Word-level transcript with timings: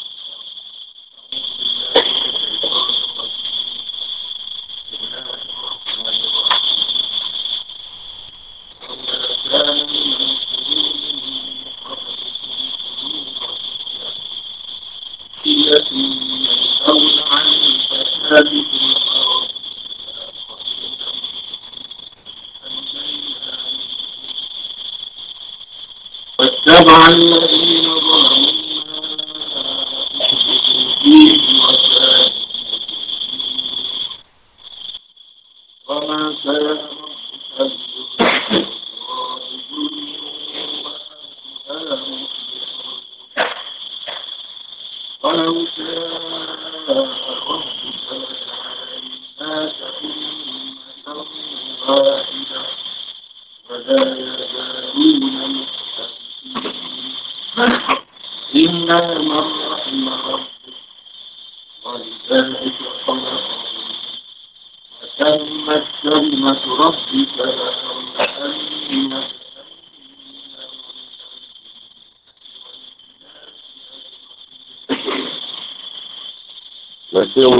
easy. 31.05 31.53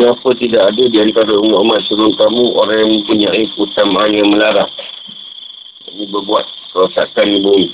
Mengapa 0.05 0.37
tidak 0.37 0.63
ada 0.69 0.85
di 0.85 0.99
antara 1.01 1.33
umat 1.33 1.65
umat 1.65 1.81
sebelum 1.89 2.13
kamu 2.21 2.43
orang 2.61 2.77
yang 2.77 2.91
mempunyai 3.01 3.49
keutamaan 3.57 4.13
yang 4.13 4.29
melarang. 4.29 4.69
Ini 5.89 6.13
berbuat 6.13 6.45
kerosakan 6.77 7.33
di 7.33 7.41
bumi. 7.41 7.69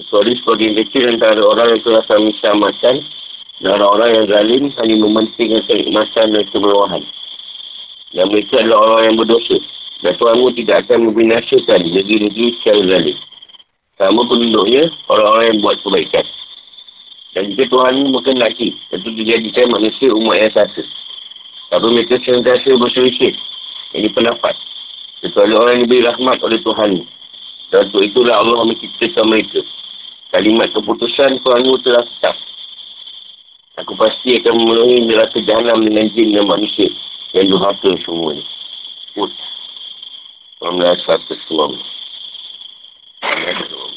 Kecuali 0.00 0.32
sebagian 0.40 0.72
kecil 0.80 1.04
antara 1.12 1.44
orang 1.44 1.76
yang 1.76 1.84
telah 1.84 2.00
kami 2.08 2.32
selamatkan 2.40 3.04
dan 3.60 3.76
orang-orang 3.76 4.10
yang 4.16 4.26
zalim 4.32 4.62
hanya 4.80 4.96
mementingkan 5.04 5.60
kenikmatan 5.68 6.26
dan 6.32 6.44
kemewahan. 6.48 7.02
Dan 8.16 8.24
mereka 8.32 8.64
adalah 8.64 8.80
orang 8.88 9.02
yang 9.12 9.16
berdosa. 9.20 9.58
Dan 10.00 10.16
Tuhanmu 10.16 10.48
tidak 10.56 10.88
akan 10.88 11.12
membinasakan 11.12 11.92
negeri-negeri 11.92 12.56
secara 12.56 12.80
zalim. 12.88 13.18
Sama 14.00 14.24
penduduknya, 14.24 14.88
orang-orang 15.12 15.44
yang 15.52 15.58
buat 15.60 15.76
kebaikan. 15.84 16.24
Dan 17.36 17.52
jika 17.52 17.68
Tuhan 17.68 18.08
mungkin 18.08 18.40
lagi, 18.40 18.72
tentu 18.88 19.12
dijadikan 19.12 19.68
manusia 19.68 20.08
umat 20.14 20.40
yang 20.40 20.54
satu. 20.56 20.80
Tapi 21.68 21.86
mereka 21.92 22.16
sentiasa 22.24 22.72
berselisih. 22.80 23.36
Ini 23.92 24.08
pendapat. 24.16 24.56
Kecuali 25.20 25.52
orang 25.52 25.74
yang 25.80 25.84
diberi 25.88 26.06
rahmat 26.08 26.38
oleh 26.40 26.60
Tuhan. 26.64 26.90
Dan 27.68 27.80
untuk 27.92 28.00
itulah 28.00 28.40
Allah 28.40 28.64
menciptakan 28.64 29.28
mereka. 29.28 29.60
Kalimat 30.32 30.72
keputusan 30.72 31.40
Tuhanmu 31.44 31.76
telah 31.84 32.04
tetap. 32.04 32.36
Aku 33.84 33.92
pasti 33.94 34.40
akan 34.40 34.54
memenuhi 34.58 35.06
neraka 35.06 35.38
jahanam 35.44 35.84
dengan 35.84 36.08
jin 36.16 36.32
dan 36.32 36.48
manusia. 36.48 36.88
Yang 37.36 37.56
durhaka 37.56 37.90
semuanya. 38.04 38.44
Put. 39.12 39.32
19 40.64 40.80
100 41.04 41.48
suam. 41.48 41.72
19 43.20 43.70
suam. 43.70 43.92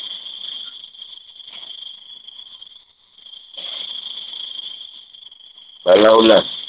Balaulah. 5.81 6.60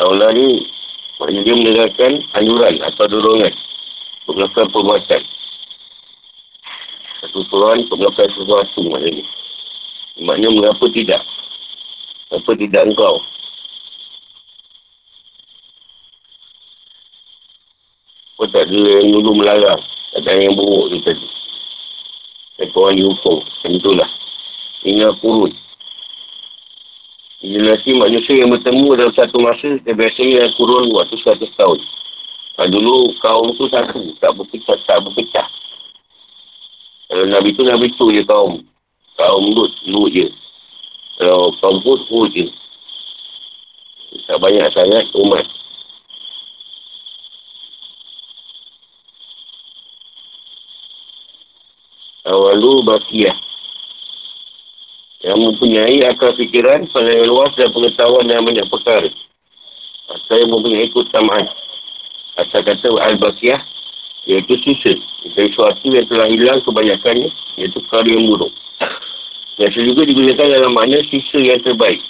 Laulah 0.00 0.32
ni 0.32 0.64
maknanya 1.20 1.44
dia 1.44 1.56
menegakkan 1.56 2.12
anjuran 2.32 2.80
atau 2.80 3.04
dorongan. 3.08 3.52
Melakukan 4.24 4.72
perbuatan. 4.72 5.22
Satu 7.20 7.44
Quran 7.52 7.84
untuk 7.84 8.00
melakukan 8.00 8.32
sesuatu 8.32 8.80
maknanya. 8.88 9.26
Maknanya 10.24 10.48
mengapa 10.56 10.84
tidak? 10.96 11.20
Apa 12.32 12.50
tidak 12.56 12.82
engkau? 12.88 13.20
Kau 18.40 18.48
tak 18.48 18.66
ada 18.66 18.80
yang 19.04 19.12
dulu 19.12 19.38
melarang. 19.38 19.78
Tak 20.16 20.24
ada 20.24 20.40
yang 20.40 20.56
buruk 20.56 20.92
tu 20.92 20.98
tadi. 21.04 21.28
Dan 22.58 22.68
korang 22.72 22.96
dihukum. 22.96 23.44
Macam 23.44 23.70
itulah. 23.76 24.10
Tinggal 24.80 25.12
kurun. 25.20 25.52
Generasi 27.42 27.98
manusia 27.98 28.38
yang 28.38 28.54
bertemu 28.54 28.94
dalam 28.94 29.14
satu 29.18 29.42
masa, 29.42 29.74
dia 29.82 29.98
biasanya 29.98 30.46
yang 30.46 30.54
kurun 30.54 30.94
waktu 30.94 31.18
100 31.18 31.42
tahun. 31.58 31.78
Nah, 32.54 32.70
dulu 32.70 33.10
kaum 33.18 33.50
tu 33.58 33.66
satu, 33.66 34.14
tak 34.22 34.38
berpecah, 34.38 34.78
tak 34.86 35.02
berpecah. 35.02 35.50
Kalau 37.10 37.26
Nabi 37.26 37.50
tu, 37.58 37.66
Nabi 37.66 37.90
tu 37.98 38.14
je 38.14 38.22
kaum. 38.22 38.62
Kaum 39.18 39.44
Lut, 39.58 39.74
Lut 39.90 40.14
je. 40.14 40.30
Kalau 41.18 41.50
kaum 41.58 41.82
Hud, 41.82 42.06
Hud 42.06 42.30
je. 42.30 42.46
Tak 44.30 44.38
banyak 44.38 44.70
sangat 44.70 45.10
umat. 45.18 45.42
Awalu 52.22 52.86
bakiyah 52.86 53.34
yang 55.22 55.38
mempunyai 55.38 56.02
akal 56.02 56.34
fikiran, 56.34 56.90
pandang 56.90 57.30
luas 57.30 57.54
dan 57.54 57.70
pengetahuan 57.70 58.26
dalam 58.26 58.42
banyak 58.42 58.66
perkara. 58.66 59.06
Atau 60.10 60.34
yang 60.34 60.50
mempunyai 60.50 60.90
keutamaan. 60.90 61.46
Asal 62.42 62.66
kata 62.66 62.90
Al-Baqiyah, 62.90 63.62
iaitu 64.26 64.58
sisa. 64.66 64.98
Dari 65.22 65.54
sesuatu 65.54 65.86
yang 65.94 66.06
telah 66.10 66.26
hilang 66.26 66.58
kebanyakannya, 66.66 67.30
iaitu 67.54 67.78
perkara 67.86 68.10
yang 68.10 68.26
buruk. 68.26 68.50
Biasa 69.62 69.78
juga 69.78 70.02
digunakan 70.10 70.48
dalam 70.58 70.74
makna 70.74 70.98
sisa 71.06 71.38
yang 71.38 71.62
terbaik. 71.62 72.02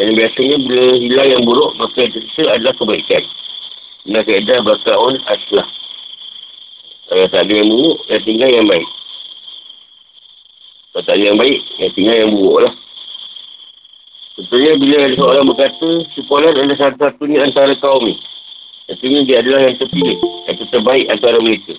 Dan 0.00 0.16
biasanya 0.16 0.56
bila 0.64 0.84
hilang 0.96 1.28
yang 1.28 1.42
buruk, 1.44 1.76
maka 1.76 2.08
yang 2.08 2.12
tersisa 2.16 2.56
adalah 2.56 2.72
kebaikan. 2.72 3.20
Benar 4.08 4.24
keadaan 4.24 4.64
bakaun 4.64 5.20
aslah. 5.28 5.68
Kalau 7.12 7.26
tak 7.28 7.42
ada 7.44 7.52
yang 7.52 7.68
buruk, 7.68 8.00
yang 8.08 8.22
tinggal 8.24 8.48
yang 8.48 8.64
baik. 8.64 8.88
Kalau 10.90 11.04
tak 11.06 11.14
ada 11.14 11.22
yang 11.22 11.38
baik, 11.38 11.60
yang 11.78 11.92
tinggal 11.94 12.16
yang 12.18 12.30
buruk 12.34 12.58
lah. 12.66 12.74
Contohnya 14.34 14.72
bila 14.80 14.96
ada 15.04 15.14
seorang 15.14 15.44
berkata, 15.46 15.88
si 16.16 16.20
Polan 16.26 16.56
adalah 16.56 16.78
satu-satunya 16.80 17.38
antara 17.46 17.76
kaum 17.78 18.02
ni. 18.08 18.16
Artinya 18.90 19.20
dia 19.22 19.36
adalah 19.38 19.60
yang 19.70 19.76
terpilih, 19.78 20.18
yang 20.50 20.56
terbaik 20.66 21.06
antara 21.06 21.38
mereka. 21.38 21.74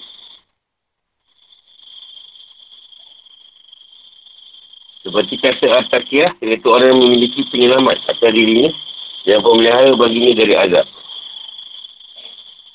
Seperti 5.01 5.33
kata 5.41 5.65
Al-Taqiyah, 5.65 6.39
iaitu 6.39 6.67
orang 6.69 6.95
yang 6.95 7.01
memiliki 7.01 7.41
penyelamat 7.49 7.99
atas 8.05 8.31
dirinya 8.31 8.69
dan 9.27 9.41
pemelihara 9.43 9.91
baginya 9.97 10.31
dari 10.37 10.55
azab. 10.55 10.87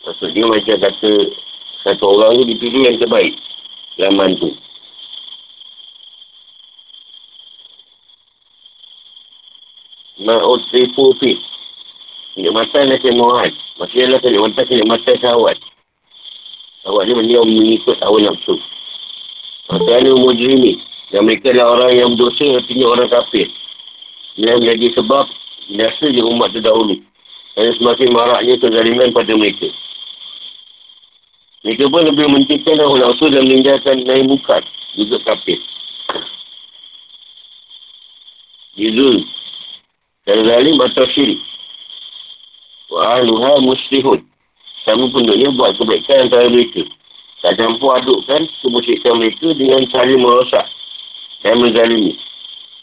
Maksudnya 0.05 0.45
macam 0.45 0.77
kata 0.85 1.11
satu 1.87 2.05
orang 2.05 2.43
tu 2.43 2.45
dipilih 2.51 2.83
yang 2.93 2.99
terbaik 2.99 3.35
zaman 3.97 4.35
tu. 4.43 4.51
Ma'ud 10.27 10.67
rifu 10.75 11.15
fi. 11.23 11.39
Kenikmatan 12.35 12.91
dan 12.91 12.99
kemohan. 12.99 13.55
Maksudnya 13.79 14.05
adalah 14.11 14.21
kenikmatan, 14.27 14.65
kenikmatan 14.67 15.15
sahawat. 15.23 15.57
Sahawat 16.83 17.03
ni 17.07 17.15
benda 17.15 17.33
yang 17.39 17.47
mengikut 17.47 17.97
awal 18.03 18.21
nafsu. 18.27 18.59
Maksudnya 19.71 20.13
mujrimi. 20.19 20.83
Dan 21.15 21.31
mereka 21.31 21.55
adalah 21.55 21.79
orang 21.79 21.93
yang 21.95 22.11
berdosa, 22.19 22.59
artinya 22.59 22.87
orang 22.91 23.09
kafir. 23.09 23.47
Ini 24.35 24.53
menjadi 24.59 24.87
sebab 24.99 25.25
biasa 25.71 26.05
je 26.11 26.23
umat 26.27 26.51
terdahulu. 26.51 26.99
Dan 27.55 27.73
semakin 27.79 28.09
maraknya 28.11 28.55
kezaliman 28.59 29.15
pada 29.15 29.33
mereka. 29.33 29.71
Mereka 31.63 31.89
pun 31.89 32.03
lebih 32.03 32.27
mementingkan 32.27 32.83
awal 32.83 32.99
nafsu 32.99 33.31
dan 33.31 33.47
meninggalkan 33.47 34.03
naik 34.03 34.27
mukat. 34.27 34.67
Juga 34.99 35.23
kafir. 35.23 35.63
Yuzul. 38.77 39.25
Dan 40.27 40.43
zalim 40.43 40.77
atau 40.83 41.07
syirik. 41.15 41.39
Wa 42.91 43.23
aluha 43.23 43.63
muslihun. 43.63 44.27
Sama 44.83 45.07
penduduknya 45.11 45.55
buat 45.55 45.79
kebaikan 45.79 46.27
antara 46.27 46.51
mereka. 46.51 46.83
Tak 47.43 47.59
campur 47.59 47.95
adukkan 47.99 48.51
kemusyrikan 48.63 49.23
mereka 49.23 49.55
dengan 49.55 49.87
saling 49.91 50.19
merosak 50.19 50.67
dan 51.47 51.63
menzalimi. 51.63 52.19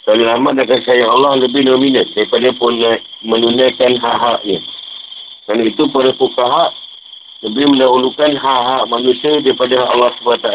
Saling 0.04 0.28
amat 0.40 0.64
akan 0.64 0.80
sayang 0.84 1.12
Allah 1.12 1.48
lebih 1.48 1.64
dominan 1.64 2.08
daripada 2.12 2.52
pun 2.60 2.76
menunaikan 3.24 3.96
hak-haknya. 4.00 4.60
Kerana 5.48 5.64
itu 5.68 5.84
para 5.92 6.12
fukaha 6.16 6.76
lebih 7.44 7.72
mendahulukan 7.76 8.40
hak-hak 8.40 8.84
manusia 8.88 9.40
daripada 9.44 9.84
Allah 9.84 10.12
SWT. 10.20 10.48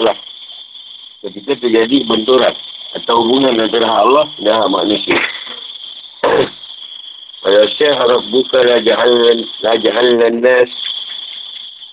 Ketika 1.24 1.52
terjadi 1.60 2.04
benturan 2.08 2.56
atau 2.96 3.24
hubungan 3.24 3.60
antara 3.60 3.84
hak 3.84 4.00
Allah 4.08 4.26
dan 4.40 4.52
hak 4.56 4.70
manusia. 4.72 5.18
Kalau 7.38 7.64
syekh 7.78 7.94
harap 7.94 8.22
buka 8.34 8.58
la 8.66 8.82
jahalan 8.82 10.34
nas 10.42 10.72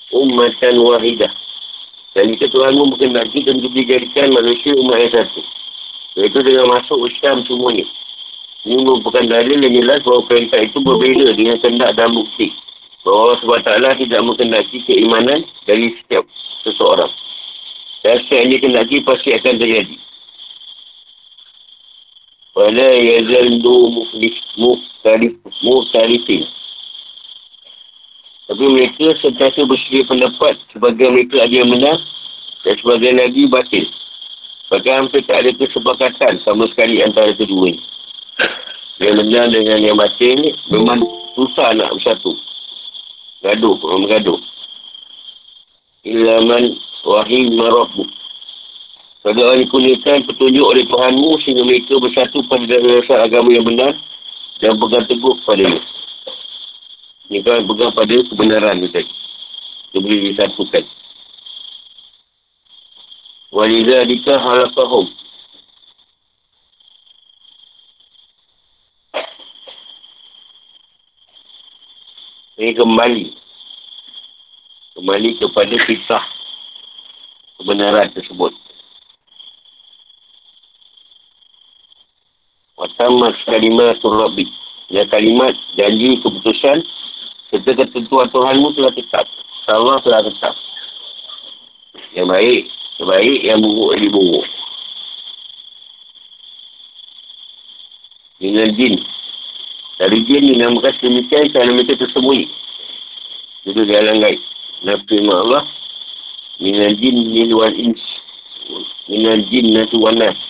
ummatan 0.09 0.75
wahidah. 0.81 1.31
Dan 2.15 2.31
jika 2.31 2.47
Tuhanmu 2.47 2.95
berkenaki 2.95 3.44
tentu 3.44 3.68
dijadikan 3.75 4.31
manusia 4.31 4.71
umat 4.80 5.03
yang 5.03 5.12
satu. 5.12 5.42
Iaitu 6.15 6.39
dengan 6.47 6.71
masuk 6.71 7.12
Islam 7.12 7.44
semuanya. 7.44 7.83
Ini 8.63 8.81
merupakan 8.81 9.21
dalil 9.21 9.62
yang 9.62 9.75
jelas 9.83 10.00
bahawa 10.01 10.24
perintah 10.25 10.63
itu 10.63 10.80
berbeza 10.80 11.36
dengan 11.36 11.59
kendak 11.59 11.92
dan 12.00 12.15
bukti. 12.15 12.56
Bahawa 13.03 13.38
Allah 13.38 13.62
SWT 13.62 14.01
tidak 14.07 14.21
mengendaki 14.25 14.77
keimanan 14.88 15.45
dari 15.69 15.94
setiap 16.01 16.25
seseorang. 16.65 17.12
Dan 18.01 18.18
setiap 18.25 18.39
yang 18.42 18.51
dikendaki 18.57 18.95
pasti 19.06 19.30
akan 19.36 19.62
terjadi. 19.62 19.95
Wala 22.56 22.88
yazaldu 22.96 23.92
muflis 23.92 24.40
muftarifin. 25.60 26.48
Tapi 28.48 28.63
mereka 28.72 29.12
sentiasa 29.19 29.68
bersedia 29.68 30.07
pendapat 30.07 30.56
sebagai 30.72 31.12
mereka 31.12 31.44
ada 31.44 31.52
yang 31.52 31.68
benar 31.68 32.00
dan 32.63 32.74
sebagai 32.80 33.12
lagi 33.12 33.44
batil. 33.52 33.86
Bahkan 34.72 34.94
hampir 34.96 35.22
tak 35.28 35.44
ada 35.44 35.52
kesepakatan 35.52 36.40
sama 36.48 36.63
sekali 36.72 37.04
antara 37.04 37.36
kedua 37.36 37.75
ni. 37.75 37.81
Yang 39.04 39.16
benar 39.28 39.46
dengan 39.52 39.80
yang 39.84 39.98
batil 40.00 40.40
ni 40.40 40.56
memang 40.72 41.04
susah 41.36 41.75
nak 41.75 41.92
bersatu. 42.00 42.40
Gaduh, 43.44 43.75
orang 43.84 44.07
bergaduh. 44.07 44.40
Ilaman 46.07 46.63
wahim 47.04 47.60
marabbu. 47.60 48.25
Pada 49.25 49.42
orang 49.42 49.66
dikurniakan 49.66 50.30
petunjuk 50.30 50.62
oleh 50.62 50.86
Tuhanmu 50.86 51.42
sehingga 51.42 51.66
mereka 51.66 51.98
bersatu 51.98 52.45
pada 52.45 52.62
dasar 52.77 53.25
agama 53.25 53.50
yang 53.50 53.66
benar 53.66 53.98
dan 54.62 54.77
pegang 54.77 55.10
teguh 55.10 55.33
kepadanya. 55.42 55.81
Ini 57.33 57.42
kan 57.42 57.66
pegang 57.66 57.89
pada 57.98 58.16
kebenaran 58.22 58.86
tu 58.86 58.89
tadi. 58.94 59.10
Dia 59.89 59.98
boleh 59.98 60.30
disatukan. 60.30 60.86
Walidhalika 63.50 64.38
halakahum. 64.38 65.10
Ini 72.62 72.78
kembali. 72.78 73.25
Kembali 75.01 75.30
kepada 75.42 75.75
kisah 75.89 76.24
kebenaran 77.57 78.13
tersebut. 78.13 78.65
Watamat 82.75 83.39
kalimat 83.48 84.04
Rabbi. 84.04 84.44
Ya 84.92 85.07
kalimat 85.07 85.56
janji 85.80 86.19
keputusan 86.19 86.83
serta 87.50 87.72
ketentuan 87.72 88.27
Tuhanmu 88.30 88.75
telah 88.75 88.92
tetap. 88.92 89.25
Allah 89.72 89.98
telah 90.04 90.22
tetap. 90.27 90.56
Yang 92.12 92.27
baik, 92.30 92.62
yang 93.00 93.07
baik, 93.07 93.39
yang 93.44 93.60
buruk, 93.63 93.92
yang 93.95 94.12
buruk. 94.12 94.48
Dengan 98.44 98.69
jin. 98.75 98.95
Dari 99.95 100.19
jin 100.28 100.44
ni 100.44 100.60
demikian 100.60 101.56
kerana 101.56 101.71
mereka 101.71 101.95
tersembunyi. 101.95 102.51
Itu 103.63 103.80
di 103.88 103.95
alam 103.95 104.19
gaib. 104.19 104.44
Nabi 104.83 105.16
Allah. 105.31 105.63
Minal 106.60 106.94
jin 107.00 107.31
min 107.31 107.56
wal 107.56 107.71
ins. 107.74 108.04
Minal 109.07 109.42
jin 109.48 109.71
natu 109.71 109.98
wanas. 110.04 110.44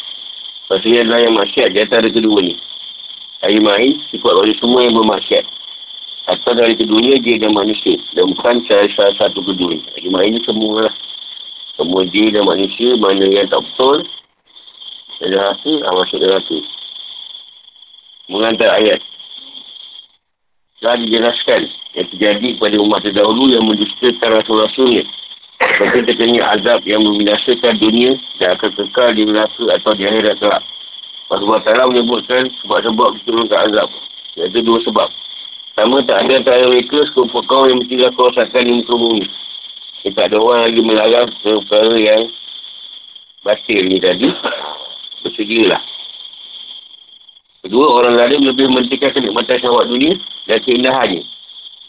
Maksudnya 0.69 1.05
adalah 1.05 1.19
yang 1.21 1.35
maksiat 1.37 1.67
di 1.73 1.79
antara 1.81 2.07
kedua 2.09 2.41
ni. 2.41 2.57
Hari 3.45 3.61
main, 3.61 4.01
ikut 4.09 4.33
oleh 4.33 4.57
semua 4.57 4.81
yang 4.81 4.97
bermaksiat. 4.97 5.45
Atau 6.25 6.57
dari 6.57 6.73
keduanya, 6.73 7.21
dia 7.21 7.37
dan 7.37 7.53
manusia. 7.53 8.01
Dan 8.17 8.33
bukan 8.33 8.65
salah, 8.65 8.89
salah 8.97 9.13
satu 9.21 9.45
kedua 9.45 9.77
ni. 9.77 9.85
Hari 9.93 10.09
main 10.09 10.33
ni 10.33 10.41
semua 10.41 10.89
lah. 10.89 10.95
Semua 11.77 12.01
dia 12.09 12.33
dan 12.33 12.49
manusia, 12.49 12.97
mana 12.97 13.29
yang 13.29 13.45
tak 13.45 13.61
betul. 13.61 14.01
Dan 15.21 15.37
rasa, 15.37 15.71
ah, 15.85 15.93
masuk 15.93 16.17
dalam 16.17 16.41
tu. 16.49 16.57
Mengantar 18.33 18.73
ayat. 18.81 18.97
Telah 20.81 20.97
dijelaskan 21.05 21.61
yang 21.93 22.07
terjadi 22.09 22.47
kepada 22.57 22.75
umat 22.81 23.05
terdahulu 23.05 23.53
yang 23.53 23.69
mendustakan 23.69 24.41
rasul-rasulnya. 24.41 25.05
Seperti 25.75 26.07
terkena 26.07 26.55
azab 26.55 26.87
yang 26.87 27.03
membinasakan 27.03 27.75
dunia 27.83 28.15
dan 28.39 28.55
akan 28.55 28.71
kekal 28.79 29.11
di 29.11 29.27
neraka 29.27 29.63
atau 29.75 29.91
di 29.91 30.07
akhirat 30.07 30.39
kelak. 30.39 30.63
Allah 31.27 31.59
Ta'ala 31.67 31.91
menyebutkan 31.91 32.47
sebab-sebab 32.63 33.19
diturunkan 33.19 33.59
azab. 33.67 33.91
Iaitu 34.39 34.63
dua 34.63 34.79
sebab. 34.87 35.11
Pertama, 35.75 35.99
tak 36.07 36.23
ada 36.23 36.33
antara 36.39 36.63
mereka 36.71 37.03
sekumpul 37.11 37.43
kaum 37.51 37.67
yang 37.67 37.83
mesti 37.83 37.99
kerosakan 37.99 38.63
di 38.63 38.71
muka 38.79 38.93
bumi. 38.95 39.27
Dia 40.07 40.15
tak 40.15 40.25
ada 40.31 40.37
orang 40.39 40.61
lagi 40.71 40.79
melarang 40.79 41.27
perkara 41.43 41.95
yang 41.99 42.23
batil 43.43 43.83
ni 43.83 43.99
tadi. 43.99 44.31
Bersedialah. 45.27 45.83
Kedua, 47.67 47.85
orang 47.99 48.15
lain 48.15 48.47
lebih 48.47 48.71
mementingkan 48.71 49.11
kenikmatan 49.11 49.59
syawat 49.59 49.91
dunia 49.91 50.15
dan 50.47 50.63
keindahannya. 50.63 51.27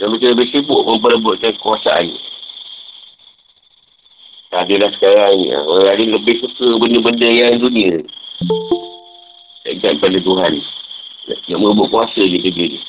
Dan 0.02 0.11
mereka 0.11 0.26
lebih 0.35 0.49
sibuk 0.50 0.83
memperebutkan 0.83 1.55
kekuasaannya. 1.55 2.36
Tak 4.56 4.72
adalah 4.72 4.88
sekarang 4.96 5.36
ni. 5.36 5.52
Orang 5.52 5.84
lain 5.84 6.16
lebih 6.16 6.40
suka 6.40 6.80
benda-benda 6.80 7.28
yang 7.28 7.60
dunia. 7.60 8.00
Ingat 9.68 10.00
pada 10.00 10.16
Tuhan. 10.16 10.52
Yang 11.44 11.60
merebut 11.60 11.92
kuasa 11.92 12.25
je 12.25 12.40
kerja 12.40 12.64
dia. 12.72 12.80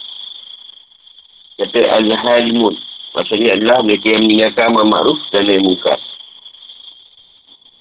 Kata 1.60 2.00
Al-Halimun. 2.00 2.72
Maksudnya 3.20 3.60
adalah 3.60 3.84
mereka 3.84 4.16
yang 4.16 4.24
meninggalkan 4.24 4.72
amal 4.72 4.88
ma'ruf 4.88 5.20
dan 5.36 5.44
lain 5.44 5.68
muka. 5.68 6.00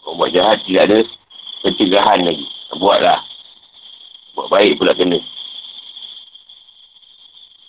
Orang 0.03 0.19
buat 0.19 0.35
jahat 0.35 0.67
tidak 0.67 0.83
ada 0.91 0.99
pencegahan 1.63 2.27
lagi. 2.27 2.47
Buatlah. 2.75 3.23
Buat 4.35 4.51
baik 4.51 4.83
pula 4.83 4.99
kena. 4.99 5.23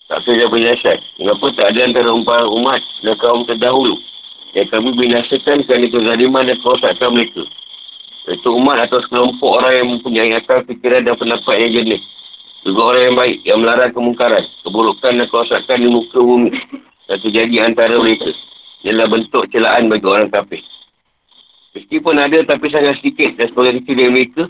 Tak 0.09 0.25
ada 0.25 0.49
penjelasan. 0.49 0.97
Kenapa 1.21 1.45
tak 1.53 1.77
ada 1.77 1.79
antara 1.85 2.09
umat 2.49 2.81
dan 3.05 3.13
kaum 3.21 3.45
terdahulu 3.45 4.01
yang 4.55 4.67
kami 4.71 4.95
binasakan 4.95 5.67
kerana 5.67 5.87
kezaliman 5.91 6.47
dan 6.47 6.57
kerosakan 6.63 7.09
mereka. 7.11 7.43
Itu 8.27 8.59
umat 8.59 8.87
atau 8.87 8.99
sekelompok 9.03 9.63
orang 9.63 9.73
yang 9.79 9.87
mempunyai 9.95 10.35
akal 10.35 10.59
fikiran 10.67 11.07
dan 11.07 11.15
pendapat 11.15 11.55
yang 11.63 11.71
jenis. 11.83 12.03
Juga 12.67 12.81
orang 12.91 13.03
yang 13.07 13.15
baik, 13.15 13.37
yang 13.47 13.59
melarang 13.63 13.91
kemungkaran, 13.95 14.43
keburukan 14.67 15.13
dan 15.15 15.27
kerosakan 15.31 15.77
di 15.79 15.87
muka 15.87 16.19
bumi. 16.19 16.51
Dan 17.07 17.17
terjadi 17.23 17.55
antara 17.63 17.95
mereka. 17.95 18.27
Ialah 18.83 19.07
bentuk 19.07 19.47
celaan 19.55 19.87
bagi 19.87 20.07
orang 20.07 20.27
kafir. 20.27 20.59
Meskipun 21.71 22.19
ada 22.19 22.43
tapi 22.43 22.67
sangat 22.67 22.99
sedikit 22.99 23.39
dan 23.39 23.47
sebagai 23.47 23.79
kecil 23.79 23.95
dari 23.95 24.11
mereka, 24.11 24.43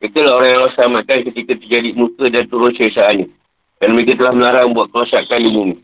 mereka 0.00 0.18
lah 0.24 0.32
orang 0.40 0.48
yang 0.48 0.72
selamatkan 0.72 1.18
ketika 1.28 1.52
terjadi 1.60 1.90
muka 1.92 2.24
dan 2.32 2.48
turun 2.48 2.72
sesaannya. 2.72 3.28
Dan 3.78 3.88
mereka 3.92 4.16
telah 4.16 4.32
melarang 4.32 4.72
buat 4.72 4.88
kerosakan 4.88 5.44
di 5.44 5.50
bumi. 5.52 5.76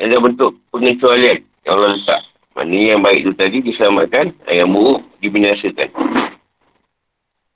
Yang 0.00 0.08
ada 0.08 0.18
bentuk 0.24 0.50
pengecualian 0.72 1.38
yang 1.44 1.49
Allah 1.68 1.96
letak. 1.96 2.22
Maknanya 2.56 2.86
yang 2.96 3.02
baik 3.04 3.18
itu 3.24 3.32
tadi 3.36 3.56
diselamatkan, 3.62 4.26
yang 4.48 4.70
buruk 4.72 5.04
dibinasakan. 5.20 5.88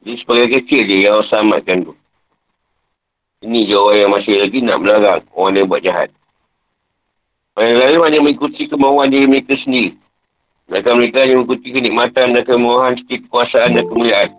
Jadi 0.04 0.16
sebagai 0.20 0.49
kecil 0.61 0.80
dia 0.84 0.99
yang 1.08 1.12
Allah 1.18 1.28
selamatkan 1.32 1.88
tu. 1.88 1.92
Ini 3.44 3.68
je 3.68 3.76
orang 3.76 4.00
yang 4.00 4.12
masih 4.12 4.34
lagi 4.40 4.58
nak 4.64 4.80
melarang 4.80 5.20
orang 5.37 5.52
yang 5.61 5.68
buat 5.68 5.84
jahat. 5.84 6.08
Orang 7.54 7.76
lain 7.76 8.00
hanya 8.00 8.18
mengikuti 8.25 8.64
kemauan 8.66 9.12
diri 9.12 9.28
mereka 9.28 9.54
sendiri. 9.61 9.94
Mereka 10.73 10.90
mereka 10.96 11.16
hanya 11.23 11.34
mengikuti 11.38 11.68
kenikmatan 11.70 12.32
dan 12.32 12.42
kemauan 12.49 12.96
sikit 12.96 13.28
kekuasaan 13.28 13.76
dan 13.76 13.84
kemuliaan. 13.84 14.32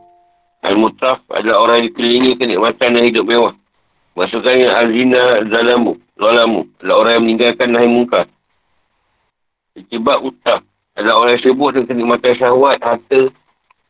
Al-Mutraf 0.65 1.21
adalah 1.29 1.61
orang 1.61 1.75
yang 1.79 1.87
dikelilingi 1.93 2.31
kenikmatan 2.41 2.97
dan 2.97 3.03
hidup 3.05 3.25
mewah. 3.29 3.53
Maksudnya 4.17 4.73
Al-Zina 4.81 5.45
Zalamu, 5.53 5.93
Zalamu 6.17 6.65
adalah 6.81 6.95
orang 6.97 7.13
yang 7.13 7.23
meninggalkan 7.29 7.69
nahi 7.69 7.87
mungkar. 7.87 8.25
Itibat 9.75 10.23
Utaf 10.23 10.63
adalah 10.95 11.27
orang 11.27 11.43
sibuk 11.43 11.75
dengan 11.75 11.91
kenikmatan 11.91 12.33
syahwat, 12.39 12.79
harta, 12.79 13.27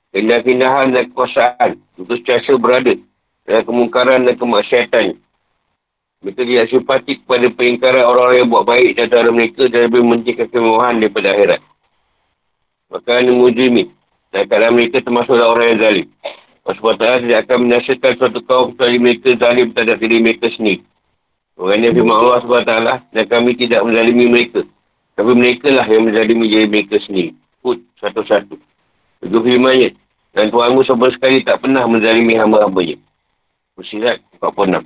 keindahan-keindahan 0.10 0.98
dan 0.98 1.04
kekuasaan. 1.14 1.72
Untuk 2.02 2.20
secara 2.26 2.58
berada 2.58 2.94
dalam 3.46 3.64
kemungkaran 3.64 4.26
dan 4.26 4.36
kemaksiatan. 4.36 5.16
Mereka 6.26 6.42
tidak 6.42 6.68
simpatik 6.74 7.22
kepada 7.22 7.48
peringkaran 7.54 8.02
orang-orang 8.02 8.38
yang 8.42 8.50
buat 8.50 8.66
baik 8.66 8.98
dan 8.98 9.14
antara 9.14 9.30
mereka 9.30 9.70
dan 9.70 9.86
lebih 9.86 10.02
mementingkan 10.02 10.50
kemewahan 10.50 10.98
daripada 10.98 11.28
akhirat. 11.38 11.62
Maka 12.90 13.12
ini 13.22 13.32
mujrimit. 13.38 13.88
Dan 14.34 14.50
kadang 14.50 14.74
mereka 14.74 15.06
termasuklah 15.06 15.54
orang 15.54 15.78
yang 15.78 15.80
zalim. 15.80 16.08
SWT 16.66 17.06
tidak 17.22 17.40
akan 17.46 17.58
menyaksikan 17.62 18.12
suatu 18.18 18.42
kaum 18.42 18.74
kecuali 18.74 18.98
mereka 18.98 19.38
zalim 19.38 19.70
terhadap 19.70 20.02
diri 20.02 20.18
mereka 20.18 20.50
sendiri. 20.50 20.82
Orang 21.62 21.86
yang 21.86 21.94
firman 21.94 22.18
Allah 22.18 22.42
SWT 22.42 22.74
dan 23.14 23.26
kami 23.30 23.54
tidak 23.54 23.86
menzalimi 23.86 24.26
mereka. 24.26 24.66
Tapi 25.16 25.32
mereka 25.32 25.72
lah 25.72 25.88
yang 25.88 26.12
menzalimi 26.12 26.52
diri 26.52 26.68
mereka 26.68 27.00
sendiri. 27.00 27.32
Put 27.64 27.80
satu-satu. 28.04 28.60
Itu 29.24 29.38
firmannya. 29.40 29.96
Dan 30.36 30.52
Tuhanmu 30.52 30.84
sama 30.84 31.08
sekali 31.16 31.40
tak 31.48 31.64
pernah 31.64 31.88
menzalimi 31.88 32.36
hamba-hambanya. 32.36 33.00
Bersirat 33.80 34.20
46. 34.44 34.84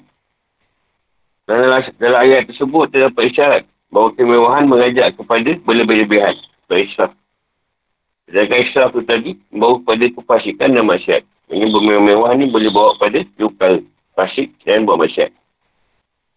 Dan 1.50 1.56
dalam, 1.66 1.82
dalam 1.98 2.20
ayat 2.22 2.46
tersebut 2.46 2.94
terdapat 2.94 3.34
isyarat 3.34 3.64
bahawa 3.90 4.14
kemewahan 4.14 4.70
mengajak 4.70 5.18
kepada 5.18 5.58
berlebih-lebihan. 5.66 6.38
Berisraf. 6.70 7.10
Sedangkan 8.30 8.62
israf 8.62 8.94
itu 8.94 9.02
tadi 9.10 9.32
membawa 9.50 9.82
kepada 9.82 10.06
kefasikan 10.14 10.78
dan 10.78 10.86
masyarakat. 10.86 11.26
Ini 11.50 11.66
bermewah-mewah 11.74 12.38
ni 12.38 12.46
boleh 12.54 12.70
bawa 12.70 12.94
pada 13.02 13.26
luka 13.42 13.82
fasik 14.14 14.54
dan 14.62 14.86
buat 14.86 15.02
masyarakat. 15.02 15.34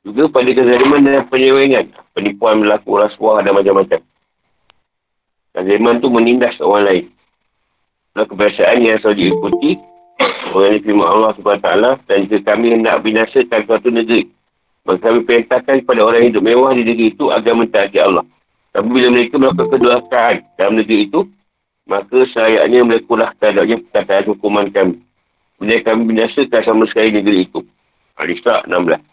Juga 0.03 0.27
pada 0.35 0.51
kezaliman 0.51 1.07
dan 1.07 1.31
penyewengan. 1.31 1.87
Penipuan 2.13 2.59
berlaku 2.59 2.99
rasuah 2.99 3.47
dan 3.47 3.55
macam-macam. 3.55 4.03
Kezaliman 5.55 6.03
tu 6.03 6.11
menindas 6.11 6.59
orang 6.59 6.85
lain. 6.85 7.05
Dan 8.13 8.25
kebiasaan 8.29 8.83
yang 8.83 8.99
selalu 9.01 9.31
diikuti 9.31 9.71
orang 10.53 10.77
yang 10.77 10.83
firman 10.85 11.09
Allah 11.09 11.31
SWT 11.39 11.71
dan 12.05 12.19
jika 12.29 12.39
kami 12.53 12.77
hendak 12.77 13.01
binasakan 13.01 13.61
suatu 13.65 13.89
negeri. 13.89 14.29
Maka 14.83 14.99
kami 15.09 15.23
perintahkan 15.23 15.87
kepada 15.87 16.01
orang 16.03 16.29
hidup 16.29 16.43
mewah 16.43 16.75
di 16.75 16.83
negeri 16.83 17.15
itu 17.15 17.31
agar 17.31 17.55
mentaati 17.55 17.99
Allah. 18.03 18.27
Tapi 18.75 18.89
bila 18.91 19.09
mereka 19.15 19.39
melakukan 19.39 19.69
kedua 19.71 20.03
dalam 20.59 20.75
negeri 20.81 21.07
itu, 21.07 21.31
maka 21.87 22.19
sayangnya 22.35 22.83
mereka 22.83 23.13
lah 23.15 23.31
terhadapnya 23.39 23.79
perkataan 23.87 24.25
hukuman 24.35 24.67
kami. 24.75 24.99
Bila 25.63 25.79
kami 25.87 26.01
binasakan 26.11 26.63
sama 26.67 26.85
sekali 26.91 27.15
negeri 27.15 27.47
itu. 27.47 27.63
Al-Isra' 28.19 28.67
16. 28.67 29.12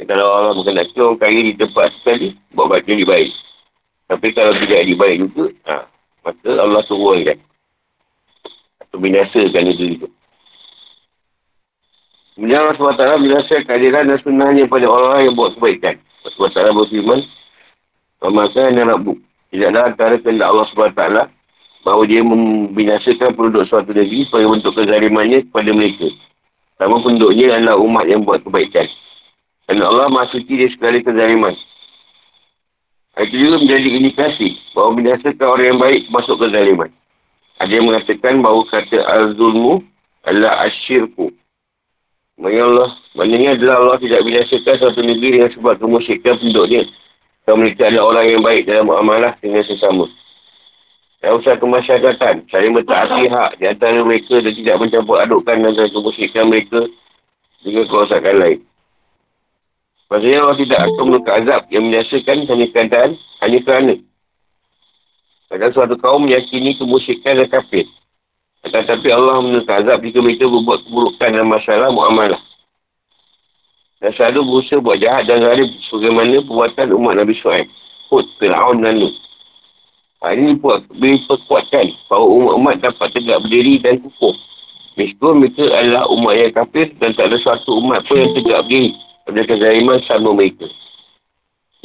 Dan 0.00 0.16
kalau 0.16 0.32
Allah 0.32 0.56
mengenaki 0.56 0.96
orang 0.96 1.20
kaya 1.20 1.40
di 1.44 1.52
tempat 1.60 1.92
sekali, 2.00 2.32
buat 2.56 2.72
baca 2.72 2.88
di 2.88 3.04
baik. 3.04 3.36
Tapi 4.08 4.26
kalau 4.32 4.56
tidak 4.56 4.80
di 4.88 4.94
baik 4.96 5.16
juga, 5.28 5.44
ha, 5.68 5.84
maka 6.24 6.48
Allah 6.56 6.80
turunkan. 6.88 7.36
Atau 8.80 8.96
binasakan 8.96 9.60
negeri 9.68 10.00
itu. 10.00 10.08
Kemudian 12.32 12.64
Allah 12.64 12.80
SWT 12.80 13.28
binasakan 13.28 13.62
kehadiran 13.68 14.08
dan 14.08 14.18
sunnahnya 14.24 14.64
pada 14.72 14.88
orang 14.88 15.28
yang 15.28 15.36
buat 15.36 15.52
kebaikan. 15.60 16.00
Allah 16.00 16.48
SWT 16.48 16.80
berfirman, 16.80 17.20
Maka 18.24 18.72
yang 18.72 18.88
Rabbu. 18.88 19.12
Tidaklah 19.52 19.82
antara 19.84 20.16
kehendak 20.16 20.48
Allah 20.48 20.66
SWT 20.72 21.02
bahawa 21.84 22.02
dia 22.08 22.24
membinasakan 22.24 23.36
penduduk 23.36 23.68
suatu 23.68 23.92
negeri 23.92 24.24
sebagai 24.24 24.48
bentuk 24.48 24.72
kezalimannya 24.80 25.44
kepada 25.52 25.70
mereka. 25.76 26.08
Sama 26.80 27.04
penduduknya 27.04 27.60
adalah 27.60 27.76
umat 27.84 28.08
yang 28.08 28.24
buat 28.24 28.40
kebaikan. 28.40 28.88
Dan 29.70 29.86
Allah 29.86 30.10
maha 30.10 30.26
suci 30.34 30.50
dia 30.50 30.66
sekali 30.66 30.98
kezaliman. 30.98 31.54
Itu 33.22 33.38
juga 33.38 33.62
menjadi 33.62 33.88
indikasi 34.02 34.58
bahawa 34.74 34.98
binasakan 34.98 35.46
orang 35.46 35.66
yang 35.70 35.78
baik 35.78 36.02
masuk 36.10 36.42
kezaliman. 36.42 36.90
Ada 37.62 37.78
yang 37.78 37.86
mengatakan 37.86 38.42
bahawa 38.42 38.66
kata 38.66 38.98
al-zulmu 38.98 39.86
adalah 40.26 40.66
asyirku. 40.66 41.30
Maksudnya 42.34 42.66
Allah, 42.66 42.90
maknanya 43.14 43.48
adalah 43.54 43.74
Allah 43.78 43.96
tidak 44.02 44.26
binasakan 44.26 44.74
suatu 44.74 45.00
negeri 45.06 45.38
dengan 45.38 45.50
sebab 45.54 45.78
kemusyikan 45.78 46.34
penduduknya. 46.42 46.82
Kalau 47.46 47.56
mereka 47.62 47.82
adalah 47.86 48.04
orang 48.10 48.26
yang 48.26 48.42
baik 48.42 48.66
dalam 48.66 48.90
muamalah 48.90 49.38
dengan 49.38 49.62
sesama. 49.62 50.10
Dan 51.22 51.38
usaha 51.38 51.54
kemasyarakatan, 51.62 52.50
saling 52.50 52.74
bertaati 52.74 53.22
hak 53.30 53.50
di 53.62 53.70
antara 53.70 54.02
mereka 54.02 54.34
dan 54.42 54.50
tidak 54.50 54.76
mencampur 54.82 55.22
adukkan 55.22 55.62
antara 55.62 55.86
kemusyikan 55.94 56.50
mereka 56.50 56.90
dengan 57.62 57.86
kerosakan 57.86 58.34
lain. 58.34 58.60
Maksudnya 60.10 60.42
Allah 60.42 60.58
tidak 60.58 60.80
akan 60.90 61.04
menekan 61.06 61.34
azab 61.46 61.62
yang 61.70 61.86
menyaksikan 61.86 62.42
hanya 62.42 62.66
keadaan, 62.74 63.10
hanya 63.46 63.58
kerana. 63.62 63.94
Kadang 65.46 65.70
suatu 65.70 65.94
kaum 66.02 66.26
meyakini 66.26 66.74
kemusyikan 66.74 67.38
dan 67.38 67.46
kafir. 67.46 67.86
Tetapi 68.66 69.06
Allah 69.14 69.38
menekan 69.38 69.86
azab 69.86 70.02
jika 70.02 70.18
mereka 70.18 70.50
berbuat 70.50 70.82
keburukan 70.82 71.30
dalam 71.30 71.46
masalah 71.46 71.94
muamalah. 71.94 72.42
Dan 74.02 74.10
selalu 74.18 74.50
berusaha 74.50 74.82
buat 74.82 74.98
jahat 74.98 75.30
dan 75.30 75.46
zalim 75.46 75.70
sebagaimana 75.86 76.42
perbuatan 76.42 76.86
umat 76.90 77.14
Nabi 77.14 77.34
Suhaib. 77.38 77.68
Hud, 78.10 78.26
Fir'aun 78.42 78.82
dan 78.82 78.98
Nuh. 78.98 79.14
Ha, 80.26 80.34
ini 80.34 80.58
buat 80.58 80.90
perkuatkan 80.90 81.86
bahawa 82.10 82.26
umat-umat 82.26 82.74
dapat 82.82 83.14
tegak 83.14 83.38
berdiri 83.46 83.78
dan 83.78 84.02
kukuh. 84.02 84.34
Meskipun 84.98 85.38
mereka 85.38 85.70
adalah 85.70 86.10
umat 86.10 86.34
yang 86.34 86.50
kafir 86.50 86.90
dan 86.98 87.14
tak 87.14 87.30
ada 87.30 87.38
suatu 87.38 87.78
umat 87.78 88.02
pun 88.10 88.18
yang 88.18 88.34
tegak 88.34 88.66
berdiri 88.66 88.90
pada 89.30 89.46
kezaliman 89.46 90.02
sama 90.10 90.34
mereka. 90.34 90.66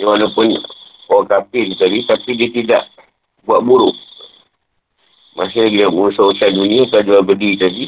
Ya, 0.01 0.09
walaupun 0.09 0.57
orang 1.13 1.29
kafir 1.29 1.69
tadi, 1.77 2.01
tapi 2.09 2.29
dia 2.33 2.49
tidak 2.49 2.83
buat 3.45 3.61
buruk. 3.61 3.93
Masih 5.37 5.69
lagi 5.69 5.85
urusan 5.85 6.25
urusan 6.25 6.57
dunia, 6.57 6.89
kalau 6.89 7.05
jual 7.05 7.21
berdiri 7.21 7.61
tadi, 7.61 7.85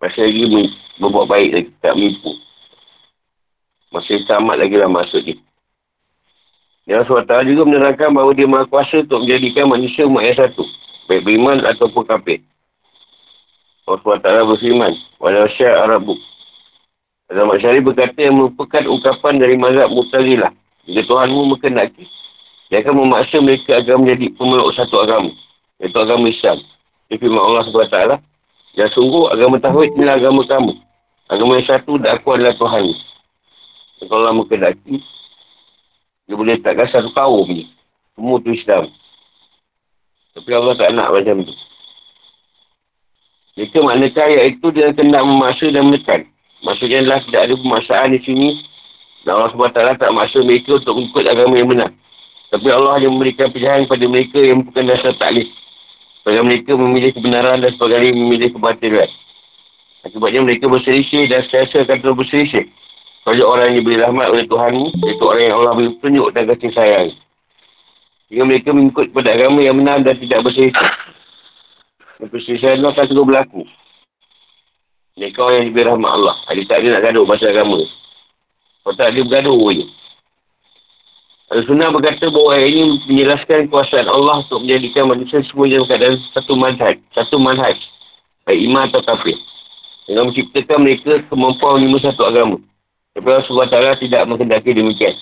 masih 0.00 0.24
lagi 0.24 0.72
berbuat 0.96 1.26
baik 1.28 1.50
lagi, 1.52 1.70
tak 1.84 1.92
menipu. 2.00 2.32
Masih 3.92 4.24
tamat 4.24 4.56
lagi 4.56 4.80
lah 4.80 4.88
maksud 4.88 5.20
dia. 5.20 5.36
Yang 6.88 7.12
SWT 7.12 7.34
juga 7.44 7.62
menerangkan 7.68 8.08
bahawa 8.16 8.32
dia 8.32 8.48
maha 8.48 8.64
kuasa 8.64 9.04
untuk 9.04 9.20
menjadikan 9.20 9.68
manusia 9.68 10.08
umat 10.08 10.24
yang 10.24 10.38
satu. 10.40 10.64
Baik 11.12 11.28
beriman 11.28 11.60
ataupun 11.68 12.08
kafir. 12.08 12.40
Allah 13.84 14.00
SWT 14.00 14.26
berfirman. 14.48 14.92
Walau 15.20 15.46
syar 15.60 15.84
Arabu. 15.84 16.29
Azam 17.30 17.46
Masyari 17.46 17.78
berkata 17.78 18.18
yang 18.18 18.42
merupakan 18.42 18.82
ungkapan 18.90 19.38
dari 19.38 19.54
mazhab 19.54 19.86
Mutazilah. 19.94 20.50
Jika 20.82 21.06
Tuhanmu 21.06 21.54
mengendaki. 21.54 22.02
Dia 22.66 22.82
akan 22.82 23.06
memaksa 23.06 23.38
mereka 23.38 23.78
agar 23.78 24.02
menjadi 24.02 24.34
pemeluk 24.34 24.74
satu 24.74 24.98
agama. 24.98 25.30
Iaitu 25.78 25.94
agama 25.94 26.26
Islam. 26.26 26.58
Firman 27.06 27.38
Allah 27.38 27.62
SWT. 27.70 27.98
Dan 28.74 28.88
sungguh 28.90 29.30
agama 29.30 29.62
Tauhid 29.62 29.94
inilah 29.94 30.18
agama 30.18 30.42
kamu. 30.42 30.74
Agama 31.30 31.58
yang 31.58 31.66
satu 31.70 32.02
dan 32.02 32.18
aku 32.18 32.34
adalah 32.34 32.54
Tuhan. 32.58 32.84
Kalau 34.02 34.14
Allah 34.18 34.34
mengendaki. 34.34 34.98
Dia 36.26 36.34
boleh 36.34 36.58
takkan 36.66 36.90
satu 36.90 37.14
kaum 37.14 37.46
ni. 37.46 37.70
Semua 38.18 38.42
tu 38.42 38.50
Islam. 38.50 38.90
Tapi 40.34 40.50
Allah 40.50 40.74
tak 40.74 40.90
nak 40.94 41.14
macam 41.14 41.46
tu. 41.46 41.54
Jika 43.54 43.78
maknakah 43.82 44.26
ayat 44.26 44.58
itu 44.58 44.66
dia 44.74 44.90
kena 44.94 45.22
memaksa 45.22 45.70
dan 45.70 45.90
menekan. 45.90 46.26
Maksudnya 46.60 47.00
adalah 47.00 47.20
tidak 47.24 47.40
ada 47.48 47.54
pemaksaan 47.56 48.08
di 48.12 48.20
sini. 48.24 48.48
Dan 49.24 49.36
Allah 49.36 49.52
SWT 49.52 50.00
tak 50.00 50.12
maksa 50.16 50.40
mereka 50.40 50.80
untuk 50.80 50.96
mengikut 50.96 51.24
agama 51.28 51.54
yang 51.56 51.68
benar. 51.68 51.90
Tapi 52.50 52.66
Allah 52.72 52.98
hanya 52.98 53.08
memberikan 53.12 53.52
pilihan 53.52 53.84
kepada 53.84 54.04
mereka 54.08 54.38
yang 54.40 54.64
bukan 54.64 54.84
dasar 54.88 55.12
taklif. 55.20 55.48
Sebab 56.24 56.44
mereka 56.44 56.76
memilih 56.76 57.10
kebenaran 57.16 57.64
dan 57.64 57.70
sebagainya 57.76 58.12
memilih 58.12 58.52
kebatilan. 58.52 59.08
Akibatnya 60.04 60.40
mereka 60.40 60.64
berselisih 60.68 61.28
dan 61.28 61.44
setiasa 61.44 61.84
akan 61.84 61.96
terus 62.00 62.16
berselisih. 62.16 62.64
Kalau 63.24 63.52
orang 63.52 63.72
yang 63.72 63.84
diberi 63.84 64.00
rahmat 64.00 64.26
oleh 64.32 64.44
Tuhanmu, 64.48 64.86
iaitu 65.04 65.24
orang 65.28 65.44
yang 65.44 65.56
Allah 65.60 65.72
beri 65.76 65.92
petunjuk 66.00 66.26
dan 66.32 66.42
kasih 66.48 66.72
sayang. 66.72 67.08
Jika 68.32 68.42
mereka 68.48 68.68
mengikut 68.72 69.04
kepada 69.12 69.28
agama 69.36 69.60
yang 69.60 69.76
benar 69.76 70.00
dan 70.00 70.16
tidak 70.16 70.40
berselisih. 70.40 70.88
Perselisihan 72.20 72.80
itu 72.80 72.88
akan 72.88 73.04
terus 73.08 73.26
berlaku. 73.28 73.62
Mereka 75.20 75.36
orang 75.36 75.56
yang 75.60 75.66
diberi 75.68 75.84
rahmat 75.84 76.10
Allah. 76.16 76.36
Adik 76.48 76.64
tak 76.64 76.80
ada 76.80 76.96
nak 76.96 77.02
gaduh 77.04 77.28
pasal 77.28 77.52
agama. 77.52 77.84
Kalau 78.80 78.96
tak 78.96 79.12
ada 79.12 79.20
bergaduh 79.20 79.60
je. 79.76 79.84
Al-Sunnah 81.50 81.92
berkata 81.92 82.32
bahawa 82.32 82.56
ayat 82.56 82.68
ini 82.72 82.82
menjelaskan 83.04 83.68
kuasaan 83.68 84.08
Allah 84.08 84.40
untuk 84.48 84.64
menjadikan 84.64 85.12
manusia 85.12 85.44
semua 85.44 85.68
dalam 85.68 85.84
keadaan 85.84 86.16
satu 86.32 86.56
manhaj. 86.56 86.96
Satu 87.12 87.36
manhaj. 87.36 87.76
Baik 88.48 88.64
iman 88.64 88.88
atau 88.88 89.04
kafir. 89.04 89.36
Dengan 90.08 90.32
menciptakan 90.32 90.78
mereka 90.80 91.12
kemampuan 91.28 91.84
menerima 91.84 91.98
satu 92.08 92.22
agama. 92.24 92.56
Tapi 93.12 93.26
Allah 93.28 93.44
SWT 93.44 94.08
tidak 94.08 94.22
mengendaki 94.24 94.72
demikian. 94.72 95.12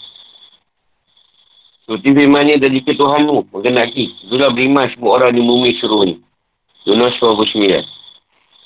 Seperti 1.89 2.09
firmannya 2.15 2.63
dan 2.63 2.71
jika 2.71 2.95
Tuhanmu 2.95 3.51
mengendaki. 3.51 4.15
Itulah 4.31 4.55
beriman 4.55 4.87
semua 4.95 5.19
orang 5.19 5.35
di 5.35 5.43
bumi 5.43 5.75
suruh 5.83 6.07
ni. 6.07 6.23
Yunus 6.87 7.19
29. 7.19 7.98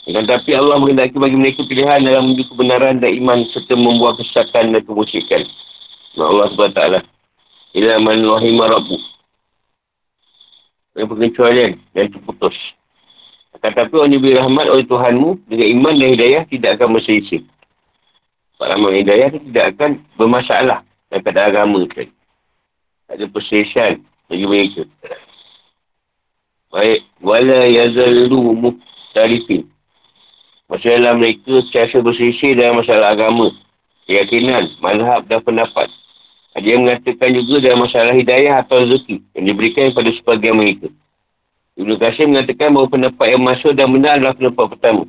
Dan 0.02 0.26
tapi 0.26 0.50
Allah 0.58 0.82
mengendaki 0.82 1.14
bagi 1.14 1.38
mereka 1.38 1.62
pilihan 1.62 2.02
dalam 2.02 2.34
menuju 2.34 2.50
kebenaran 2.50 2.98
dan 2.98 3.14
iman 3.22 3.46
serta 3.54 3.78
membuat 3.78 4.18
kesesatan 4.18 4.74
dan 4.74 4.82
kemusyikan. 4.82 5.46
Allah 6.18 6.50
SWT. 6.50 6.82
Ila 7.78 7.94
man 8.02 8.18
wahima 8.26 8.66
rabbu. 8.66 8.98
Yang 10.98 11.08
pengecualian 11.08 11.72
dan 11.94 12.10
terputus. 12.10 12.52
Tetapi 13.62 13.94
orang 13.94 14.12
diberi 14.12 14.34
rahmat 14.34 14.66
oleh 14.66 14.84
Tuhanmu 14.90 15.46
dengan 15.46 15.68
iman 15.78 15.94
dan 15.94 16.08
hidayah 16.18 16.42
tidak 16.50 16.70
akan 16.76 16.98
berselisih. 16.98 17.46
Rahmat 18.58 18.92
hidayah 19.06 19.28
tidak 19.32 19.64
akan 19.78 19.90
bermasalah 20.18 20.82
dalam 21.08 21.22
keadaan 21.22 21.48
agama 21.54 21.78
tadi. 21.88 22.10
Tak 23.06 23.14
ada 23.16 23.24
perselisihan 23.30 23.92
bagi 24.26 24.46
mereka. 24.50 24.82
Baik. 26.74 27.00
Wala 27.22 27.68
yazallu 27.70 28.52
muhtarifin. 28.56 29.71
Masalah 30.72 31.12
mereka 31.20 31.60
sentiasa 31.68 32.00
berselisih 32.00 32.56
dalam 32.56 32.80
masalah 32.80 33.12
agama, 33.12 33.52
keyakinan, 34.08 34.72
mazhab 34.80 35.20
dan 35.28 35.44
pendapat. 35.44 35.92
Dia 36.56 36.80
mengatakan 36.80 37.36
juga 37.36 37.68
dalam 37.68 37.84
masalah 37.84 38.16
hidayah 38.16 38.64
atau 38.64 38.80
rezeki 38.80 39.20
yang 39.36 39.52
diberikan 39.52 39.92
kepada 39.92 40.08
sebagian 40.16 40.56
mereka. 40.56 40.88
Ibn 41.76 41.92
Qasim 42.00 42.32
mengatakan 42.32 42.72
bahawa 42.72 42.88
pendapat 42.88 43.26
yang 43.36 43.42
masuk 43.44 43.72
dan 43.76 43.88
benar 43.92 44.16
adalah 44.16 44.32
pendapat 44.32 44.66
pertama. 44.76 45.04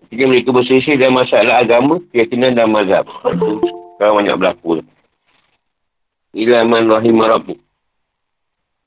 Ketika 0.00 0.24
mereka 0.28 0.48
berselisih 0.52 0.96
dalam 0.96 1.16
masalah 1.20 1.54
agama, 1.60 2.00
keyakinan 2.12 2.56
dan 2.56 2.72
mazhab. 2.72 3.04
Itu 3.04 3.60
sekarang 3.96 4.24
banyak 4.24 4.36
berlaku. 4.40 4.80
Ila 6.36 6.58
man 6.64 6.88
rahim 6.88 7.16
rabbu. 7.20 7.56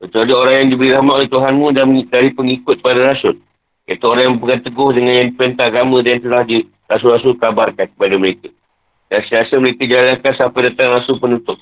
Betul 0.02 0.26
ada 0.26 0.34
orang 0.38 0.56
yang 0.58 0.70
diberi 0.74 0.90
rahmat 0.94 1.14
oleh 1.22 1.30
Tuhanmu 1.30 1.68
dan 1.74 1.86
dari 2.10 2.30
pengikut 2.34 2.82
pada 2.82 3.14
rasul. 3.14 3.38
Iaitu 3.90 4.06
orang 4.06 4.22
yang 4.22 4.36
berpegang 4.38 4.62
teguh 4.70 4.90
dengan 4.94 5.14
yang 5.18 5.30
perintah 5.34 5.66
agama 5.66 5.98
dan 6.06 6.22
telah 6.22 6.46
di 6.46 6.62
rasul-rasul 6.86 7.42
kabarkan 7.42 7.90
kepada 7.90 8.16
mereka. 8.22 8.54
Dan 9.10 9.26
seasa 9.26 9.58
mereka 9.58 9.90
jalankan 9.90 10.34
sampai 10.38 10.70
datang 10.70 10.94
rasul 10.94 11.18
penutup. 11.18 11.58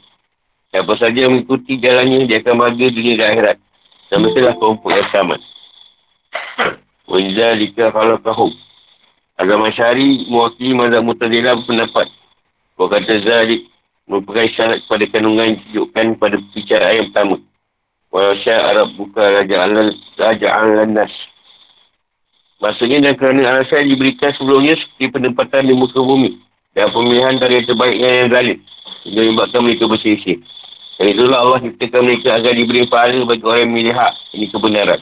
Siapa 0.76 0.92
saja 1.00 1.16
yang 1.16 1.40
mengikuti 1.40 1.80
jalannya, 1.80 2.28
dia 2.28 2.44
akan 2.44 2.60
bahagia 2.60 2.92
dunia 2.92 3.16
dan 3.16 3.28
akhirat. 3.32 3.58
Dan 4.12 4.18
mereka 4.20 4.40
lah 4.44 4.56
kelompok 4.60 4.92
yang 4.92 5.08
sama. 5.16 5.36
Wajah 7.08 7.52
jika 7.64 7.96
kalau 7.96 8.20
kahum. 8.20 8.52
Agama 9.40 9.72
syari 9.72 10.28
mewakili 10.28 10.76
mazhab 10.76 11.08
mutazilah 11.08 11.56
berpendapat. 11.64 12.12
Kau 12.76 12.92
kata 12.92 13.24
Zalik 13.24 13.72
merupakan 14.04 14.44
isyarat 14.44 14.84
kepada 14.84 15.06
kandungan 15.16 15.56
tunjukkan 15.72 16.06
pada 16.20 16.36
bicara 16.52 17.00
yang 17.00 17.08
pertama. 17.16 17.40
Syar 18.44 18.60
Arab 18.76 19.00
buka 19.00 19.24
Raja 19.24 19.56
Al-Nas. 19.64 21.14
Maksudnya 22.58 22.98
dan 23.06 23.14
kerana 23.22 23.46
alasan 23.46 23.86
yang 23.86 23.90
diberikan 23.94 24.34
sebelumnya 24.34 24.74
seperti 24.82 25.14
penempatan 25.14 25.70
di 25.70 25.74
muka 25.78 26.02
bumi. 26.02 26.42
Dan 26.74 26.90
pemilihan 26.90 27.38
dari 27.38 27.62
yang 27.62 27.66
terbaik 27.70 27.96
yang 27.98 28.30
zalim. 28.34 28.58
Sehingga 29.06 29.22
menyebabkan 29.22 29.62
mereka 29.62 29.86
bersisih. 29.86 30.38
Dan 30.98 31.06
itulah 31.14 31.38
Allah 31.46 31.60
ciptakan 31.62 32.02
mereka 32.10 32.30
agar 32.34 32.58
diberi 32.58 32.90
pahala 32.90 33.22
bagi 33.30 33.46
orang 33.46 33.62
yang 33.62 33.72
memilih 33.74 33.94
hak. 33.94 34.14
Ini 34.34 34.46
kebenaran. 34.50 35.00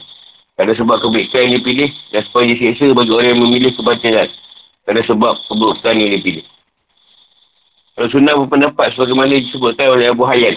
Kerana 0.56 0.72
sebab 0.72 0.96
kebaikan 1.00 1.40
yang 1.48 1.52
dipilih 1.60 1.88
dan 2.12 2.20
supaya 2.28 2.44
disiksa 2.48 2.92
bagi 2.92 3.12
orang 3.12 3.28
yang 3.32 3.40
memilih 3.44 3.72
kebatilan. 3.76 4.28
Kerana 4.84 5.02
sebab 5.08 5.34
keburukan 5.48 5.94
yang 5.96 6.12
dipilih. 6.20 6.44
Kalau 7.96 8.08
sunnah 8.12 8.36
berpendapat 8.36 8.92
sebagaimana 8.92 9.40
disebutkan 9.40 9.88
oleh 9.96 10.12
Abu 10.12 10.28
Hayyan. 10.28 10.56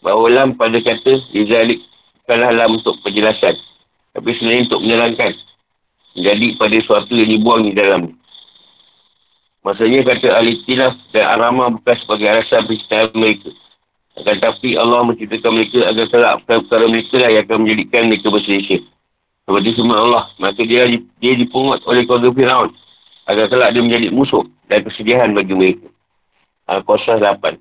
Bahawa 0.00 0.32
lam 0.32 0.56
pada 0.56 0.80
kata 0.80 1.20
Izalik 1.36 1.84
bukanlah 2.24 2.56
lam 2.56 2.80
untuk 2.80 2.96
penjelasan. 3.04 3.60
Tapi 4.16 4.28
sebenarnya 4.40 4.72
untuk 4.72 4.80
menerangkan. 4.80 5.32
Jadi 6.18 6.58
pada 6.58 6.76
suatu 6.82 7.14
yang 7.14 7.30
dibuang 7.30 7.70
di 7.70 7.72
dalam. 7.74 8.18
Maksudnya 9.60 10.02
kata 10.02 10.40
Al-Ikhtilaf 10.40 10.96
dan 11.12 11.24
Arama 11.36 11.68
bukan 11.76 11.96
sebagai 12.00 12.26
alasan 12.26 12.64
penciptaan 12.64 13.12
mereka. 13.12 13.52
Akan 14.18 14.36
tapi 14.42 14.74
Allah 14.74 15.06
menciptakan 15.06 15.52
mereka 15.54 15.78
agar 15.86 16.06
kelak 16.10 16.34
perkara 16.48 16.84
mereka 16.88 17.14
lah 17.20 17.30
yang 17.30 17.44
akan 17.46 17.58
menjadikan 17.62 18.02
mereka 18.10 18.26
berselisih. 18.32 18.80
Seperti 19.46 19.70
semua 19.78 19.96
Allah. 20.02 20.24
Maka 20.40 20.60
dia 20.66 20.88
dia 21.20 21.32
dipungut 21.36 21.84
oleh 21.86 22.02
keluarga 22.08 22.32
Fir'aun. 22.34 22.70
Agar 23.30 23.46
kelak 23.52 23.70
dia 23.76 23.82
menjadi 23.84 24.08
musuh 24.10 24.42
dan 24.66 24.82
kesedihan 24.82 25.30
bagi 25.36 25.54
mereka. 25.54 25.86
Al-Qasah 26.66 27.22
8. 27.22 27.60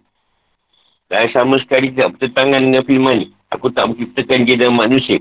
Dan 1.10 1.26
sama 1.34 1.58
sekali 1.62 1.90
tidak 1.94 2.18
bertentangan 2.18 2.62
dengan 2.62 2.84
firman 2.86 3.16
ini. 3.22 3.28
Aku 3.54 3.74
tak 3.74 3.90
menciptakan 3.90 4.46
dia 4.46 4.56
dan 4.56 4.74
manusia. 4.78 5.18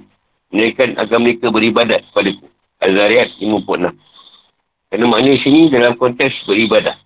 Menaikkan 0.53 0.97
agar 0.97 1.19
mereka 1.21 1.49
beribadat 1.49 2.05
kepada 2.09 2.31
ku. 2.38 2.47
Al-Zariyat 2.79 3.38
56. 3.43 3.95
Kerana 4.88 5.05
maknanya 5.05 5.38
sini 5.45 5.69
dalam 5.69 5.99
konteks 6.01 6.49
beribadah. 6.49 6.97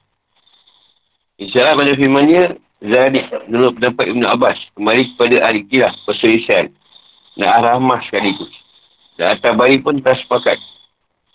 InsyaAllah 1.40 1.74
pada 1.74 1.92
firmannya, 1.98 2.42
Zadik 2.82 3.26
menurut 3.46 3.78
pendapat 3.78 4.04
Ibn 4.10 4.22
Abbas 4.26 4.58
kembali 4.74 5.02
kepada 5.14 5.36
ahli 5.46 5.62
kirah 5.70 5.94
perselisihan 6.02 6.66
dan 7.38 7.48
ar-rahmah 7.62 8.02
sekaligus. 8.10 8.50
Dan 9.14 9.38
Atabari 9.38 9.78
pun 9.78 10.02
tak 10.02 10.18
sepakat. 10.18 10.58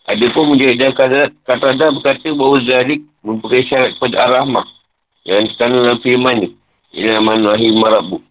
Ada 0.08 0.28
pun 0.36 0.52
menjadi 0.52 0.76
dalam 0.76 0.96
kata, 0.96 1.20
kata 1.48 1.88
berkata 2.00 2.28
bahawa 2.36 2.58
Zadik 2.64 3.00
mempunyai 3.24 3.64
syarat 3.68 3.96
kepada 3.96 4.16
ar-rahmah 4.28 4.68
yang 5.28 5.48
sekarang 5.56 5.84
dalam 5.84 6.00
firman 6.04 6.36
ni. 6.44 6.50
Ila 6.96 7.20
man 7.20 7.44
rahim 7.44 7.80
marabu. 7.80 8.24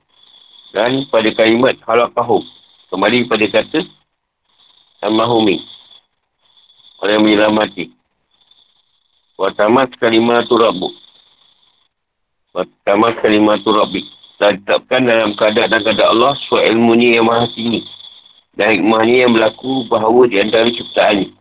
Dan 0.72 1.04
pada 1.08 1.28
kalimat 1.36 1.76
halakahum. 1.84 2.44
Kembali 2.88 3.28
pada 3.28 3.44
kata 3.48 3.80
Amahumi. 5.04 5.75
Orang 7.00 7.12
yang 7.20 7.24
menyelamati. 7.24 7.92
Watamat 9.36 9.92
kalimat 10.00 10.48
tu 10.48 10.56
rabu. 10.56 10.88
Pertama 12.56 13.12
kalimatul 13.20 13.76
Rabbi. 13.76 14.00
Telah 14.40 14.56
ditetapkan 14.56 15.04
dalam 15.04 15.36
keadaan 15.36 15.68
dan 15.68 15.80
keadaan 15.84 16.12
Allah 16.16 16.32
sesuai 16.40 16.72
ilmunya 16.72 17.20
yang 17.20 17.28
maha 17.28 17.52
tinggi. 17.52 17.84
Dan 18.56 18.80
hikmahnya 18.80 19.28
yang 19.28 19.32
berlaku 19.36 19.84
bahawa 19.92 20.24
di 20.24 20.40
antara 20.40 20.64
ciptaannya. 20.72 21.36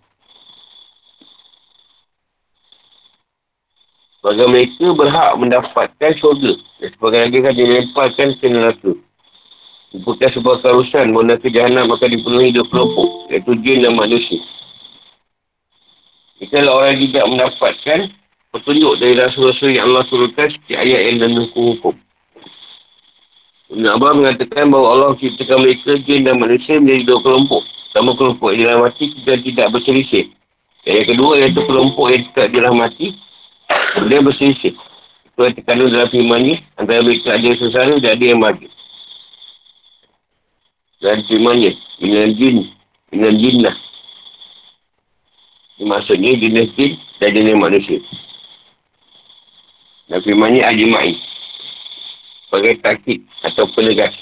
Bagi 4.27 4.45
mereka 4.51 4.85
berhak 4.91 5.31
mendapatkan 5.39 6.11
syurga. 6.19 6.59
Dan 6.83 6.89
sebagai 6.99 7.19
lagi 7.23 7.37
kan 7.39 7.53
dia 7.55 7.67
lemparkan 7.79 8.29
ke 8.35 8.47
neraka. 8.51 8.91
Bukan 9.95 10.29
sebuah 10.35 10.59
karusan 10.59 11.15
neraka 11.15 11.47
jahanam 11.47 11.87
akan 11.95 12.09
dipenuhi 12.11 12.51
dua 12.51 12.67
kelompok. 12.67 13.31
Iaitu 13.31 13.55
jin 13.63 13.87
dan 13.87 13.95
manusia. 13.95 14.43
Jika 16.35 16.67
orang 16.67 16.99
tidak 16.99 17.25
mendapatkan 17.31 17.99
petunjuk 18.51 18.93
dari 18.99 19.15
Rasul-Rasul 19.15 19.75
yang 19.75 19.91
Allah 19.91 20.03
turunkan 20.11 20.51
seperti 20.51 20.75
ayat 20.75 20.99
yang 21.11 21.15
dan 21.23 21.31
hukum-hukum. 21.39 21.95
Ibn 23.71 23.85
Abbas 23.97 24.13
mengatakan 24.19 24.69
bahawa 24.69 24.87
Allah 24.93 25.09
ciptakan 25.17 25.63
mereka, 25.63 25.97
jin 26.05 26.27
dan 26.27 26.37
manusia 26.37 26.77
menjadi 26.77 27.03
dua 27.07 27.19
kelompok. 27.23 27.63
Sama 27.95 28.11
kelompok 28.19 28.51
yang 28.51 28.67
dirahmati 28.67 29.05
dan 29.23 29.39
tidak 29.41 29.67
berselisih. 29.71 30.25
Dan 30.83 30.91
yang 31.01 31.07
kedua 31.07 31.31
iaitu 31.39 31.61
kelompok 31.63 32.05
yang 32.11 32.23
tidak 32.31 32.47
dirahmati 32.51 33.07
dia 34.05 34.19
berselisih. 34.21 34.73
Itu 34.75 35.39
yang 35.39 35.55
terkandung 35.55 35.89
dalam 35.91 36.09
firman 36.11 36.39
ni, 36.43 36.53
antara 36.77 36.99
mereka 37.03 37.35
ada 37.35 37.49
sesara 37.55 37.93
dan 37.99 38.11
ada 38.15 38.25
yang 38.27 38.39
bagi. 38.43 38.67
Dan 40.99 41.23
firman 41.27 41.55
ni, 41.59 41.71
dengan 41.99 42.27
jin, 42.35 42.55
dengan 43.11 43.33
jinnah. 43.39 43.75
Ini 45.75 45.83
maksudnya 45.91 46.39
jenis 46.39 46.71
jin 46.79 46.95
dan 47.19 47.35
jenis 47.35 47.55
manusia. 47.59 47.99
Dan 50.07 50.23
firmannya 50.23 50.63
ajma'i. 50.63 51.19
Sebagai 52.47 52.79
takit 52.79 53.19
atau 53.43 53.67
penegas. 53.75 54.15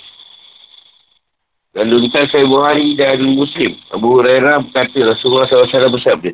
Lalu 1.74 2.10
kita 2.10 2.30
saya 2.30 2.46
Buhari 2.46 2.98
dan 2.98 3.22
Muslim. 3.34 3.78
Abu 3.94 4.18
Hurairah 4.18 4.66
berkata 4.70 4.98
Rasulullah 5.10 5.50
SAW 5.50 5.94
bersabda. 5.94 6.32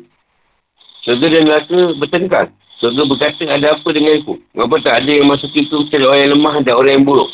Surga 1.04 1.26
dan 1.32 1.42
neraka 1.48 1.80
bertengkar. 1.96 2.46
Surga 2.80 3.02
berkata 3.08 3.44
ada 3.48 3.76
apa 3.76 3.88
dengan 3.92 4.20
aku? 4.20 4.36
Kenapa 4.52 4.76
tak 4.84 4.94
ada 5.04 5.12
yang 5.12 5.28
masuk 5.28 5.52
itu 5.56 5.88
kecuali 5.88 6.04
orang 6.04 6.20
yang 6.20 6.32
lemah 6.36 6.54
dan 6.64 6.74
orang 6.76 6.92
yang 6.96 7.04
buruk? 7.08 7.30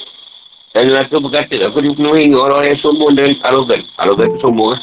Dan 0.71 0.83
neraka 0.91 1.19
berkata 1.19 1.55
aku 1.67 1.79
dipenuhi 1.83 2.31
dengan 2.31 2.47
orang-orang 2.47 2.75
yang 2.75 2.83
sombong 2.83 3.13
dan 3.15 3.31
arogan. 3.43 3.81
Arogan 3.99 4.27
itu 4.35 4.39
sombong 4.43 4.69
lah. 4.75 4.81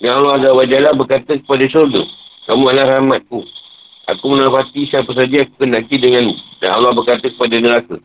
Yang 0.00 0.14
Allah 0.16 0.32
Azza 0.40 0.50
wa 0.56 0.64
Jalla 0.64 0.90
berkata 0.96 1.32
kepada 1.36 1.64
surga. 1.68 2.02
Kamu 2.48 2.64
adalah 2.72 2.98
rahmatku. 2.98 3.44
Aku 4.08 4.24
menepati 4.32 4.88
siapa 4.88 5.12
saja 5.12 5.44
aku 5.44 5.54
kenaki 5.60 6.00
denganmu. 6.00 6.34
Dan 6.58 6.70
Allah 6.72 6.96
berkata 6.96 7.28
kepada 7.28 7.60
neraka. 7.60 8.00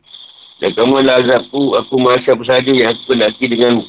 Dan 0.60 0.70
kamu 0.76 1.02
adalah 1.02 1.24
azabku, 1.24 1.76
aku 1.80 1.94
maha 1.98 2.20
siapa 2.22 2.44
saja 2.44 2.68
yang 2.68 2.92
aku 2.94 3.16
kenaki 3.16 3.48
denganmu. 3.48 3.84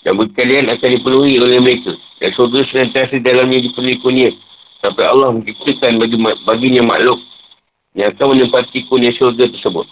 Dan 0.00 0.16
kalian 0.32 0.72
akan 0.72 0.88
dipenuhi 0.96 1.36
oleh 1.36 1.60
mereka. 1.60 1.92
Dan 2.16 2.32
surga 2.32 2.58
senantiasa 2.72 3.20
dalamnya 3.20 3.60
dipenuhi 3.68 4.00
kunyit. 4.00 4.34
Sampai 4.80 5.04
Allah 5.04 5.36
menciptakan 5.36 6.00
bagi, 6.00 6.16
baginya 6.48 6.82
makhluk 6.88 7.20
yang 7.92 8.16
akan 8.16 8.26
menempati 8.32 8.88
kunyit 8.88 9.20
surga 9.20 9.52
tersebut. 9.52 9.84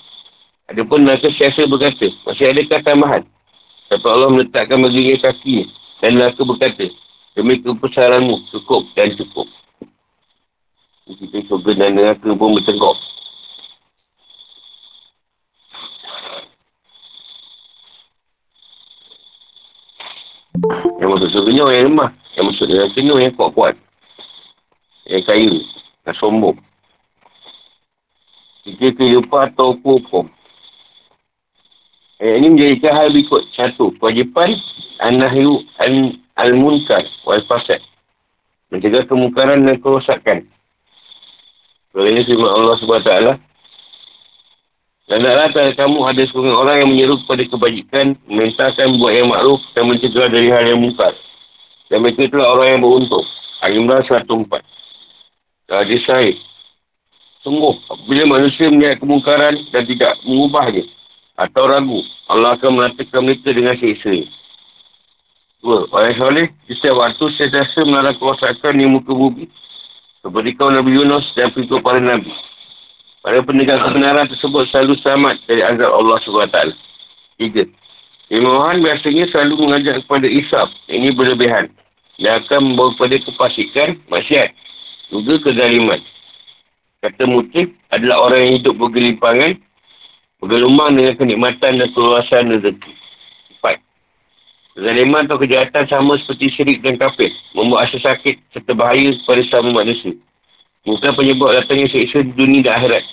Adapun 0.73 1.05
neraka 1.05 1.29
siasa 1.37 1.69
berkata, 1.69 2.09
masih 2.25 2.49
adakah 2.49 2.81
tambahan? 2.81 3.23
Sampai 3.93 4.09
Allah 4.09 4.29
meletakkan 4.33 4.81
baginya 4.81 5.17
kakinya. 5.29 5.65
Dan 6.01 6.17
neraka 6.17 6.41
berkata, 6.45 6.89
demi 7.39 7.63
kebesaranmu 7.63 8.51
cukup 8.51 8.83
dan 8.99 9.15
cukup. 9.15 9.47
Kita 11.07 11.39
surga 11.47 11.73
dan 11.79 11.95
neraka 11.95 12.35
pun 12.35 12.59
bertengkok. 12.59 12.99
Yang 20.99 21.09
masuk 21.15 21.31
surga 21.31 21.63
orang 21.63 21.77
yang 21.79 21.87
lemah. 21.95 22.11
Yang 22.35 22.45
masuk 22.51 22.67
neraka 22.67 22.99
ni 22.99 23.11
orang 23.15 23.25
yang 23.31 23.37
kuat-kuat. 23.39 23.75
Yang 25.07 25.23
kaya. 25.31 25.55
Yang 26.11 26.17
sombong. 26.19 26.59
Jika 28.67 28.99
kehidupan 28.99 29.55
atau 29.55 29.79
hukum. 29.79 30.27
Eh, 32.19 32.35
ini 32.35 32.51
menjadikan 32.51 32.99
hal 32.99 33.15
berikut. 33.15 33.47
Satu, 33.55 33.95
kewajipan 33.97 34.59
an-nahyu 34.99 35.63
al-munkar 36.39 37.03
wal-fasad. 37.27 37.83
Mencegah 38.71 39.05
kemungkaran 39.11 39.67
dan 39.67 39.77
kerosakan. 39.83 40.47
Ini 41.99 42.21
firman 42.25 42.53
Allah 42.53 42.77
SWT. 42.79 43.13
Dan 45.09 45.25
taklah 45.25 45.49
tak 45.57 45.73
kamu 45.81 45.99
ada 46.05 46.23
seorang 46.29 46.53
orang 46.53 46.77
yang 46.85 46.89
menyeru 46.93 47.17
kepada 47.25 47.43
kebajikan, 47.49 48.07
memintakan 48.29 49.01
buat 49.01 49.13
yang 49.17 49.33
makruf 49.33 49.65
dan 49.73 49.89
mencegah 49.89 50.29
dari 50.29 50.53
hal 50.53 50.69
yang 50.69 50.85
mungkar. 50.85 51.17
Dan 51.89 52.05
mereka 52.05 52.29
itulah 52.29 52.53
orang 52.53 52.77
yang 52.77 52.81
beruntung. 52.85 53.25
Al-Imran 53.65 54.05
104. 54.05 54.61
Hadis 55.73 56.05
sahih. 56.05 56.37
Sungguh, 57.41 57.81
apabila 57.89 58.37
manusia 58.37 58.69
melihat 58.69 59.01
kemungkaran 59.01 59.57
dan 59.73 59.89
tidak 59.89 60.13
mengubahnya 60.29 60.85
atau 61.41 61.65
ragu, 61.65 62.05
Allah 62.29 62.61
akan 62.61 62.71
menatakan 62.77 63.25
mereka 63.25 63.49
dengan 63.57 63.81
siksa 63.81 64.13
Dua, 65.59 65.91
soleh, 65.91 66.55
di 66.71 66.73
setiap 66.79 67.03
waktu 67.03 67.25
saya 67.35 67.51
rasa 67.51 67.83
melarang 67.83 68.15
kerosakan 68.23 68.79
di 68.79 68.87
muka 68.87 69.11
bumi. 69.11 69.51
Seperti 70.23 70.55
kau 70.55 70.71
Nabi 70.71 70.95
Yunus 70.95 71.35
dan 71.35 71.51
pengikut 71.51 71.83
para 71.83 71.99
Nabi. 71.99 72.31
Para 73.27 73.43
pendekat 73.43 73.83
kebenaran 73.83 74.31
tersebut 74.31 74.71
selalu 74.71 74.95
selamat 75.03 75.43
dari 75.51 75.67
azab 75.67 75.91
Allah 75.91 76.17
SWT. 76.23 76.59
Tiga. 77.43 77.65
Imamuhan 78.31 78.87
biasanya 78.87 79.27
selalu 79.35 79.67
mengajak 79.67 80.07
kepada 80.07 80.31
isap. 80.31 80.69
Ini 80.87 81.11
berlebihan. 81.19 81.75
Dia 82.23 82.39
akan 82.39 82.75
membawa 82.75 82.95
kepada 82.95 83.17
kepasikan 83.27 83.89
masyarakat. 84.07 84.55
Juga 85.11 85.43
kezaliman. 85.43 85.99
Kata 87.03 87.23
motif 87.27 87.67
adalah 87.95 88.31
orang 88.31 88.41
yang 88.43 88.55
hidup 88.63 88.75
bergelimpangan, 88.79 89.59
bergelumang 90.43 90.99
dengan 90.99 91.15
kenikmatan 91.19 91.83
dan 91.83 91.89
keluasan 91.95 92.51
rezeki. 92.55 92.98
Empat. 94.79 94.95
Kezaliman 94.95 95.27
atau 95.27 95.39
kejahatan 95.43 95.85
sama 95.91 96.15
seperti 96.23 96.55
syirik 96.55 96.79
dan 96.87 96.95
kafir. 96.95 97.35
Membuat 97.55 97.91
asa 97.91 97.99
sakit 97.99 98.39
serta 98.55 98.73
bahaya 98.79 99.11
kepada 99.11 99.43
sama 99.51 99.75
manusia. 99.75 100.15
Bukan 100.87 101.13
penyebab 101.19 101.51
datangnya 101.53 101.91
seksa 101.91 102.23
di 102.23 102.33
dunia 102.39 102.63
dan 102.63 102.79
akhirat. 102.79 103.05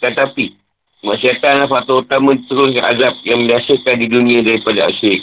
Tetapi, 0.00 0.56
masyarakat 1.04 1.44
adalah 1.44 1.68
faktor 1.68 2.02
utama 2.02 2.32
turunkan 2.48 2.84
azab 2.96 3.14
yang 3.22 3.44
mendasarkan 3.44 3.94
di 4.00 4.06
dunia 4.08 4.40
daripada 4.40 4.88
asyirik. 4.88 5.22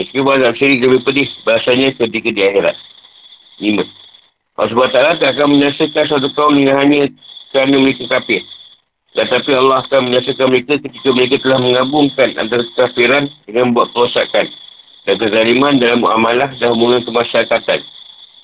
Meskipun 0.00 0.32
azab 0.40 0.56
syirik 0.56 0.80
lebih 0.80 1.04
pedih, 1.04 1.28
bahasanya 1.44 1.92
ketika 1.94 2.30
di 2.32 2.42
akhirat. 2.42 2.76
Lima. 3.60 3.84
Allah 4.56 4.88
SWT 4.88 5.20
akan 5.24 5.46
menyaksikan 5.56 6.04
suatu 6.08 6.32
kaum 6.32 6.56
yang 6.56 6.80
hanya 6.80 7.12
kerana 7.52 7.76
mereka 7.76 8.08
kafir. 8.08 8.40
Tetapi 9.10 9.50
Allah 9.50 9.82
akan 9.82 10.06
menyaksikan 10.06 10.46
mereka 10.46 10.78
ketika 10.78 11.08
mereka 11.10 11.42
telah 11.42 11.58
mengabungkan 11.58 12.30
antara 12.38 12.62
kekafiran 12.62 13.26
dengan 13.42 13.74
membuat 13.74 13.90
kerosakan 13.90 14.46
dan 15.06 15.14
kezaliman 15.18 15.82
dalam 15.82 16.06
muamalah 16.06 16.54
dan 16.62 16.70
hubungan 16.70 17.02
kemasyarakatan. 17.02 17.82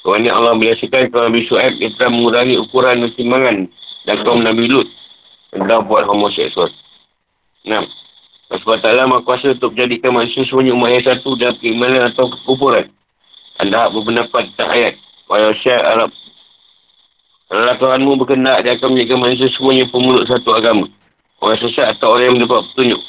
Kerana 0.02 0.30
Allah 0.34 0.54
menyaksikan 0.58 1.10
kaum 1.10 1.30
Nabi 1.30 1.46
Su'aib 1.46 1.78
yang 1.78 1.94
telah 1.98 2.10
mengurangi 2.10 2.56
ukuran 2.58 3.02
dan 3.02 3.10
timbangan 3.14 3.56
dan 4.06 4.16
kaum 4.26 4.42
Nabi 4.42 4.66
Lut 4.66 4.88
yang 5.54 5.66
telah 5.66 5.80
buat 5.86 6.02
homoseksual. 6.06 6.70
Enam. 7.66 7.86
Allah 8.46 8.62
SWT 8.62 9.10
mahu 9.10 9.26
kuasa 9.26 9.58
untuk 9.58 9.74
menjadikan 9.74 10.14
manusia 10.14 10.46
semuanya 10.46 10.78
umat 10.78 10.90
yang 10.94 11.04
satu 11.10 11.34
dalam 11.34 11.58
keimanan 11.58 12.14
atau 12.14 12.30
kekuburan. 12.30 12.86
Anda 13.58 13.90
berpendapat 13.90 14.54
tentang 14.54 14.70
ayat 14.70 14.94
Walau 15.26 15.50
syak 15.58 15.82
Arab. 15.82 16.10
Kalau 17.46 17.78
Tuhanmu 17.78 18.18
berkendak, 18.18 18.66
dia 18.66 18.74
akan 18.74 18.90
menjadikan 18.90 19.22
manusia 19.22 19.46
semuanya 19.54 19.86
pemeluk 19.86 20.26
satu 20.26 20.50
agama. 20.50 20.90
Orang 21.38 21.58
sesat 21.62 21.94
atau 21.94 22.18
orang 22.18 22.32
yang 22.32 22.34
mendapat 22.42 22.66
petunjuk. 22.74 23.00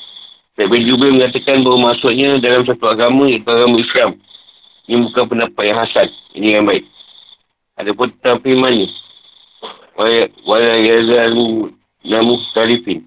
Bin 0.58 0.84
Jubil 0.86 1.13
mengatakan 1.17 1.65
bahawa 1.65 1.93
masuknya 1.93 2.38
dalam 2.38 2.65
satu 2.65 2.86
agama, 2.86 3.30
iaitu 3.30 3.50
agama 3.50 3.78
Islam. 3.82 4.10
Ini 4.86 4.95
bukan 5.10 5.23
pendapat 5.26 5.63
yang 5.65 5.78
hasan. 5.82 6.08
Ini 6.38 6.47
yang 6.58 6.65
baik. 6.69 6.86
Ada 7.78 7.93
pun 7.97 8.13
tentang 8.17 8.41
firman 8.45 8.73
ni. 8.73 8.88
Wala 10.45 10.73
yazalu 10.82 11.73
namu 12.06 12.38
tarifin. 12.54 13.06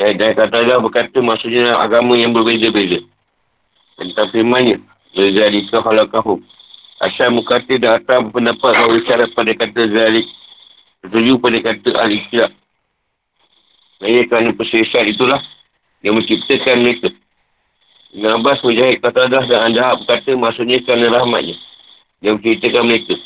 Dan, 0.00 0.16
dan 0.16 0.34
kata 0.34 0.56
Allah 0.56 0.80
berkata 0.80 1.20
maksudnya 1.20 1.76
agama 1.80 2.16
yang 2.16 2.32
berbeza-beza. 2.32 3.04
Tentang 4.00 4.28
firmannya. 4.32 4.80
Yazalika 5.14 5.84
halakahum. 5.84 6.40
Asal 7.02 7.34
Mukatir 7.34 7.82
dan 7.82 7.98
Atta 7.98 8.22
berpendapat 8.22 8.70
bahawa 8.70 8.94
isyarat 9.02 9.30
pada 9.34 9.50
kata 9.50 9.82
Zalik 9.90 10.26
setuju 11.02 11.42
pada 11.42 11.58
kata 11.58 11.90
Al-Ikhtilaf. 11.98 12.52
Ia 14.04 14.22
kerana 14.30 14.52
perselesaian 14.54 15.10
itulah 15.10 15.40
yang 16.04 16.14
menciptakan 16.20 16.84
mereka. 16.84 17.08
Ibn 18.14 18.38
Abbas, 18.38 18.62
Mujahid, 18.62 19.02
Qatadah 19.02 19.42
dan 19.50 19.60
Anda 19.72 19.98
berkata 19.98 20.38
maksudnya 20.38 20.78
kerana 20.86 21.10
rahmatnya 21.10 21.58
yang 22.22 22.38
menciptakan 22.38 22.84
mereka. 22.86 23.16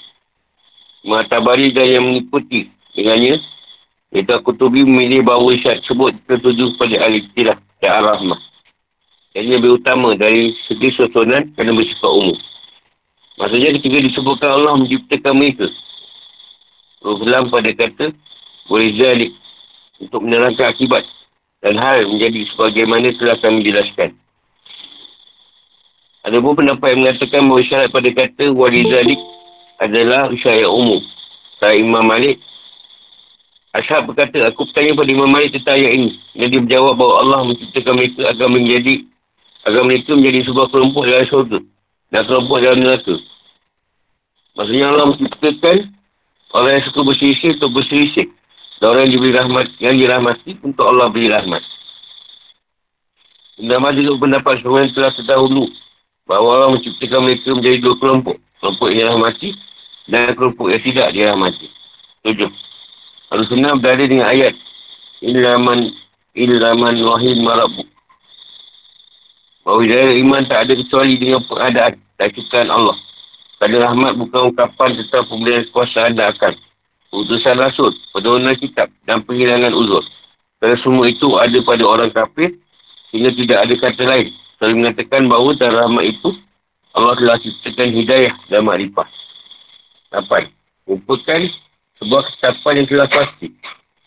Mahatabari 1.05 1.75
dan 1.77 1.87
yang 1.93 2.05
mengikuti 2.09 2.73
dengannya 2.97 3.37
iaitu 4.17 4.33
Akutubi 4.33 4.83
memilih 4.83 5.29
bahawa 5.29 5.53
isyarat 5.53 5.85
tersebut 5.85 6.17
tertuju 6.25 6.73
pada 6.81 6.97
Al-Ikhtilaf 7.05 7.59
dan 7.85 7.91
Al-Rahmah. 8.01 8.41
Yang 9.37 9.47
lebih 9.61 9.71
utama 9.77 10.17
dari 10.17 10.57
segi 10.65 10.89
susunan 10.97 11.53
kerana 11.53 11.77
bersifat 11.77 12.11
umum. 12.11 12.39
Maksudnya 13.39 13.71
ketika 13.79 13.99
disebutkan 14.03 14.51
Allah 14.51 14.75
menciptakan 14.83 15.35
mereka. 15.39 15.71
Rasulullah 16.99 17.47
pada 17.47 17.71
kata, 17.71 18.07
Walizalik 18.67 19.33
untuk 20.03 20.27
menerangkan 20.27 20.75
akibat 20.75 21.07
dan 21.63 21.79
hal 21.79 22.05
menjadi 22.11 22.45
sebagaimana 22.53 23.15
telah 23.15 23.39
kami 23.39 23.63
jelaskan. 23.63 24.13
Ada 26.27 26.43
pun 26.43 26.59
pendapat 26.59 26.93
yang 26.93 27.01
mengatakan 27.07 27.47
bahawa 27.47 27.63
isyarat 27.63 27.89
pada 27.95 28.11
kata 28.11 28.45
Walizalik 28.53 29.21
adalah 29.79 30.35
isyarat 30.35 30.67
umum. 30.67 30.99
Saya 31.63 31.79
Imam 31.79 32.05
Malik, 32.11 32.43
Ashab 33.79 34.11
berkata, 34.11 34.51
aku 34.51 34.67
bertanya 34.67 34.99
pada 34.99 35.11
Imam 35.15 35.31
Malik 35.31 35.55
tentang 35.55 35.79
ayat 35.79 35.95
ini. 35.95 36.11
Dan 36.35 36.51
dia 36.51 36.61
menjawab 36.61 36.99
bahawa 36.99 37.15
Allah 37.23 37.41
menciptakan 37.55 37.95
mereka 37.95 38.23
agar 38.35 38.49
menjadi 38.51 38.95
agar 39.71 39.83
mereka 39.87 40.11
menjadi 40.19 40.39
sebuah 40.51 40.67
kelompok 40.75 41.07
dalam 41.07 41.27
syurga 41.31 41.59
dan 42.09 42.25
kelompok 42.25 42.59
dalam 42.65 42.81
neraka. 42.81 43.17
Maksudnya 44.57 44.87
Allah 44.91 45.07
menciptakan 45.15 45.77
orang 46.57 46.71
yang 46.81 46.85
suka 46.89 47.01
berselisih 47.05 47.51
untuk 47.61 47.71
berselisih. 47.77 48.27
Dan 48.79 48.87
orang 48.95 49.03
yang 49.07 49.13
diberi 49.19 49.33
rahmat, 49.35 49.67
yang 49.83 49.95
dirahmati 49.99 50.51
untuk 50.63 50.87
Allah 50.87 51.11
beri 51.11 51.29
rahmat. 51.29 51.63
Nama 53.59 53.91
juga 53.91 54.23
pendapat 54.23 54.63
semua 54.63 54.87
yang 54.87 54.95
telah 54.95 55.11
terdahulu 55.19 55.67
bahawa 56.31 56.49
Allah 56.55 56.71
menciptakan 56.79 57.21
mereka 57.27 57.51
menjadi 57.59 57.79
dua 57.83 57.95
kelompok. 57.99 58.37
Kelompok 58.63 58.87
yang 58.91 58.99
dirahmati 59.03 59.49
dan 60.11 60.35
kelompok 60.39 60.67
yang 60.71 60.83
tidak 60.83 61.09
dirahmati. 61.15 61.67
Tujuh. 62.23 62.51
Senang 63.29 63.83
berada 63.83 64.03
dengan 64.09 64.27
ayat 64.31 64.57
Ilaman 65.21 65.91
Ilaman 66.33 66.97
Wahid 67.03 67.39
Marabu 67.43 67.83
Bahawa 69.69 69.85
hidayah 69.85 70.17
iman 70.25 70.43
tak 70.49 70.65
ada 70.65 70.73
kecuali 70.81 71.21
dengan 71.21 71.45
pengadaan 71.45 72.01
dan 72.17 72.29
ciptaan 72.33 72.73
Allah. 72.73 72.97
Pada 73.61 73.77
rahmat 73.77 74.17
bukan 74.17 74.49
ungkapan 74.49 74.97
tentang 74.97 75.29
pemberian 75.29 75.69
kekuasaan 75.69 76.17
dan 76.17 76.33
akal. 76.33 76.57
Utusan 77.13 77.61
rasul, 77.61 77.93
penurunan 78.17 78.57
kitab 78.57 78.89
dan 79.05 79.21
penghilangan 79.29 79.77
uzur. 79.77 80.01
Kerana 80.57 80.81
semua 80.81 81.05
itu 81.13 81.37
ada 81.37 81.61
pada 81.69 81.85
orang 81.85 82.09
kafir 82.17 82.57
sehingga 83.13 83.29
tidak 83.37 83.59
ada 83.61 83.75
kata 83.77 84.03
lain. 84.09 84.33
Selalu 84.57 84.75
mengatakan 84.81 85.29
bahawa 85.29 85.51
dalam 85.61 85.77
rahmat 85.85 86.05
itu 86.17 86.31
Allah 86.97 87.15
telah 87.21 87.37
ciptakan 87.37 87.89
hidayah 87.93 88.35
dan 88.49 88.65
makrifah. 88.65 89.09
Lapan. 90.17 90.49
Merupakan 90.89 91.41
sebuah 92.01 92.23
ketetapan 92.25 92.73
yang 92.73 92.89
telah 92.89 93.09
pasti. 93.13 93.53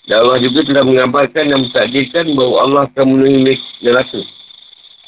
Dan 0.10 0.26
Allah 0.26 0.42
juga 0.42 0.66
telah 0.66 0.90
mengabarkan 0.90 1.54
dan 1.54 1.70
mentakdirkan 1.70 2.34
bahawa 2.34 2.56
Allah 2.66 2.82
akan 2.90 3.06
memenuhi 3.14 3.62
neraka. 3.86 4.41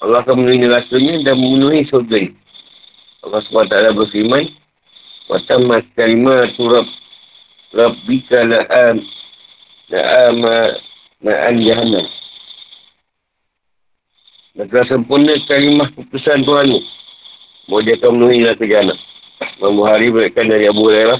Allah 0.03 0.19
akan 0.19 0.35
memenuhi 0.35 0.67
nerakanya 0.67 1.15
dan 1.23 1.35
memenuhi 1.39 1.87
surga 1.87 2.27
ini. 2.27 2.35
Allah 3.23 3.39
SWT 3.39 3.75
berfirman, 3.95 4.51
Watamat 5.31 5.87
kalimah 5.95 6.51
turab 6.59 6.83
Rabbika 7.71 8.43
la'am 8.43 8.99
la'ama 9.87 10.75
ma'an 11.23 11.55
jahannam. 11.63 12.03
Dan 14.59 14.67
telah 14.67 14.85
sempurna 14.91 15.39
kalimah 15.47 15.87
keputusan 15.95 16.43
Tuhan 16.43 16.67
ni. 16.67 16.83
Bahawa 17.71 17.79
dia 17.87 17.95
akan 17.95 18.11
memenuhi 18.11 18.43
neraka 18.43 18.65
jahannam. 18.67 18.99
Imam 19.63 19.79
Buhari 19.79 20.11
berikan 20.11 20.51
dari 20.51 20.67
Abu 20.67 20.83
Hurairah. 20.83 21.19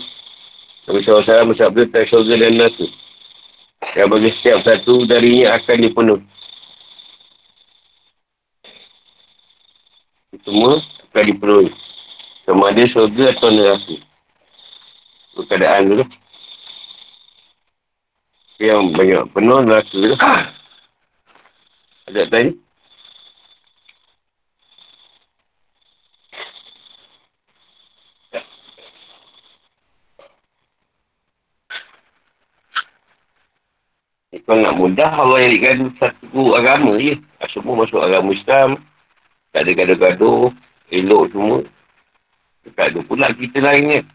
Nabi 0.92 1.00
SAW 1.08 1.56
bersabda 1.56 1.88
tak 1.96 2.12
syurga 2.12 2.36
dan 2.36 2.60
neraka. 2.60 2.86
Yang 3.96 4.08
bagi 4.12 4.30
setiap 4.44 4.60
satu 4.68 5.08
darinya 5.08 5.56
akan 5.56 5.78
dipenuh. 5.88 6.20
Semua 10.42 10.82
akan 11.14 11.24
dipenuhi. 11.30 11.70
Sama 12.50 12.74
ada 12.74 12.84
syurga 12.90 13.38
atau 13.38 13.54
neraka. 13.54 13.96
Itu 15.30 15.42
keadaan 15.46 15.94
dulu. 15.94 16.06
Yang 18.58 18.82
banyak 18.98 19.24
penuh 19.30 19.60
neraka 19.62 19.94
dulu. 19.94 20.16
Ada 22.10 22.22
tanya? 22.34 22.52
Kalau 34.44 34.60
nak 34.60 34.76
mudah, 34.76 35.08
Allah 35.08 35.40
jadikan 35.48 35.96
satu 35.96 36.52
agama 36.60 37.00
je. 37.00 37.16
Semua 37.56 37.80
masuk 37.80 38.04
agama 38.04 38.36
Islam. 38.36 38.76
Tak 39.54 39.62
ada 39.64 39.72
gaduh-gaduh. 39.72 40.50
Elok 40.90 41.24
semua. 41.32 41.62
Tak 42.74 42.92
ada 42.92 43.00
pula 43.06 43.30
kita 43.38 43.62
lain 43.62 44.02
kan. 44.02 44.06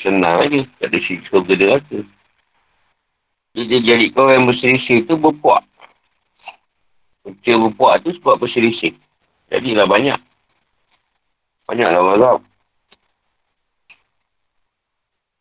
Senang 0.00 0.48
je. 0.48 0.64
Tak 0.80 0.88
ada 0.88 0.98
siksa 1.04 1.36
ke 1.44 1.54
neraka. 1.54 2.00
Jadi 3.52 3.68
dia 3.68 3.80
jadi 3.84 4.06
kau 4.16 4.32
yang 4.32 4.48
berselisih 4.48 5.04
tu 5.04 5.20
berpuak. 5.20 5.60
Kecil 7.28 7.68
berpuak 7.68 8.00
tu 8.00 8.16
sebab 8.16 8.40
berselisih. 8.40 8.96
Jadilah 9.52 9.84
banyak. 9.84 10.16
Banyaklah 11.68 12.00
mazhab. 12.00 12.40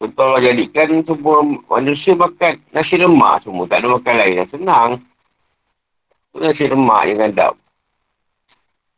Betul 0.02 0.34
Allah 0.34 0.42
jadikan 0.50 1.06
semua 1.06 1.46
manusia 1.78 2.18
makan 2.18 2.58
nasi 2.74 2.98
lemak 2.98 3.46
semua. 3.46 3.70
Tak 3.70 3.86
ada 3.86 3.88
makan 3.96 4.16
lain 4.18 4.40
yang 4.44 4.50
senang. 4.50 4.90
Nasi 6.36 6.66
lemak 6.68 7.02
yang 7.06 7.18
gandap. 7.22 7.61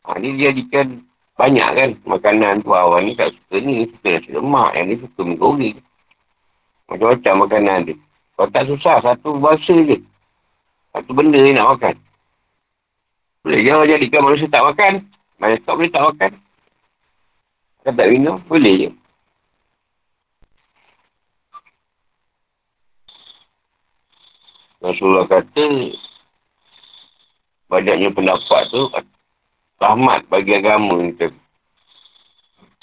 Ha, 0.03 0.19
ni 0.19 0.35
dia 0.35 0.51
jadikan 0.51 1.03
banyak 1.33 1.69
kan 1.73 1.89
makanan 2.05 2.61
tu 2.61 2.75
awal 2.75 3.01
ni 3.01 3.15
tak 3.15 3.31
suka 3.33 3.57
ni. 3.63 3.87
Suka 3.89 4.07
nasi 4.19 4.29
lemak. 4.35 4.71
Yang 4.75 4.85
ni 4.85 4.95
suka 5.01 5.21
mie 5.23 5.39
goreng. 5.39 5.77
Macam-macam 6.91 7.33
makanan 7.47 7.79
dia. 7.87 7.95
Kalau 8.33 8.49
tak 8.51 8.65
susah, 8.67 8.97
satu 9.01 9.39
bahasa 9.39 9.73
je. 9.73 9.97
Satu 10.93 11.11
benda 11.15 11.39
ni 11.39 11.55
nak 11.55 11.77
makan. 11.77 11.95
Boleh 13.43 13.59
je 13.59 13.69
Allah 13.71 13.89
jadikan 13.89 14.21
manusia 14.23 14.47
tak 14.51 14.65
makan. 14.67 14.93
Banyak 15.39 15.59
tak 15.65 15.75
boleh 15.75 15.91
tak 15.91 16.05
makan. 16.05 16.31
Kan 17.83 17.93
tak 17.99 18.09
minum, 18.11 18.39
boleh 18.47 18.75
je. 18.87 18.89
Rasulullah 24.83 25.23
kata 25.31 25.65
banyaknya 27.71 28.11
pendapat 28.11 28.63
tu 28.67 28.91
rahmat 29.81 30.27
bagi 30.29 30.53
agama 30.53 30.99
ni 30.99 31.15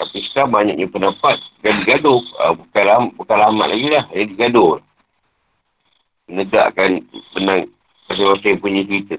Tapi 0.01 0.17
sekarang 0.29 0.51
banyaknya 0.51 0.87
pendapat 0.89 1.37
dan 1.61 1.83
digaduh. 1.85 2.21
Uh, 2.41 2.53
bukan, 2.57 2.83
ram, 2.89 3.03
bukan 3.13 3.37
rahmat 3.37 3.67
lagi 3.69 3.87
lah. 3.91 4.05
Yang 4.11 4.27
digaduh. 4.33 4.71
Menegakkan 6.25 7.05
benang 7.37 7.69
masing-masing 8.09 8.57
punya 8.57 8.81
cerita. 8.87 9.17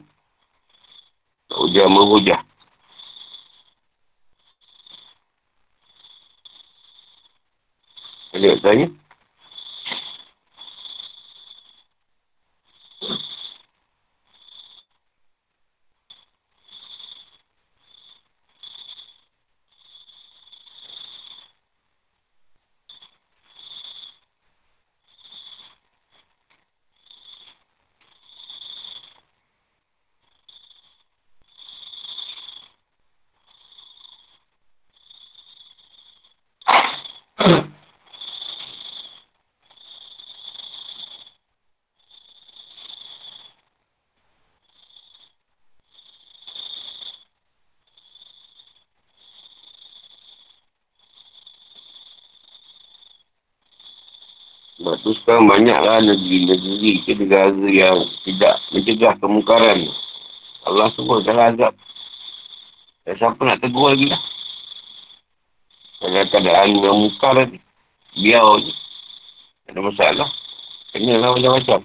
Hujah 1.53 1.87
menghujah. 1.87 2.41
Ada 8.33 8.59
tanya? 8.65 8.89
Sekarang 55.33 55.49
banyaklah 55.49 56.05
negeri-negeri 56.13 57.09
ke 57.09 57.17
negara 57.17 57.57
yang 57.65 58.05
tidak 58.21 58.61
mencegah 58.69 59.17
kemungkaran. 59.17 59.89
Allah 60.69 60.93
semua 60.93 61.25
dah 61.25 61.49
azab. 61.49 61.73
Dan 63.09 63.17
siapa 63.17 63.41
nak 63.41 63.65
tegur 63.65 63.97
lagi 63.97 64.13
lah. 64.13 64.21
Kalau 66.05 66.29
keadaan 66.29 66.77
yang 66.85 66.99
mungkar 67.01 67.49
ni, 67.49 67.57
biar 68.13 68.45
je. 68.61 68.77
Ada 69.73 69.81
masalah. 69.81 70.29
Kena 70.93 71.17
lah 71.17 71.33
macam-macam. 71.33 71.81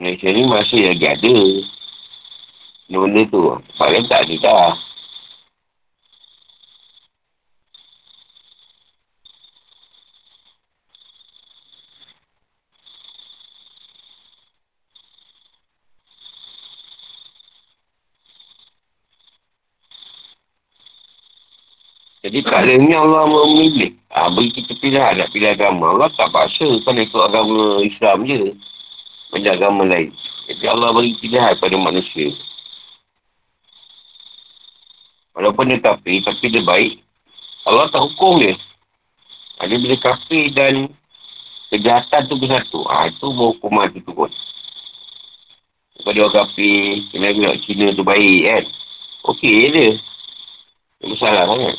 Malaysia 0.00 0.32
ni 0.32 0.48
masih 0.48 0.80
lagi 0.88 1.06
ada. 1.12 1.36
Benda 2.88 3.22
tu. 3.28 3.52
Paling 3.76 4.08
tak 4.08 4.24
ada 4.24 4.36
dah. 4.40 4.72
Jadi 22.24 22.40
ni 22.80 22.96
Allah 22.96 23.28
memilih. 23.28 24.00
Ha, 24.16 24.32
bagi 24.32 24.64
kita 24.64 24.80
pilihan 24.80 25.20
nak 25.20 25.28
pilih 25.28 25.52
agama. 25.52 25.92
Allah 25.92 26.08
tak 26.16 26.32
paksa 26.32 26.68
kalau 26.88 27.04
ikut 27.04 27.20
agama 27.20 27.84
Islam 27.84 28.24
je 28.24 28.56
banyak 29.30 29.52
agama 29.56 29.86
lain. 29.86 30.10
Jadi 30.50 30.64
Allah 30.66 30.90
bagi 30.90 31.14
pilihan 31.22 31.54
pada 31.62 31.76
manusia. 31.78 32.34
Walaupun 35.38 35.70
dia 35.70 35.78
kafir, 35.78 36.20
tapi 36.26 36.50
dia 36.50 36.62
baik. 36.66 37.00
Allah 37.64 37.86
tak 37.88 38.02
hukum 38.02 38.42
dia. 38.42 38.58
Ada 39.62 39.74
bila 39.78 39.96
kafir 40.02 40.50
dan 40.52 40.90
kejahatan 41.70 42.26
tu 42.26 42.34
bersatu. 42.36 42.80
Ha, 42.90 43.08
itu 43.08 43.30
hukuman 43.30 43.92
tu 43.94 44.02
tu 44.02 44.12
pun. 44.12 44.30
Kalau 46.00 46.12
dia 46.16 46.28
kafir, 46.32 47.06
kena 47.12 47.36
bilang 47.36 47.60
Cina 47.62 47.92
tu 47.94 48.02
baik 48.02 48.40
kan. 48.48 48.64
Okey 49.30 49.68
dia. 49.70 49.88
Tak 51.00 51.06
masalah 51.12 51.44
sangat. 51.44 51.76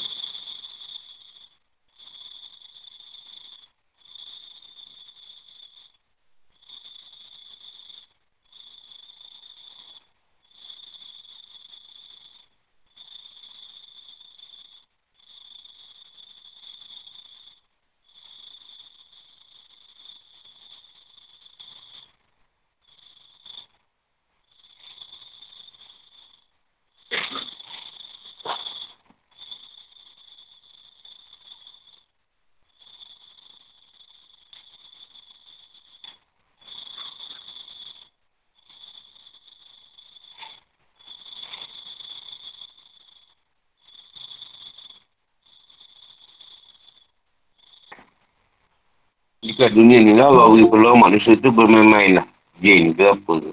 Jika 49.51 49.67
dunia 49.67 49.99
ni 49.99 50.15
lah, 50.15 50.31
Allah 50.31 50.47
beri 50.47 50.63
peluang 50.63 51.03
manusia 51.03 51.35
tu 51.43 51.51
bermain-main 51.51 52.23
lah. 52.23 52.27
Jin 52.63 52.95
ke 52.95 53.03
apa 53.03 53.33
ke. 53.35 53.51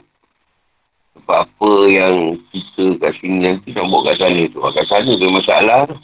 Sebab 1.19 1.39
apa 1.43 1.71
yang 1.91 2.39
kita 2.55 3.03
kat 3.03 3.19
sini 3.19 3.43
nanti 3.43 3.75
nak 3.75 3.91
buat 3.91 4.07
kat 4.07 4.23
sana 4.23 4.47
tu. 4.47 4.63
Kat 4.63 4.87
sana 4.87 5.11
tu 5.11 5.27
masalah 5.27 5.91
tu. 5.91 5.99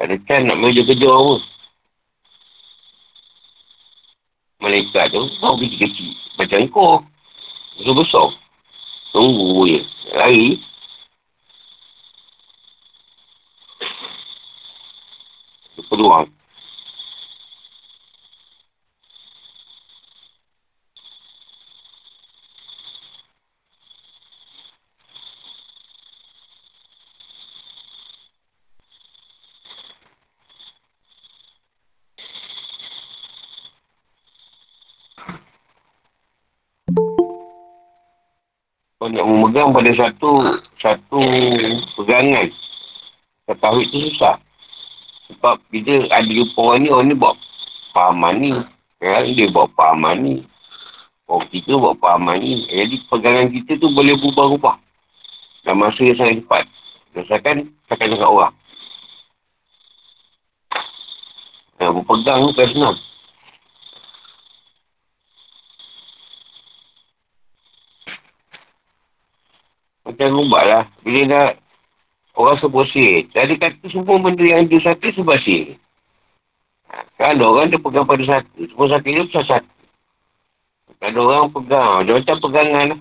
Tak 0.00 0.08
ada 0.08 0.16
kan 0.24 0.48
nak 0.48 0.64
kerja-kerja 0.64 1.08
apa. 1.12 1.34
Malaikat 4.64 5.12
tu, 5.12 5.28
kau 5.44 5.60
kecil-kecil. 5.60 6.10
Macam 6.40 6.58
kau. 6.72 6.94
Besar-besar. 7.76 8.28
Tunggu 9.12 9.68
je. 9.68 9.80
Lari. 10.16 10.56
Peluang. 15.92 16.32
Kau 39.06 39.14
nak 39.14 39.22
memegang 39.22 39.70
pada 39.70 39.86
satu 39.94 40.58
satu 40.82 41.22
pegangan. 41.94 42.50
Ketahui 43.46 43.86
tu 43.94 44.02
susah. 44.02 44.34
Sebab 45.30 45.62
bila 45.70 46.10
ada 46.10 46.26
jumpa 46.26 46.58
orang 46.58 46.82
ni, 46.82 46.90
orang 46.90 47.06
ni 47.06 47.14
buat 47.14 47.38
pahaman 47.94 48.34
ni. 48.42 48.50
Kan? 48.98 49.30
Dia 49.30 49.46
buat 49.54 49.70
pahaman 49.78 50.26
ni. 50.26 50.34
Orang 51.30 51.46
kita 51.54 51.78
buat 51.78 51.94
pahaman 52.02 52.42
ni. 52.42 52.66
Jadi 52.66 52.98
pegangan 53.06 53.46
kita 53.54 53.78
tu 53.78 53.94
boleh 53.94 54.18
berubah-ubah. 54.18 54.74
Dalam 55.62 55.86
masa 55.86 56.02
yang 56.02 56.18
sangat 56.18 56.42
cepat. 56.42 56.64
Berdasarkan 57.14 57.56
cakap 57.86 58.10
cakap 58.10 58.26
orang. 58.26 58.54
Nah, 61.78 61.94
berpegang 61.94 62.42
tu 62.42 62.52
kan 62.58 62.68
senang. 62.74 62.96
Macam 70.16 70.40
ubat 70.48 70.64
lah. 70.64 70.84
Bila 71.04 71.20
dah 71.28 71.46
orang 72.40 72.56
sebut 72.56 72.88
sihir. 72.88 73.28
Tadi 73.36 73.60
kata 73.60 73.84
semua 73.92 74.16
benda 74.16 74.40
yang 74.40 74.64
dia 74.64 74.80
sakit 74.80 75.20
sebab 75.20 75.36
sihir. 75.44 75.76
Kan 77.20 77.36
ada 77.36 77.44
orang 77.44 77.68
dia 77.68 77.76
pegang 77.76 78.08
pada 78.08 78.24
satu. 78.24 78.64
Semua 78.64 78.88
sakit 78.96 79.10
dia 79.12 79.28
pasal 79.28 79.44
satu. 79.44 79.72
Ada 81.04 81.18
orang 81.20 81.52
pegang. 81.52 81.96
Dia 82.08 82.12
macam 82.16 82.36
pegangan 82.40 82.84
lah. 82.96 83.00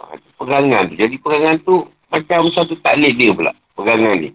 Ha, 0.00 0.02
pegangan 0.42 0.82
tu. 0.90 0.94
Jadi 0.98 1.14
pegangan 1.22 1.56
tu 1.62 1.74
macam 2.10 2.50
satu 2.50 2.74
taklid 2.82 3.14
dia 3.14 3.30
pula. 3.30 3.54
Pegangan 3.78 4.18
ni. 4.18 4.34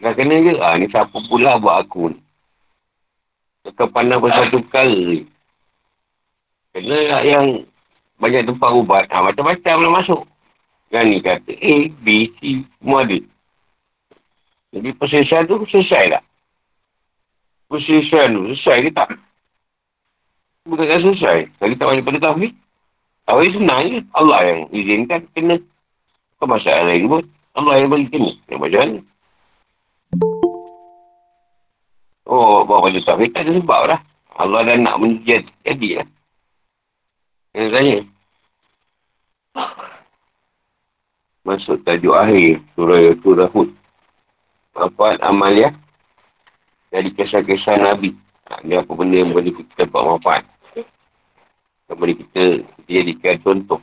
Kalau 0.00 0.18
kena 0.18 0.34
je, 0.40 0.52
ah 0.58 0.74
ni 0.80 0.88
siapa 0.88 1.14
pula 1.28 1.60
buat 1.60 1.84
aku 1.84 2.16
ni. 2.16 2.18
Tekan 3.62 3.92
pandang 3.92 4.18
pasal 4.18 4.48
satu 4.48 4.64
perkara 4.66 4.96
ni. 4.96 5.28
Kena 6.72 6.96
lah 7.12 7.20
yang 7.22 7.46
banyak 8.22 8.46
tempat 8.46 8.70
ubat. 8.70 9.10
Ha, 9.10 9.18
macam-macam 9.18 9.76
lah 9.82 9.92
masuk. 9.98 10.22
Yang 10.94 11.04
ni 11.10 11.18
kata 11.18 11.52
A, 11.58 11.74
B, 12.06 12.06
C, 12.38 12.62
semua 12.78 13.02
ada. 13.02 13.18
Jadi 14.72 14.88
perselesaian 14.94 15.50
tu 15.50 15.66
selesai 15.66 16.14
tak? 16.14 16.24
Perselesaian 17.66 18.30
tu 18.30 18.54
selesai 18.54 18.78
ke 18.86 18.90
tak? 18.94 19.08
Bukan 20.62 20.86
tak 20.86 21.02
selesai. 21.02 21.38
Kalau 21.58 21.74
tak 21.74 21.88
banyak 21.90 22.06
pada 22.06 22.18
tahfiz. 22.22 22.52
Tahfiz 23.26 23.52
senang 23.58 23.82
je. 23.90 23.98
Allah 24.14 24.40
yang 24.46 24.60
izinkan 24.70 25.26
kena. 25.34 25.56
Bukan 26.38 26.46
masalah 26.46 26.86
lain 26.86 27.10
pun. 27.10 27.26
Allah 27.58 27.82
yang 27.82 27.90
bagi 27.90 28.08
kena. 28.14 28.30
Yang 28.46 28.60
macam 28.62 28.78
mana? 28.78 28.98
Oh, 32.30 32.62
bawa 32.62 32.94
tahfiz 32.94 33.34
tak 33.34 33.50
ada 33.50 33.58
sebab 33.58 33.82
lah. 33.90 34.00
Allah 34.38 34.60
dah 34.62 34.76
nak 34.78 34.96
menjadi. 35.02 35.50
Jadi 35.66 35.88
lah. 35.98 36.06
Yang 37.52 37.68
tanya. 37.68 37.98
Masuk 41.44 41.84
tajuk 41.84 42.16
akhir 42.16 42.64
surah 42.72 43.12
surah 43.20 43.48
Hud. 43.52 43.68
Apa 44.72 45.20
amalia? 45.20 45.76
Dari 46.88 47.12
kisah-kisah 47.12 47.76
Nabi. 47.76 48.16
Ha, 48.48 48.64
dia 48.64 48.80
apa 48.80 48.92
benda 48.96 49.20
yang 49.20 49.36
boleh 49.36 49.52
kita 49.52 49.84
dapat 49.84 50.00
manfaat. 50.00 50.44
Yang 51.88 51.96
boleh 52.00 52.14
kita, 52.24 52.42
jadikan 52.88 53.36
contoh. 53.44 53.80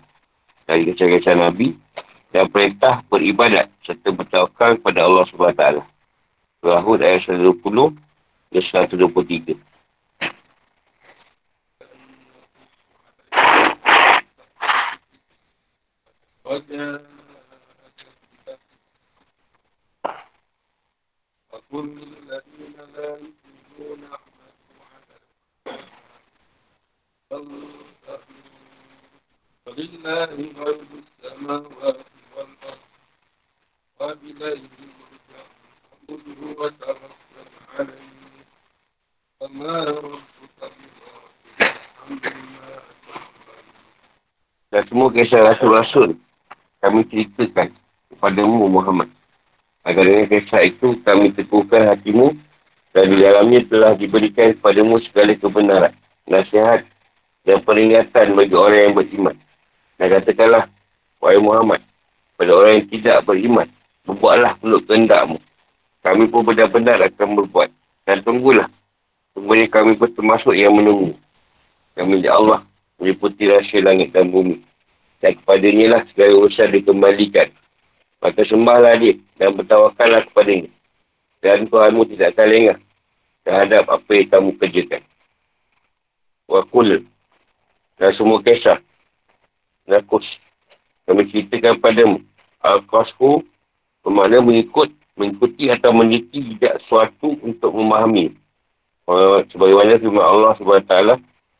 Dari 0.66 0.90
kisah-kisah 0.90 1.38
Nabi. 1.38 1.78
Dan 2.34 2.50
perintah 2.50 3.06
beribadat. 3.06 3.70
Serta 3.86 4.10
bertawakal 4.10 4.82
kepada 4.82 5.06
Allah 5.06 5.30
SWT. 5.30 5.64
Surah 6.66 6.82
Hud 6.82 7.06
ayat 7.06 7.22
120 7.30 7.62
dan 8.50 8.64
123. 8.66 9.69
Dan 44.70 44.86
semua 44.86 45.10
kisah 45.10 45.42
Rasul-Rasul 45.42 46.29
kami 46.80 47.04
ceritakan 47.12 47.76
kepadamu 48.16 48.68
Muhammad. 48.72 49.10
Agar 49.88 50.04
dengan 50.04 50.28
kisah 50.28 50.64
itu 50.68 51.00
kami 51.08 51.32
teguhkan 51.36 51.88
hatimu 51.88 52.36
dan 52.92 53.04
di 53.08 53.16
dalamnya 53.22 53.64
telah 53.68 53.94
diberikan 53.96 54.56
kepadamu 54.60 55.00
segala 55.08 55.32
kebenaran, 55.40 55.94
nasihat 56.28 56.84
dan 57.48 57.64
peringatan 57.64 58.36
bagi 58.36 58.56
orang 58.56 58.82
yang 58.92 58.96
beriman. 58.96 59.36
Dan 60.00 60.08
katakanlah, 60.16 60.64
wahai 61.20 61.40
Muhammad, 61.40 61.82
pada 62.40 62.52
orang 62.56 62.84
yang 62.84 62.88
tidak 62.88 63.18
beriman, 63.28 63.68
berbuatlah 64.08 64.56
peluk 64.64 64.88
kehendakmu. 64.88 65.38
Kami 66.00 66.24
pun 66.32 66.48
benar-benar 66.48 67.04
akan 67.04 67.36
berbuat. 67.44 67.70
Dan 68.08 68.24
tunggulah. 68.24 68.72
Tunggunya 69.36 69.68
kami 69.68 70.00
pun 70.00 70.10
termasuk 70.16 70.56
yang 70.56 70.74
menunggu. 70.74 71.14
Kami 71.94 72.24
ya 72.24 72.40
Allah 72.40 72.64
meliputi 72.98 73.46
rahsia 73.52 73.84
langit 73.84 74.16
dan 74.16 74.32
bumi. 74.32 74.64
Dan 75.20 75.36
kepadanya 75.44 75.86
lah 76.00 76.02
segala 76.12 76.48
urusan 76.48 76.72
dikembalikan. 76.72 77.52
Maka 78.24 78.44
sembahlah 78.48 79.00
dia 79.00 79.20
dan 79.40 79.56
bertawakallah 79.56 80.28
kepadanya. 80.32 80.72
Dan 81.40 81.68
Tuhanmu 81.72 82.08
tidak 82.12 82.36
akan 82.36 82.48
lengah 82.52 82.78
terhadap 83.48 83.84
apa 83.88 84.12
yang 84.12 84.28
kamu 84.28 84.52
kerjakan. 84.60 85.04
Wakul 86.50 87.04
dan 88.00 88.12
semua 88.16 88.40
kisah. 88.44 88.80
Nakus. 89.88 90.26
Kami 91.04 91.28
ceritakan 91.32 91.82
padamu. 91.84 92.18
Al-Qashu 92.62 93.44
bermakna 94.04 94.44
mengikut, 94.44 94.92
mengikuti 95.18 95.68
atau 95.72 95.92
meneliti 95.92 96.56
tidak 96.56 96.80
sesuatu 96.86 97.36
untuk 97.44 97.76
memahami. 97.76 98.36
Sebagaimana 99.50 99.98
firman 99.98 100.22
Allah 100.22 100.54
SWT 100.60 100.94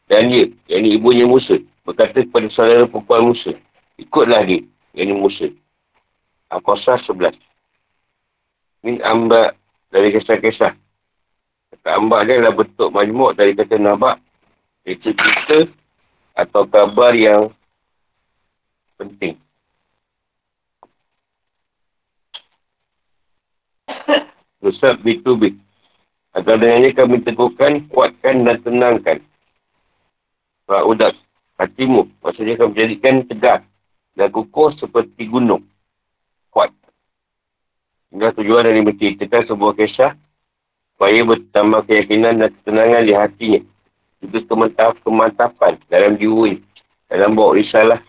dan 0.06 0.30
dia, 0.30 0.46
yang 0.70 0.86
ibunya 0.86 1.26
Musa, 1.26 1.58
berkata 1.90 2.22
kepada 2.22 2.46
saudara 2.54 2.86
perempuan 2.86 3.34
Musa, 3.34 3.58
ikutlah 3.98 4.46
dia, 4.46 4.62
yang 4.94 5.10
ini 5.10 5.26
Musa. 5.26 5.50
Al-Qasah 6.54 7.02
11. 7.10 7.34
Min 8.86 9.02
ambak 9.02 9.58
dari 9.90 10.14
kisah-kisah. 10.14 10.78
Kata 11.74 11.90
ambak 11.98 12.30
dia 12.30 12.38
adalah 12.38 12.62
bentuk 12.62 12.94
majmuk 12.94 13.34
dari 13.34 13.58
kata 13.58 13.82
nabak, 13.82 14.22
iaitu 14.86 15.18
cerita 15.18 15.66
atau 16.38 16.70
kabar 16.70 17.18
yang 17.18 17.50
penting. 19.02 19.34
Nusab 24.62 25.02
B2B. 25.02 25.58
Atau 26.38 26.54
dengannya 26.54 26.94
kami 26.94 27.26
teguhkan, 27.26 27.90
kuatkan 27.90 28.46
dan 28.46 28.62
tenangkan. 28.62 29.18
Ra'udak, 30.70 31.18
hatimu. 31.60 32.08
Maksudnya 32.24 32.56
kami 32.56 32.80
jadikan 32.80 33.28
tegas 33.28 33.62
dan 34.16 34.32
kukuh 34.32 34.74
seperti 34.80 35.28
gunung. 35.28 35.68
Kuat. 36.50 36.72
Hingga 38.10 38.34
tujuan 38.40 38.66
dari 38.66 38.82
menceritakan 38.82 39.46
sebuah 39.46 39.74
kisah 39.78 40.16
supaya 40.96 41.22
bertambah 41.28 41.86
keyakinan 41.86 42.42
dan 42.42 42.50
ketenangan 42.56 43.04
di 43.06 43.14
hatinya 43.14 43.62
juga 44.20 44.40
kemantap, 44.52 45.00
kemantapan 45.04 45.80
dalam 45.88 46.20
jiwa 46.20 46.60
dalam 47.08 47.34
bawa 47.34 47.56
risalah, 47.56 48.00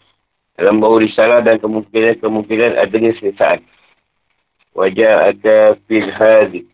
dalam 0.58 0.82
bawa 0.82 1.00
risalah 1.00 1.40
dan 1.40 1.56
kemungkinan-kemungkinan 1.62 2.76
adanya 2.76 3.14
sesaan. 3.16 3.62
Wajah 4.74 5.34
ada 5.34 5.78
fil 5.86 6.10
hazi. 6.10 6.66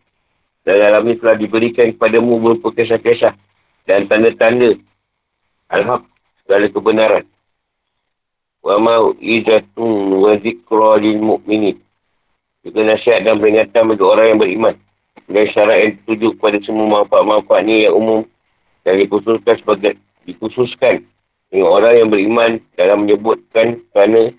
Dan 0.67 0.83
dalam 0.83 1.07
ini 1.07 1.15
telah 1.21 1.39
diberikan 1.39 1.95
kepadamu 1.95 2.43
berupa 2.43 2.75
kisah-kisah 2.75 3.31
dan 3.87 4.09
tanda-tanda 4.11 4.75
al-haq 5.71 6.03
segala 6.47 6.71
kebenaran. 6.71 7.25
Wa 8.63 8.79
ma'izatun 8.79 10.15
wa 10.15 10.31
zikra 10.39 10.95
lil 11.03 11.19
mu'minin. 11.19 11.75
Juga 12.63 12.87
nasihat 12.87 13.27
dan 13.27 13.43
peringatan 13.43 13.91
bagi 13.91 14.05
orang 14.07 14.25
yang 14.31 14.39
beriman. 14.39 14.75
Dan 15.27 15.43
syarat 15.51 15.77
yang 15.83 15.91
dituju 15.99 16.39
kepada 16.39 16.57
semua 16.63 17.03
manfaat-manfaat 17.03 17.67
ni 17.67 17.83
yang 17.83 17.99
umum 17.99 18.23
dan 18.87 18.95
dikhususkan 18.95 19.59
sebagai 19.59 19.99
dikhususkan 20.23 21.03
dengan 21.51 21.67
orang 21.67 21.93
yang 21.99 22.07
beriman 22.07 22.51
dalam 22.79 23.03
menyebutkan 23.03 23.83
kerana 23.91 24.31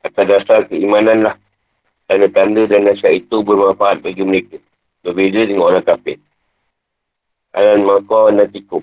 atas 0.00 0.24
dasar 0.24 0.64
keimanan 0.64 1.28
lah 1.28 1.36
tanda-tanda 2.08 2.68
dan 2.68 2.88
nasihat 2.88 3.20
itu 3.20 3.44
bermanfaat 3.44 4.00
bagi 4.00 4.24
mereka. 4.24 4.56
Berbeza 5.04 5.44
dengan 5.44 5.68
orang 5.68 5.84
kafir. 5.84 6.16
Alan 7.52 7.84
maka 7.84 8.32
natikum. 8.32 8.80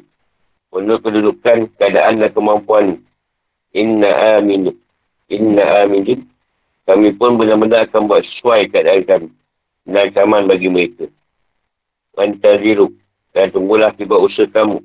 Untuk 0.72 1.04
kedudukan 1.04 1.68
keadaan 1.76 2.24
dan 2.24 2.32
kemampuan. 2.32 3.04
Inna 3.76 4.40
aminu. 4.40 4.72
Inna 5.28 5.84
aminu. 5.84 6.24
Kami 6.88 7.12
pun 7.16 7.36
benar-benar 7.36 7.88
akan 7.88 8.08
buat 8.08 8.24
sesuai 8.24 8.72
keadaan 8.72 9.04
kami. 9.04 9.30
Dan 9.84 10.10
ancaman 10.10 10.48
bagi 10.48 10.72
mereka. 10.72 11.12
Wantaziru. 12.16 12.92
Dan 13.36 13.52
tunggulah 13.52 13.92
tiba 14.00 14.16
usaha 14.16 14.48
kamu. 14.48 14.80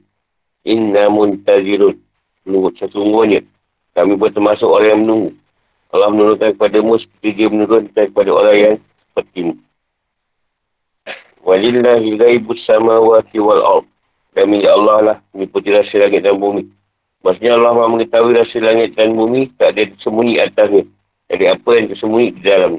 Inna 0.67 1.07
muntazirun. 1.07 1.95
Menunggu 2.43 2.75
sesungguhnya. 2.79 3.47
Kami 3.95 4.19
pun 4.19 4.31
termasuk 4.35 4.67
orang 4.67 4.91
yang 4.91 5.03
menunggu. 5.07 5.31
Allah 5.95 6.11
menurunkan 6.11 6.59
kepadamu 6.59 6.99
seperti 6.99 7.29
dia 7.33 7.49
menurunkan 7.49 8.11
kepada 8.11 8.31
orang 8.35 8.57
yang 8.59 8.75
seperti 9.15 9.55
Walillahi 11.47 12.19
ghaibus 12.19 12.59
samawati 12.67 13.39
wal 13.39 13.63
ard. 13.63 13.87
Dan 14.37 14.53
milik 14.53 14.69
Allah 14.69 14.99
lah 15.01 15.17
meniputi 15.33 15.73
rahsia 15.73 16.05
langit 16.05 16.21
dan 16.21 16.37
bumi. 16.37 16.69
Maksudnya 17.25 17.57
Allah 17.57 17.73
mahu 17.73 17.97
mengetahui 17.97 18.37
rahsia 18.37 18.61
langit 18.61 18.93
dan 18.93 19.17
bumi 19.17 19.49
tak 19.57 19.73
ada 19.73 19.89
tersembunyi 19.97 20.45
atasnya. 20.45 20.85
Jadi 21.33 21.45
apa 21.49 21.71
yang 21.73 21.87
tersembunyi 21.89 22.29
di 22.37 22.43
dalam. 22.45 22.73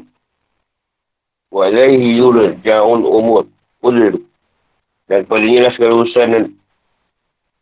Walaihi 1.50 2.22
yurul 2.22 2.62
ja'un 2.62 3.02
umur. 3.02 3.50
Ulul. 3.82 4.22
Dan 5.10 5.26
padanya 5.26 5.68
lah 5.68 5.72
segala 5.74 6.06
urusan 6.06 6.28
dan 6.30 6.44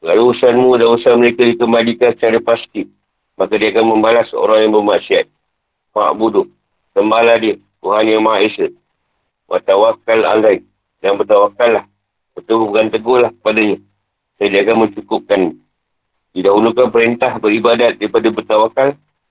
segala 0.03 0.19
urusanmu 0.27 0.69
dan 0.75 0.85
urusan 0.91 1.15
mereka 1.15 1.41
dikembalikan 1.47 2.11
secara 2.19 2.37
pasti. 2.43 2.91
Maka 3.39 3.55
dia 3.55 3.71
akan 3.71 3.95
membalas 3.95 4.27
orang 4.35 4.67
yang 4.67 4.73
bermaksiat. 4.75 5.25
Ma'budu. 5.95 6.51
Sembahlah 6.91 7.39
dia. 7.39 7.55
Tuhan 7.79 8.11
yang 8.11 8.27
Maha 8.27 8.43
Esa. 8.43 8.67
Watawakal 9.47 10.25
alaih. 10.27 10.59
Dan 10.99 11.15
bertawakallah. 11.15 11.87
Betul 12.35 12.67
bukan 12.67 12.91
teguhlah 12.91 13.31
kepadanya. 13.39 13.77
Saya 14.35 14.47
dia 14.51 14.61
akan 14.67 14.75
mencukupkan. 14.87 15.41
Didahulukan 16.35 16.91
perintah 16.91 17.39
beribadat 17.39 17.95
daripada 17.95 18.27
bertawakal 18.27 18.89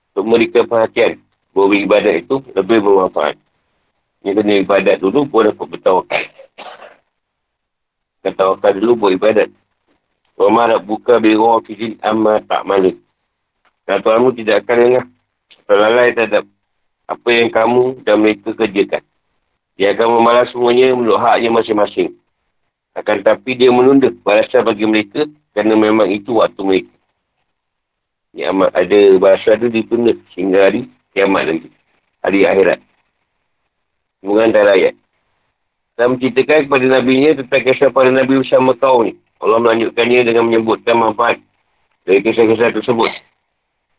untuk 0.09 0.23
memberikan 0.25 0.65
perhatian 0.65 1.21
bahawa 1.53 1.67
beribadat 1.69 2.15
itu 2.25 2.35
lebih 2.57 2.81
bermanfaat. 2.81 3.37
Ini 4.25 4.33
kena 4.33 4.53
ibadat 4.65 4.97
dulu 5.05 5.29
pun 5.29 5.45
dapat 5.45 5.67
bertawakal. 5.69 6.23
Bertawakal 8.25 8.71
dulu 8.81 8.91
buat 8.97 9.13
ibadat. 9.21 9.49
Roma 10.33 10.65
nak 10.65 10.83
buka 10.83 11.21
biro 11.21 11.61
kizin 11.61 12.01
amma 12.01 12.41
tak 12.41 12.65
malu. 12.65 12.97
Dan 13.85 14.01
Tuhanmu 14.01 14.33
tidak 14.33 14.65
akan 14.65 14.77
lengah. 14.81 15.05
Terlalai 15.69 16.17
terhadap 16.17 16.43
apa 17.05 17.29
yang 17.29 17.53
kamu 17.53 18.01
dan 18.01 18.17
mereka 18.17 18.57
kerjakan. 18.57 19.05
Dia 19.77 19.93
akan 19.93 20.07
membalas 20.09 20.49
semuanya 20.49 20.97
menurut 20.97 21.21
haknya 21.21 21.53
masing-masing. 21.53 22.17
Akan 22.95 23.19
tapi 23.21 23.59
dia 23.59 23.67
menunda 23.75 24.07
balasan 24.23 24.63
bagi 24.63 24.87
mereka 24.87 25.27
kerana 25.51 25.75
memang 25.75 26.07
itu 26.07 26.39
waktu 26.39 26.61
mereka. 26.63 26.93
Ya, 28.35 28.51
ada 28.51 28.99
bahasa 29.19 29.55
tu 29.59 29.71
ditunda 29.71 30.15
sehingga 30.35 30.67
hari 30.67 30.87
kiamat 31.15 31.47
lagi. 31.47 31.69
Hari 32.23 32.39
akhirat. 32.43 32.79
Semoga 34.19 34.41
antara 34.47 34.75
ayat. 34.75 34.95
Dan 35.95 36.15
menceritakan 36.15 36.67
kepada 36.67 36.85
Nabi 36.99 37.13
nya 37.23 37.31
tentang 37.39 37.63
kisah 37.63 37.91
para 37.91 38.11
Nabi 38.11 38.43
bersama 38.43 38.75
kau 38.75 39.03
ni. 39.03 39.15
Allah 39.39 39.59
melanjutkannya 39.63 40.27
dengan 40.27 40.51
menyebutkan 40.51 40.99
manfaat 40.99 41.39
dari 42.03 42.19
kisah-kisah 42.19 42.75
tersebut. 42.75 43.11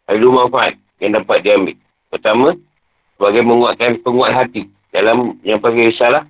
Ada 0.05 0.20
dua 0.20 0.44
manfaat 0.44 0.76
yang 1.01 1.16
dapat 1.16 1.40
diambil. 1.44 1.76
Pertama, 2.12 2.53
sebagai 3.16 3.42
menguatkan 3.44 4.01
penguat 4.05 4.32
hati 4.36 4.68
dalam 4.92 5.40
yang 5.40 5.61
panggil 5.61 5.88
salah 5.97 6.28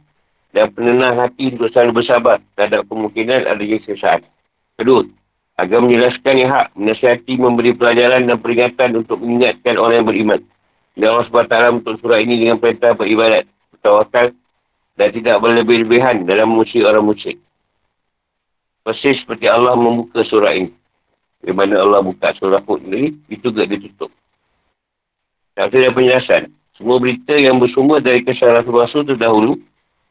dan 0.57 0.73
penenang 0.73 1.21
hati 1.21 1.53
untuk 1.53 1.69
selalu 1.69 2.01
bersabar 2.01 2.41
terhadap 2.57 2.89
kemungkinan 2.89 3.45
adanya 3.45 3.77
kesalahan. 3.85 4.25
Kedua, 4.81 5.05
agar 5.61 5.85
menjelaskan 5.85 6.35
yang 6.41 6.49
hak, 6.49 6.67
menasihati, 6.73 7.37
memberi 7.37 7.77
pelajaran 7.77 8.25
dan 8.25 8.41
peringatan 8.41 9.05
untuk 9.05 9.21
mengingatkan 9.21 9.77
orang 9.77 10.01
yang 10.01 10.09
beriman. 10.09 10.41
Dan 10.97 11.13
Allah 11.13 11.29
SWT 11.29 11.57
untuk 11.85 12.01
surah 12.01 12.25
ini 12.25 12.41
dengan 12.41 12.57
perintah 12.57 12.97
beribadat, 12.97 13.45
bertawakal 13.77 14.33
dan 14.97 15.09
tidak 15.13 15.37
berlebih-lebihan 15.45 16.25
dalam 16.25 16.57
musik 16.57 16.81
orang 16.81 17.05
musik. 17.05 17.37
Persis 18.81 19.21
seperti 19.21 19.53
Allah 19.53 19.77
membuka 19.77 20.25
surah 20.25 20.57
ini. 20.57 20.73
Di 21.45 21.53
mana 21.53 21.85
Allah 21.85 22.01
buka 22.01 22.33
surah 22.41 22.65
Hud 22.65 22.81
ini, 22.89 23.13
itu 23.29 23.53
juga 23.53 23.69
ditutup. 23.69 24.09
Tak 25.53 25.69
ada 25.69 25.93
penjelasan. 25.93 26.49
Semua 26.81 26.97
berita 26.97 27.37
yang 27.37 27.61
bersumber 27.61 28.01
dari 28.01 28.25
kisah 28.25 28.57
Rasul-Rasul 28.57 29.05
terdahulu, 29.05 29.61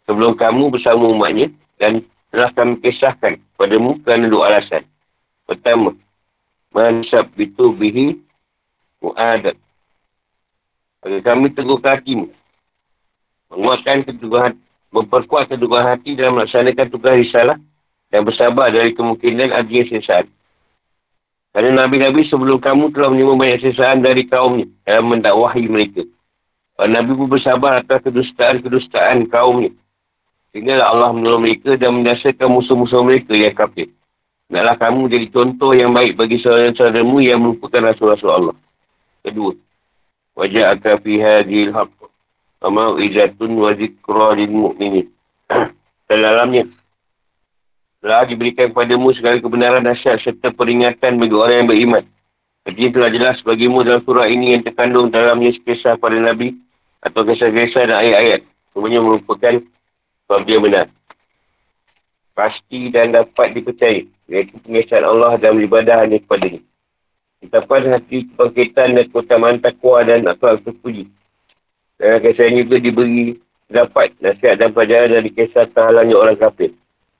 sebelum 0.06 0.38
kamu 0.38 0.74
bersama 0.74 1.10
umatnya, 1.10 1.52
dan 1.82 2.06
telah 2.32 2.50
kami 2.56 2.80
kisahkan 2.82 3.38
padamu 3.60 4.00
kerana 4.02 4.30
dua 4.32 4.54
alasan. 4.54 4.84
Pertama, 5.46 5.94
mansab 6.74 7.30
itu 7.38 7.72
bihi 7.76 8.18
mu'adat. 9.04 9.56
Agar 11.06 11.22
kami 11.22 11.54
teguh 11.54 11.78
hatimu. 11.78 12.28
Menguatkan 13.54 14.10
keteguhan, 14.10 14.58
memperkuat 14.90 15.54
keteguhan 15.54 15.86
hati 15.86 16.18
dalam 16.18 16.42
melaksanakan 16.42 16.88
tugas 16.90 17.14
risalah 17.22 17.58
dan 18.10 18.26
bersabar 18.26 18.74
dari 18.74 18.92
kemungkinan 18.98 19.54
adanya 19.54 19.84
sesat. 19.94 20.26
Kerana 21.56 21.88
Nabi-Nabi 21.88 22.28
sebelum 22.28 22.60
kamu 22.60 22.92
telah 22.92 23.16
menerima 23.16 23.34
banyak 23.40 23.60
sesaan 23.64 24.04
dari 24.04 24.28
kaumnya 24.28 24.68
dalam 24.84 25.08
mendakwahi 25.08 25.72
mereka. 25.72 26.04
Dan 26.76 26.92
Nabi 26.92 27.16
pun 27.16 27.32
bersabar 27.32 27.80
atas 27.80 28.04
kedustaan-kedustaan 28.04 29.32
kaumnya. 29.32 29.72
Sehingga 30.56 30.80
Allah 30.80 31.12
menolong 31.12 31.44
mereka 31.44 31.76
dan 31.76 32.00
mendasakan 32.00 32.48
musuh-musuh 32.48 33.04
mereka 33.04 33.36
yang 33.36 33.52
kafir. 33.52 33.92
Naklah 34.48 34.80
kamu 34.80 35.12
jadi 35.12 35.28
contoh 35.28 35.76
yang 35.76 35.92
baik 35.92 36.16
bagi 36.16 36.40
saudara-saudaramu 36.40 37.20
yang 37.20 37.44
merupakan 37.44 37.92
Rasul-Rasul 37.92 38.32
Allah. 38.32 38.56
Kedua, 39.20 39.52
wajah 40.40 40.80
akan 40.80 40.96
fi 41.04 41.14
hadil 41.20 41.76
haq. 41.76 41.92
Wa 42.64 42.72
izatun 43.04 43.52
wa 43.52 43.76
zikra 43.76 44.32
lil 44.40 44.56
mu'minin. 44.56 45.12
Dalamnya, 46.08 46.72
telah 48.00 48.24
diberikan 48.24 48.72
kepadamu 48.72 49.12
segala 49.12 49.44
kebenaran 49.44 49.84
nasihat 49.84 50.24
serta 50.24 50.56
peringatan 50.56 51.20
bagi 51.20 51.36
orang 51.36 51.68
yang 51.68 51.68
beriman. 51.68 52.04
Jadi 52.64 52.96
telah 52.96 53.12
jelas 53.12 53.44
bagimu 53.44 53.84
dalam 53.84 54.08
surah 54.08 54.32
ini 54.32 54.56
yang 54.56 54.64
terkandung 54.64 55.12
dalamnya 55.12 55.52
kisah 55.68 56.00
pada 56.00 56.16
Nabi 56.16 56.56
atau 57.04 57.28
kisah-kisah 57.28 57.92
dan 57.92 57.98
ayat-ayat. 58.00 58.42
Semuanya 58.72 59.04
merupakan 59.04 59.60
sebab 60.26 60.42
dia 60.50 60.58
benar. 60.58 60.86
Pasti 62.36 62.90
dan 62.92 63.14
dapat 63.14 63.56
dipercaya. 63.56 64.04
Iaitu 64.26 64.58
pengesahan 64.66 65.06
Allah 65.06 65.38
dalam 65.38 65.62
ibadah 65.62 66.02
hanya 66.02 66.18
kepada 66.20 66.50
ini. 66.50 66.62
Kitapan 67.46 67.94
hati 67.94 68.26
kebangkitan 68.34 68.98
dan 68.98 69.06
keutamaan 69.14 69.62
takwa 69.62 70.02
dan 70.02 70.26
akal 70.26 70.58
terpuji. 70.66 71.06
Dan 72.02 72.20
kisah 72.26 72.50
ini 72.50 72.66
juga 72.66 72.82
diberi 72.82 73.38
dapat 73.70 74.18
nasihat 74.18 74.58
dan 74.58 74.74
pelajaran 74.74 75.22
dari 75.22 75.30
kisah 75.30 75.70
terhalangnya 75.72 76.18
orang 76.18 76.38
kafir. 76.42 76.74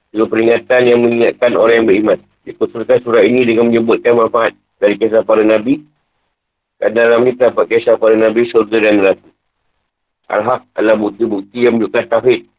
Juga 0.10 0.34
peringatan 0.34 0.82
yang 0.90 1.00
mengingatkan 1.06 1.54
orang 1.54 1.86
yang 1.86 1.88
beriman. 1.88 2.20
Dikusulkan 2.42 3.06
surah 3.06 3.22
ini 3.22 3.46
dengan 3.46 3.70
menyebutkan 3.70 4.18
manfaat 4.18 4.58
dari 4.82 4.98
kisah 4.98 5.22
para 5.22 5.46
Nabi. 5.46 5.86
Dan 6.82 6.92
dalam 6.92 7.24
ini 7.24 7.38
terdapat 7.38 7.72
kisah 7.72 7.96
para 7.96 8.18
Nabi, 8.18 8.50
surga 8.52 8.78
dan 8.82 9.00
neraka. 9.00 9.30
Al-Haq 10.26 10.62
adalah 10.74 10.98
bukti-bukti 10.98 11.70
yang 11.70 11.78
menunjukkan 11.78 12.10
tauhid, 12.10 12.50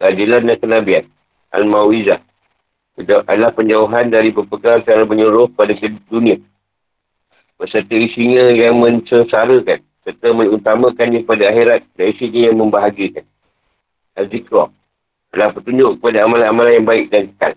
keadilan 0.00 0.48
dan 0.48 0.56
kenabian. 0.56 1.04
Al-Mawizah 1.52 2.18
adalah 3.28 3.52
penjauhan 3.52 4.08
dari 4.08 4.32
berpegang 4.32 4.82
secara 4.82 5.04
menyuruh 5.04 5.52
pada 5.52 5.76
dunia. 6.08 6.40
Beserta 7.60 7.92
isinya 7.92 8.48
yang 8.56 8.80
mencesarakan 8.80 9.84
serta 10.00 10.28
mengutamakannya 10.32 11.28
pada 11.28 11.52
akhirat 11.52 11.84
dan 11.94 12.06
isinya 12.16 12.40
yang 12.48 12.56
membahagiakan. 12.56 13.24
Al-Zikrah 14.16 14.72
adalah 15.30 15.50
petunjuk 15.54 16.00
kepada 16.00 16.24
amalan-amalan 16.24 16.72
yang 16.80 16.86
baik 16.88 17.06
dan 17.12 17.30
kekal. 17.30 17.52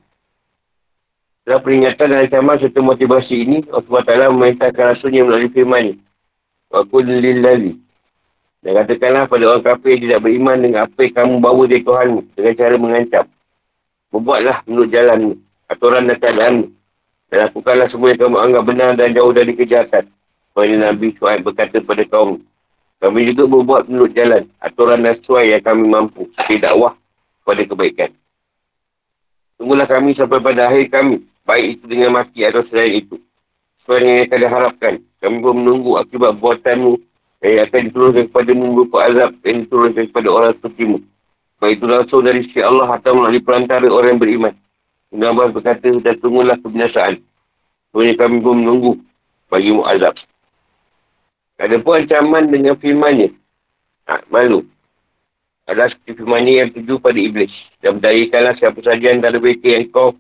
Setelah 1.44 1.60
peringatan 1.60 2.08
dan 2.08 2.20
ancaman 2.24 2.56
serta 2.60 2.80
motivasi 2.80 3.36
ini, 3.36 3.58
Allah 3.68 4.02
Ta'ala 4.08 4.32
memerintahkan 4.32 4.96
rasulnya 4.96 5.28
melalui 5.28 5.52
firman 5.52 5.92
ini. 5.92 5.96
Wa 6.72 6.88
lali. 6.88 7.83
Dan 8.64 8.80
katakanlah 8.80 9.28
pada 9.28 9.44
orang 9.44 9.64
kafir 9.68 10.00
yang 10.00 10.02
tidak 10.08 10.20
beriman 10.24 10.58
dengan 10.64 10.80
apa 10.88 11.00
yang 11.04 11.14
kamu 11.20 11.34
bawa 11.44 11.64
dari 11.68 11.84
Tuhanmu 11.84 12.22
dengan 12.32 12.54
cara 12.56 12.76
mengancam. 12.80 13.26
Membuatlah 14.16 14.58
menurut 14.64 14.90
jalanmu, 14.90 15.34
aturan 15.68 16.08
dan 16.08 16.18
keadaanmu. 16.24 16.68
Dan 17.28 17.38
lakukanlah 17.44 17.88
semua 17.92 18.16
yang 18.16 18.22
kamu 18.24 18.38
anggap 18.40 18.64
benar 18.64 18.90
dan 18.96 19.12
jauh 19.12 19.34
dari 19.36 19.52
kejahatan. 19.52 20.08
Seperti 20.08 20.76
Nabi 20.80 21.08
Suhaib 21.20 21.44
berkata 21.44 21.84
pada 21.84 22.04
kaum. 22.08 22.40
Kami 23.04 23.20
juga 23.36 23.52
berbuat 23.52 23.92
menurut 23.92 24.16
jalan, 24.16 24.48
aturan 24.64 25.04
dan 25.04 25.20
sesuai 25.20 25.52
yang 25.52 25.64
kami 25.66 25.84
mampu. 25.92 26.24
Tidak 26.48 26.74
wah 26.80 26.96
pada 27.44 27.68
kebaikan. 27.68 28.16
Tunggulah 29.60 29.92
kami 29.92 30.16
sampai 30.16 30.40
pada 30.40 30.72
akhir 30.72 30.88
kami. 30.88 31.20
Baik 31.44 31.66
itu 31.76 31.84
dengan 31.92 32.16
mati 32.16 32.48
atau 32.48 32.64
selain 32.72 33.04
itu. 33.04 33.20
Sesuai 33.84 34.00
yang 34.08 34.32
kalian 34.32 34.52
harapkan. 34.56 34.94
Kami 35.20 35.44
pun 35.44 35.56
menunggu 35.60 36.00
akibat 36.00 36.40
buatanmu 36.40 36.96
yang 37.44 37.68
akan 37.68 37.92
diturunkan 37.92 38.24
kepada 38.32 38.52
berupa 38.56 38.98
azab 39.04 39.32
yang 39.44 39.58
diturunkan 39.68 40.04
kepada 40.08 40.30
orang 40.32 40.52
sepertimu. 40.56 40.98
Baik 41.60 41.80
itu 41.80 41.86
langsung 41.88 42.22
dari 42.24 42.40
sisi 42.48 42.60
Allah 42.64 42.88
atau 42.96 43.20
melalui 43.20 43.44
perantara 43.44 43.84
orang 43.88 44.16
yang 44.16 44.22
beriman. 44.24 44.54
Ibn 45.12 45.54
berkata, 45.54 45.88
dan 46.02 46.16
tunggulah 46.24 46.58
kebinasaan. 46.64 47.22
Sebenarnya 47.92 48.16
kami 48.18 48.38
pun 48.42 48.56
menunggu 48.64 48.92
bagimu 49.52 49.86
azab. 49.86 50.18
Ada 51.62 51.78
pun 51.84 52.02
ancaman 52.02 52.50
dengan 52.50 52.76
firmannya. 52.80 53.30
Ha, 54.10 54.26
malu. 54.34 54.66
Seperti 55.64 56.18
firmannya 56.18 56.54
yang 56.60 56.70
tuju 56.74 57.00
pada 57.00 57.20
iblis. 57.20 57.54
Dan 57.80 58.02
berdayakanlah 58.02 58.56
siapa 58.58 58.80
saja 58.82 59.14
antara 59.14 59.38
mereka 59.38 59.70
yang 59.70 59.88
kau 59.94 60.18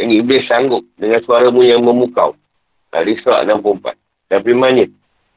yang 0.00 0.10
iblis 0.10 0.48
sanggup 0.48 0.82
dengan 0.96 1.20
suaramu 1.22 1.60
yang 1.62 1.84
memukau. 1.84 2.34
Dari 2.90 3.14
surat 3.22 3.46
64. 3.46 3.94
Dan 4.32 4.40
firmannya. 4.42 4.86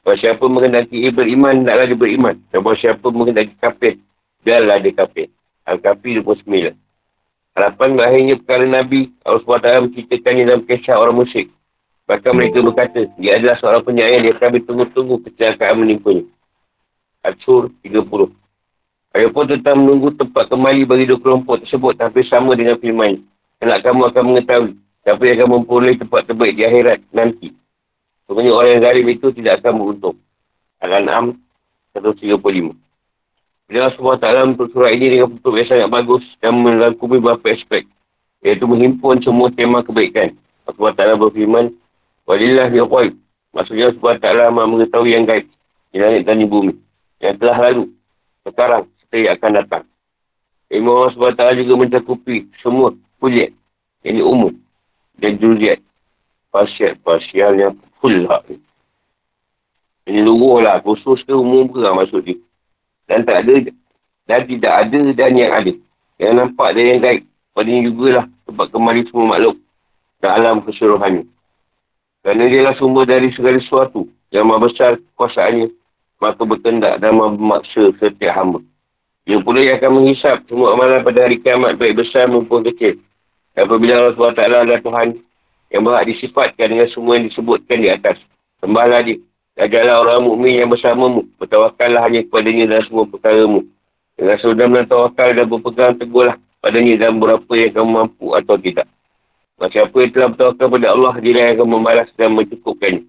Bahawa 0.04 0.20
siapa 0.20 0.44
mengendaki 0.52 1.08
beriman, 1.16 1.64
taklah 1.64 1.88
dia 1.88 1.96
beriman. 1.96 2.36
Dan 2.52 2.60
bahawa 2.60 2.78
siapa 2.80 3.08
mengendaki 3.08 3.56
kafir, 3.58 4.00
biarlah 4.44 4.84
dia 4.84 4.92
kafir. 4.92 5.32
Al-Kafir 5.64 6.20
29. 6.20 6.76
Harapan 7.56 7.90
berakhirnya 7.96 8.36
perkara 8.44 8.66
Nabi, 8.68 9.16
Allah 9.24 9.40
SWT 9.48 9.68
menceritakannya 9.88 10.44
dalam 10.44 10.64
kisah 10.68 11.00
orang 11.00 11.24
musyrik. 11.24 11.48
Bahkan 12.04 12.32
mereka 12.36 12.60
berkata, 12.60 13.08
dia 13.16 13.40
adalah 13.40 13.56
seorang 13.64 13.84
penyayang 13.88 14.28
dia 14.28 14.36
kami 14.36 14.60
tunggu-tunggu 14.68 15.24
kecelakaan 15.24 15.88
menimpanya. 15.88 16.28
Al-Sur 17.24 17.72
30. 17.80 18.04
Adapun 19.14 19.46
tentang 19.46 19.78
menunggu 19.78 20.10
tempat 20.18 20.50
kembali 20.50 20.90
bagi 20.90 21.06
dua 21.06 21.22
kelompok 21.22 21.62
tersebut 21.64 21.94
tapi 21.96 22.26
sama 22.28 22.58
dengan 22.58 22.76
firman. 22.82 23.22
Kelak 23.62 23.86
kamu 23.86 24.10
akan 24.10 24.24
mengetahui 24.26 24.74
siapa 25.06 25.22
yang 25.24 25.36
akan 25.38 25.50
memperoleh 25.54 25.96
tempat 26.02 26.22
terbaik 26.26 26.54
di 26.58 26.64
akhirat 26.66 27.00
nanti. 27.14 27.48
Sebenarnya 28.28 28.54
orang 28.56 28.70
yang 28.78 28.84
zalim 28.88 29.08
itu 29.12 29.28
tidak 29.36 29.54
akan 29.62 29.74
beruntung. 29.84 30.18
Al-An'am 30.80 31.40
135. 31.96 32.76
Bila 33.68 33.90
Allah 33.90 33.96
SWT 33.96 34.28
untuk 34.54 34.68
surah 34.76 34.92
ini 34.92 35.18
dengan 35.18 35.34
bentuk 35.34 35.54
yang 35.56 35.68
sangat 35.72 35.90
bagus 35.90 36.24
dan 36.44 36.60
melangkumi 36.60 37.18
beberapa 37.18 37.56
aspek. 37.56 37.88
Iaitu 38.44 38.68
menghimpun 38.68 39.24
semua 39.24 39.48
tema 39.56 39.80
kebaikan. 39.82 40.36
Allah 40.68 40.94
SWT 40.94 41.04
berfirman, 41.20 41.72
Walillah 42.28 42.72
ya 42.72 42.84
qaib. 42.88 43.16
Maksudnya 43.56 43.92
Allah 43.92 44.20
SWT 44.20 44.28
maha 44.52 44.68
mengetahui 44.68 45.16
yang 45.16 45.24
gaib. 45.24 45.48
Di 45.92 45.98
langit 46.00 46.28
dan 46.28 46.44
di 46.44 46.48
bumi. 46.48 46.76
Yang 47.24 47.40
telah 47.40 47.58
lalu. 47.72 47.84
Sekarang. 48.44 48.84
Yang 49.14 49.38
akan 49.40 49.52
datang. 49.64 49.84
Ilmu 50.74 50.90
Allah 50.90 51.12
SWT 51.14 51.44
juga 51.64 51.74
mencakupi 51.78 52.50
semua 52.60 52.92
kuliah. 53.22 53.54
Ini 54.04 54.20
umum. 54.20 54.52
Dan 55.22 55.38
juziat. 55.38 55.80
Pasiat-pasial 56.50 57.58
yang 57.58 57.74
full 58.04 58.28
lah. 58.28 58.44
Ini 60.04 60.20
luruh 60.20 60.60
lah. 60.60 60.84
Khusus 60.84 61.24
ke 61.24 61.32
umum 61.32 61.72
ke 61.72 61.80
lah 61.80 61.96
maksud 61.96 62.28
dia. 62.28 62.36
Dan 63.08 63.24
tak 63.24 63.48
ada. 63.48 63.72
Dan 64.28 64.40
tidak 64.52 64.74
ada 64.76 65.02
dan 65.16 65.32
yang 65.40 65.56
ada. 65.56 65.72
Yang 66.20 66.34
nampak 66.36 66.70
dan 66.76 66.84
yang 66.84 67.00
gaib. 67.00 67.24
Pada 67.56 67.72
jugalah. 67.72 68.26
Sebab 68.52 68.66
kembali 68.76 69.02
semua 69.08 69.40
makhluk. 69.40 69.56
Dan 70.20 70.30
alam 70.36 70.60
keseluruhannya. 70.68 71.24
Kerana 72.28 72.44
dia 72.52 72.62
lah 72.68 72.76
sumber 72.76 73.08
dari 73.08 73.32
segala 73.32 73.64
sesuatu. 73.64 74.12
Yang 74.36 74.44
maha 74.44 74.60
besar 74.68 74.92
kuasaannya. 75.16 75.72
Maka 76.20 76.44
berkendak 76.44 77.00
dan 77.00 77.16
memaksa 77.16 77.96
setiap 78.00 78.36
hamba. 78.36 78.60
Dia 79.24 79.40
pula 79.40 79.64
yang 79.64 79.80
akan 79.80 80.04
menghisap 80.04 80.44
semua 80.52 80.76
amalan 80.76 81.00
pada 81.00 81.24
hari 81.24 81.40
kiamat 81.40 81.80
baik 81.80 81.96
besar 81.96 82.28
maupun 82.28 82.60
kecil. 82.68 83.00
Dan 83.56 83.72
apabila 83.72 83.94
Allah 83.96 84.16
SWT 84.20 84.40
adalah 84.44 84.80
Tuhan 84.84 85.08
yang 85.74 85.82
berhak 85.82 86.06
disifatkan 86.06 86.70
dengan 86.70 86.88
semua 86.94 87.18
yang 87.18 87.34
disebutkan 87.34 87.78
di 87.82 87.90
atas. 87.90 88.22
Sembahlah 88.62 89.02
dia. 89.04 89.18
Ajarlah 89.58 90.02
orang 90.06 90.30
mukmin 90.30 90.62
yang 90.62 90.70
bersamamu. 90.70 91.26
Bertawakallah 91.42 92.06
hanya 92.06 92.22
kepadanya 92.30 92.78
dalam 92.78 92.86
semua 92.86 93.06
perkaramu. 93.10 93.66
Dengan 94.14 94.38
sudah 94.38 94.68
mentawakal 94.70 95.30
dan 95.34 95.46
berpegang 95.50 95.98
teguhlah 95.98 96.38
padanya 96.62 96.94
dalam 97.02 97.18
berapa 97.18 97.54
yang 97.58 97.72
kamu 97.74 97.90
mampu 97.90 98.26
atau 98.38 98.56
tidak. 98.62 98.88
Macam 99.58 99.90
apa 99.90 99.98
yang 99.98 100.12
telah 100.14 100.30
bertawakal 100.34 100.68
pada 100.70 100.88
Allah, 100.94 101.14
dia 101.22 101.32
yang 101.34 101.52
akan 101.58 101.68
membalas 101.70 102.10
dan 102.18 102.30
mencukupkannya. 102.34 103.04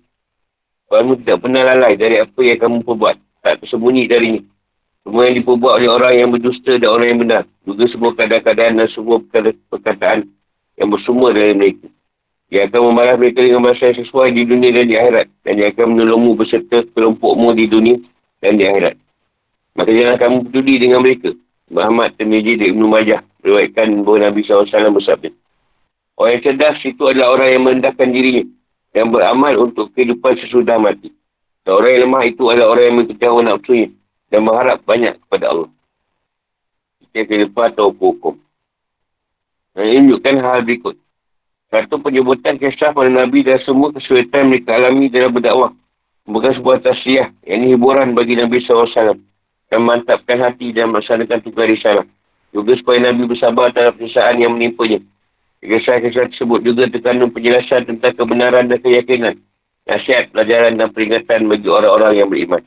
Kamu 0.89 1.13
tidak 1.25 1.37
pernah 1.41 1.63
lalai 1.65 1.95
dari 1.97 2.17
apa 2.21 2.41
yang 2.45 2.59
kamu 2.61 2.77
perbuat. 2.85 3.17
Tak 3.45 3.55
tersembunyi 3.65 4.09
darinya. 4.09 4.43
Semua 5.05 5.29
yang 5.29 5.37
diperbuat 5.41 5.73
oleh 5.81 5.91
orang 5.93 6.13
yang 6.17 6.29
berdusta 6.33 6.81
dan 6.81 6.89
orang 6.89 7.09
yang 7.13 7.21
benar. 7.21 7.43
Juga 7.69 7.85
semua 7.93 8.11
keadaan-keadaan 8.17 8.73
dan 8.81 8.89
semua 8.93 9.17
perkataan 9.69 10.29
yang 10.81 10.89
bersumber 10.89 11.37
dari 11.37 11.53
mereka. 11.53 11.89
Dia 12.53 12.69
akan 12.69 12.93
membalas 12.93 13.17
mereka 13.17 13.41
dengan 13.41 13.65
bahasa 13.65 13.91
yang 13.91 13.99
sesuai 14.05 14.29
di 14.37 14.43
dunia 14.45 14.71
dan 14.71 14.85
di 14.87 14.97
akhirat. 14.97 15.27
Dan 15.43 15.53
dia 15.59 15.69
akan 15.73 15.87
menolongmu 15.97 16.33
beserta 16.37 16.85
kelompokmu 16.93 17.57
di 17.57 17.65
dunia 17.67 17.97
dan 18.45 18.61
di 18.61 18.65
akhirat. 18.69 18.95
Maka 19.75 19.91
jangan 19.91 20.17
kamu 20.21 20.37
peduli 20.51 20.75
dengan 20.79 21.01
mereka. 21.03 21.31
Muhammad 21.73 22.15
Tirmidzi 22.21 22.61
dan 22.61 22.69
Ibn 22.77 22.83
Majah 22.87 23.21
berwaikan 23.41 24.05
bahawa 24.05 24.31
Nabi 24.31 24.41
SAW 24.45 24.69
bersabda. 24.71 25.31
Orang 26.15 26.39
yang 26.39 26.45
cerdas 26.47 26.79
itu 26.87 27.03
adalah 27.11 27.35
orang 27.35 27.49
yang 27.51 27.63
merendahkan 27.67 28.09
dirinya 28.15 28.45
dan 28.95 29.11
beramal 29.11 29.55
untuk 29.59 29.91
kehidupan 29.97 30.39
sesudah 30.39 30.79
mati. 30.79 31.11
Dan 31.67 31.81
orang 31.81 31.91
yang 31.91 32.03
lemah 32.07 32.23
itu 32.29 32.43
adalah 32.47 32.69
orang 32.77 32.85
yang 32.87 32.97
mengetahui 33.03 33.43
nafsunya 33.43 33.89
dan 34.31 34.41
berharap 34.47 34.79
banyak 34.87 35.15
kepada 35.27 35.45
Allah. 35.51 35.71
Kita 37.03 37.27
kehidupan 37.27 37.75
atau 37.75 37.91
hukum. 37.91 38.39
Dan 39.75 39.91
ini 39.91 39.99
menunjukkan 40.07 40.35
hal 40.39 40.61
berikut. 40.63 40.95
Satu 41.75 41.99
penyebutan 41.99 42.55
kisah 42.55 42.95
pada 42.95 43.11
Nabi 43.11 43.43
dan 43.43 43.59
semua 43.67 43.91
kesulitan 43.91 44.47
mereka 44.47 44.79
alami 44.79 45.11
dalam 45.11 45.35
berdakwah. 45.35 45.75
Bukan 46.23 46.55
sebuah 46.63 46.87
tasliah. 46.87 47.35
Yang 47.43 47.59
ini 47.59 47.67
hiburan 47.75 48.15
bagi 48.15 48.39
Nabi 48.39 48.63
SAW. 48.63 49.19
Dan 49.67 49.83
mantapkan 49.83 50.39
hati 50.39 50.71
dan 50.71 50.95
melaksanakan 50.95 51.43
tugas 51.43 51.67
risalah. 51.67 52.07
Juga 52.55 52.79
supaya 52.79 53.11
Nabi 53.11 53.27
bersabar 53.27 53.75
terhadap 53.75 53.99
perusahaan 53.99 54.39
yang 54.39 54.55
menimpanya. 54.55 55.03
Kisah-kisah 55.67 56.31
tersebut 56.31 56.63
juga 56.63 56.87
terkandung 56.87 57.35
penjelasan 57.35 57.91
tentang 57.91 58.15
kebenaran 58.23 58.71
dan 58.71 58.79
keyakinan. 58.79 59.35
Nasihat, 59.91 60.31
pelajaran 60.31 60.79
dan 60.79 60.95
peringatan 60.95 61.51
bagi 61.51 61.67
orang-orang 61.67 62.23
yang 62.23 62.31
beriman. 62.31 62.63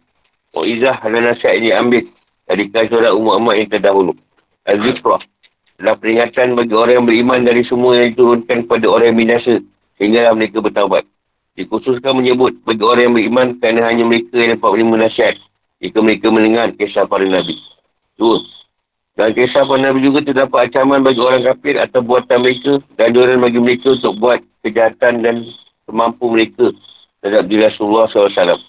Mu'izah 0.51 0.99
dan 0.99 1.23
nasihat 1.23 1.55
ini 1.55 1.71
ambil 1.71 2.03
dari 2.43 2.67
kajian 2.75 3.15
umat-umat 3.15 3.55
yang 3.55 3.71
terdahulu. 3.71 4.11
Az-Zikrah 4.67 5.23
adalah 5.77 5.95
peringatan 6.01 6.57
bagi 6.57 6.73
orang 6.73 6.93
yang 7.01 7.07
beriman 7.07 7.39
dari 7.45 7.61
semua 7.69 8.01
yang 8.01 8.17
diturunkan 8.17 8.65
kepada 8.65 8.85
orang 8.89 9.13
yang 9.13 9.19
binasa 9.21 9.53
sehingga 10.01 10.33
mereka 10.33 10.57
bertawabat. 10.61 11.05
Dikhususkan 11.57 12.17
menyebut 12.17 12.57
bagi 12.65 12.81
orang 12.81 13.03
yang 13.09 13.15
beriman 13.17 13.47
kerana 13.61 13.81
hanya 13.89 14.03
mereka 14.05 14.33
yang 14.37 14.57
dapat 14.57 14.69
menerima 14.73 14.97
nasihat 15.09 15.35
jika 15.81 15.97
mereka 16.01 16.25
mendengar 16.33 16.67
kisah 16.73 17.05
para 17.05 17.25
Nabi. 17.25 17.57
Dua. 18.17 18.41
Dan 19.17 19.33
kisah 19.33 19.65
para 19.65 19.81
Nabi 19.81 20.05
juga 20.05 20.25
terdapat 20.25 20.69
ancaman 20.69 21.05
bagi 21.05 21.21
orang 21.21 21.45
kafir 21.45 21.77
atau 21.77 22.01
buatan 22.01 22.37
mereka 22.41 22.81
dan 22.97 23.13
dorongan 23.13 23.45
bagi 23.45 23.59
mereka 23.61 23.93
untuk 23.93 24.13
buat 24.17 24.41
kejahatan 24.65 25.25
dan 25.25 25.35
semampu 25.85 26.29
mereka 26.29 26.73
terhadap 27.21 27.49
diri 27.49 27.69
Rasulullah 27.69 28.09
SAW. 28.09 28.61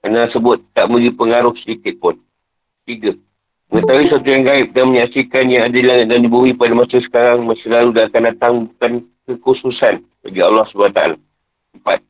Kerana 0.00 0.32
sebut 0.32 0.64
tak 0.72 0.88
memberi 0.88 1.12
pengaruh 1.12 1.52
sedikit 1.60 1.96
pun. 2.00 2.16
Tiga. 2.88 3.12
Mengetahui 3.70 4.10
sesuatu 4.10 4.26
yang 4.26 4.42
gaib 4.42 4.74
dan 4.74 4.90
menyaksikan 4.90 5.46
yang 5.46 5.70
ada 5.70 5.78
di 5.78 5.86
langit 5.86 6.10
dan 6.10 6.26
di 6.26 6.30
bumi 6.30 6.58
pada 6.58 6.74
masa 6.74 6.98
sekarang, 6.98 7.46
masa 7.46 7.62
lalu 7.70 7.94
dan 7.94 8.10
akan 8.10 8.22
datang 8.26 8.52
bukan 8.66 8.92
kekhususan 9.30 10.02
bagi 10.26 10.40
Allah 10.42 10.66
SWT. 10.74 11.00
Empat. 11.78 12.02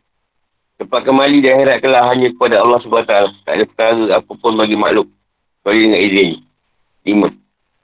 Tempat 0.80 1.00
kembali 1.04 1.44
di 1.44 1.48
akhirat 1.52 1.84
kelah 1.84 2.08
hanya 2.08 2.32
kepada 2.32 2.64
Allah 2.64 2.80
SWT. 2.80 3.44
Tak 3.44 3.52
ada 3.52 3.64
perkara 3.68 4.04
apapun 4.16 4.56
bagi 4.56 4.72
makhluk. 4.72 5.12
Kecuali 5.60 5.84
dengan 5.84 6.00
izin. 6.00 6.28
Lima. 7.04 7.28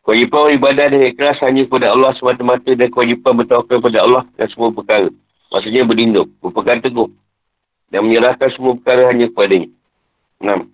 Kewajipan 0.08 0.56
ibadah 0.56 0.86
dan 0.96 1.02
ikhlas 1.12 1.36
hanya 1.44 1.68
kepada 1.68 1.92
Allah 1.92 2.16
semata-mata 2.16 2.72
dan 2.72 2.88
kewajipan 2.88 3.44
bertawakal 3.44 3.76
kepada 3.84 3.98
Allah 4.00 4.24
dan 4.40 4.48
semua 4.56 4.72
perkara. 4.72 5.12
Maksudnya 5.52 5.84
berlindung, 5.84 6.32
berpegang 6.40 6.80
teguh. 6.80 7.12
Dan 7.92 8.08
menyerahkan 8.08 8.48
semua 8.56 8.72
perkara 8.80 9.12
hanya 9.12 9.28
kepadanya. 9.28 9.68
Enam. 10.40 10.72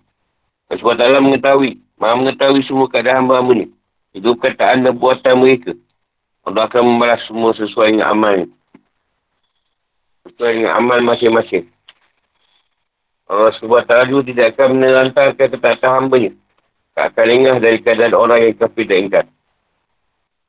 Allah 0.71 0.79
SWT 0.79 1.19
mengetahui 1.19 1.82
Maha 1.97 2.19
mengetahui 2.19 2.65
semua 2.65 2.89
keadaan 2.89 3.25
hamba-hamba 3.25 3.53
ni. 3.63 3.67
Itu 4.13 4.37
perkataan 4.37 4.85
dan 4.85 4.97
buatan 4.97 5.41
mereka. 5.41 5.73
Allah 6.43 6.67
akan 6.67 6.83
membalas 6.83 7.23
semua 7.25 7.55
sesuai 7.55 7.95
dengan 7.95 8.11
amal 8.11 8.33
ni. 8.43 8.47
Sesuai 10.27 10.51
dengan 10.59 10.73
amal 10.77 10.99
masing-masing. 11.01 11.65
Allah 13.31 13.55
SWT 13.55 13.93
tidak 14.27 14.47
akan 14.53 14.67
menelantarkan 14.77 15.47
ketaatan 15.49 15.91
hambanya. 15.91 16.31
Tak 16.93 17.15
akan 17.15 17.25
lengah 17.25 17.55
dari 17.57 17.77
keadaan 17.81 18.13
orang 18.13 18.39
yang 18.45 18.55
kafir 18.59 18.85
dan 18.85 18.97
ingkar. 19.07 19.25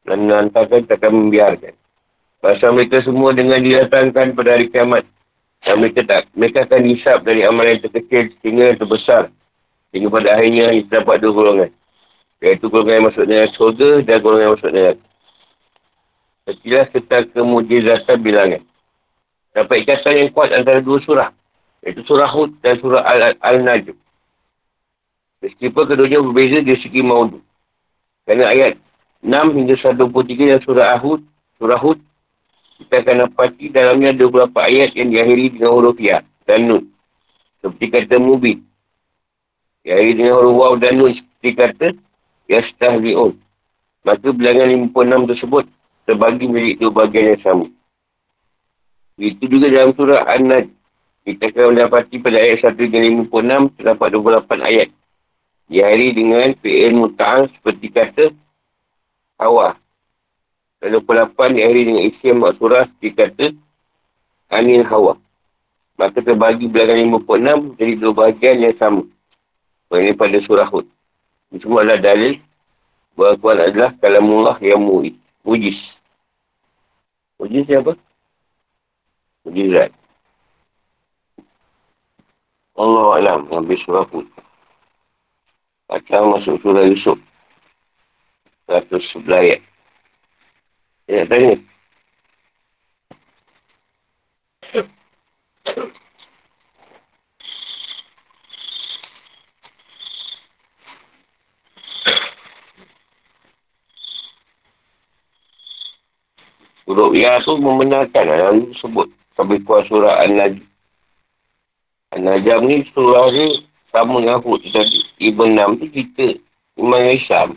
Dan 0.05 0.29
menelantarkan 0.29 0.85
tak 0.85 1.01
akan 1.01 1.13
membiarkan. 1.17 1.75
Pasal 2.45 2.77
mereka 2.77 3.01
semua 3.01 3.33
dengan 3.33 3.65
didatangkan 3.65 4.37
pada 4.37 4.51
hari 4.53 4.69
kiamat. 4.69 5.09
Dan 5.65 5.81
mereka 5.81 6.05
tak, 6.05 6.29
mereka 6.37 6.69
akan 6.69 6.81
dihisap 6.85 7.25
dari 7.25 7.41
amal 7.41 7.65
yang 7.65 7.81
terkecil 7.81 8.29
sehingga 8.45 8.75
yang 8.75 8.79
terbesar. 8.85 9.33
Sehingga 9.95 10.11
pada 10.11 10.35
akhirnya 10.35 10.75
kita 10.75 11.07
dapat 11.07 11.23
dua 11.23 11.31
golongan. 11.31 11.71
Iaitu 12.43 12.67
golongan 12.67 12.99
yang 12.99 13.07
masuk 13.07 13.25
neraka 13.31 13.55
surga 13.55 13.91
dan 14.03 14.17
golongan 14.19 14.43
yang 14.43 14.55
masuk 14.59 14.73
neraka. 14.75 15.05
Sekilas 16.51 16.89
tentang 16.91 17.25
kemujizatan 17.31 18.17
bilangan. 18.19 18.63
Dapat 19.55 19.77
ikatan 19.87 20.13
yang 20.19 20.29
kuat 20.35 20.51
antara 20.51 20.83
dua 20.83 20.99
surah. 21.07 21.31
Iaitu 21.87 22.03
surah 22.11 22.27
Hud 22.27 22.59
dan 22.59 22.83
surah 22.83 23.07
Al-Najm. 23.39 23.95
Meskipun 25.47 25.85
keduanya 25.87 26.19
berbeza 26.27 26.59
dari 26.59 26.81
segi 26.83 26.99
maudu. 26.99 27.39
Kerana 28.27 28.51
ayat 28.51 28.75
6 29.23 29.31
hingga 29.31 29.79
123 29.79 30.59
yang 30.59 30.63
surah 30.67 30.99
Ahud, 30.99 31.23
surah 31.63 31.79
Hud 31.79 32.03
kita 32.83 33.07
akan 33.07 33.31
dapati 33.31 33.71
dalamnya 33.71 34.11
ada 34.11 34.27
beberapa 34.27 34.59
ayat 34.59 34.99
yang 34.99 35.15
diakhiri 35.15 35.55
dengan 35.55 35.71
huruf 35.71 35.95
ya 36.03 36.27
dan 36.51 36.67
nun. 36.67 36.91
Seperti 37.63 37.87
kata 37.95 38.19
mubin. 38.19 38.67
Dengan 39.85 40.41
huruf 40.41 40.55
waw 40.57 40.75
dan 40.81 40.97
nun 40.97 41.13
seperti 41.13 41.51
kata 41.61 41.89
yastahli'un. 42.49 43.37
Maka 44.05 44.33
bilangan 44.33 44.73
56 44.93 45.31
tersebut 45.33 45.65
terbagi 46.09 46.49
milik 46.49 46.81
dua 46.81 47.05
bagian 47.05 47.37
yang 47.37 47.43
sama. 47.45 47.67
Itu 49.21 49.45
juga 49.47 49.69
dalam 49.71 49.93
surah 49.93 50.25
An-Najm. 50.27 50.73
Kita 51.25 51.49
akan 51.49 51.73
mendapati 51.73 52.21
pada 52.21 52.37
ayat 52.37 52.69
1 52.69 52.77
hingga 52.77 53.01
56 53.33 53.81
terdapat 53.81 54.09
28 54.13 54.61
ayat. 54.61 54.89
Diakhiri 55.73 56.09
dengan 56.13 56.49
fi'il 56.61 56.93
muta'ang 56.93 57.49
seperti 57.57 57.89
kata 57.89 58.25
awah. 59.41 59.73
Dan 60.85 61.01
28 61.01 61.57
diakhiri 61.57 61.83
dengan 61.89 62.03
isi 62.13 62.25
yang 62.29 62.45
maksurah 62.45 62.93
dikata 63.01 63.57
Anil 64.53 64.85
Hawa. 64.85 65.17
Maka 65.97 66.21
terbagi 66.21 66.69
bilangan 66.69 67.25
56 67.25 67.81
jadi 67.81 67.93
dua 67.97 68.13
bahagian 68.13 68.57
yang 68.61 68.77
sama. 68.77 69.09
Ini 70.01 70.13
pada 70.19 70.39
surah 70.43 70.69
Hud. 70.71 70.87
Semua 71.63 71.87
adalah 71.87 72.03
dalil 72.03 72.43
bahawa 73.15 73.39
Quran 73.39 73.63
adalah 73.71 73.91
kalamullah 74.03 74.57
yang 74.59 74.83
mu'id. 74.83 75.15
Mujis. 75.47 75.79
Mujis 77.39 77.69
apa? 77.71 77.95
Mujizat. 79.47 79.91
Allah 82.75 83.07
Alam. 83.23 83.41
Habis 83.55 83.79
surah 83.87 84.07
Hud. 84.11 84.27
Baca 85.87 86.17
masuk 86.27 86.59
surah 86.65 86.85
Yusuf. 86.91 87.21
111 88.67 89.29
ayat. 89.29 89.61
Ya, 91.05 91.29
tanya. 91.29 91.61
Huruf 106.85 107.17
tu 107.17 107.53
membenarkan 107.57 108.27
yang 108.29 108.57
sebut 108.77 109.09
sampai 109.33 109.57
kuat 109.65 109.89
surah 109.89 110.21
An-Najm. 110.29 110.61
An-Najm 112.13 112.61
ni 112.69 112.85
surah 112.93 113.33
ni 113.33 113.65
sama 113.89 114.21
dengan 114.21 114.45
Hud 114.45 114.61
tadi. 114.69 115.01
Ibn 115.33 115.49
Nam 115.57 115.81
tu 115.81 115.89
kita 115.89 116.37
Imam 116.77 117.01
Islam. 117.09 117.57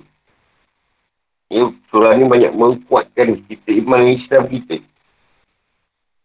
Ya, 1.51 1.67
surah 1.91 2.15
ni 2.15 2.28
banyak 2.28 2.55
menguatkan 2.55 3.39
kita 3.47 3.69
iman 3.84 4.03
Islam 4.15 4.51
kita. 4.51 4.84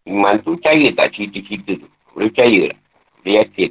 Iman 0.06 0.42
tu 0.42 0.58
percaya 0.58 0.90
tak 0.98 1.14
cerita-cerita 1.14 1.78
tu. 1.78 1.88
Boleh 2.14 2.30
percaya 2.34 2.60
lah. 2.74 2.78
Boleh 3.22 3.34
yakin. 3.38 3.70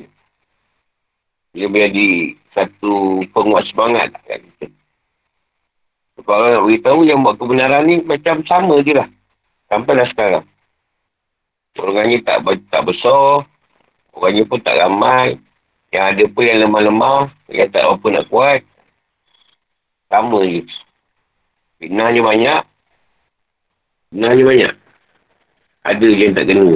Dia 1.51 1.67
menjadi 1.67 2.07
satu 2.55 3.23
penguat 3.35 3.67
semangat 3.67 4.15
lah 4.15 4.21
kat 4.23 4.39
kita. 4.43 4.67
Kalau 6.21 6.37
orang 6.37 6.51
nak 6.55 6.63
beritahu 6.63 6.99
yang 7.03 7.19
buat 7.25 7.35
kebenaran 7.35 7.83
ni 7.83 7.95
macam 8.07 8.45
sama 8.47 8.79
je 8.85 8.93
lah. 8.95 9.09
Sampai 9.71 9.95
dah 9.95 10.07
sekarang. 10.11 10.45
Orangnya 11.79 12.19
tak, 12.27 12.43
tak 12.67 12.83
besar. 12.83 13.47
Orangnya 14.11 14.43
pun 14.43 14.59
tak 14.59 14.75
ramai. 14.75 15.39
Yang 15.95 16.03
ada 16.11 16.23
pun 16.27 16.43
yang 16.43 16.59
lemah-lemah. 16.67 17.31
Yang 17.47 17.71
tak 17.71 17.87
apa 17.87 18.05
nak 18.11 18.27
kuat. 18.27 18.67
Sama 20.11 20.43
je. 20.43 20.67
Fitnahnya 21.79 22.19
banyak. 22.19 22.61
Fitnahnya 24.11 24.43
banyak. 24.43 24.73
Ada 25.87 26.03
je 26.03 26.19
yang 26.19 26.35
tak 26.35 26.45
kena. 26.51 26.75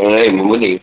Orang 0.00 0.16
lain 0.16 0.32
pun 0.40 0.46
boleh. 0.56 0.76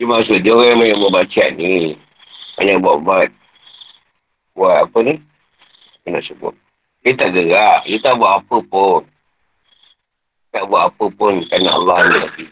Dia 0.00 0.08
maksud 0.08 0.40
dia 0.40 0.56
orang 0.56 0.88
yang 0.88 1.04
buat 1.04 1.12
bacaan 1.20 1.52
ni. 1.60 2.00
Banyak 2.56 2.80
buat-buat. 2.80 3.28
Buat 4.56 4.88
apa 4.88 4.98
ni? 5.04 5.20
Nak 6.08 6.24
sebut. 6.24 6.56
Dia 7.04 7.12
tak 7.12 7.36
gerak. 7.36 7.84
Dia 7.84 8.00
tak 8.00 8.16
buat 8.16 8.40
apa 8.40 8.56
pun. 8.64 9.04
Tak 10.50 10.66
buat 10.66 10.90
apa 10.90 11.04
pun 11.14 11.46
kerana 11.46 11.70
Allah 11.78 11.98
ni. 12.10 12.46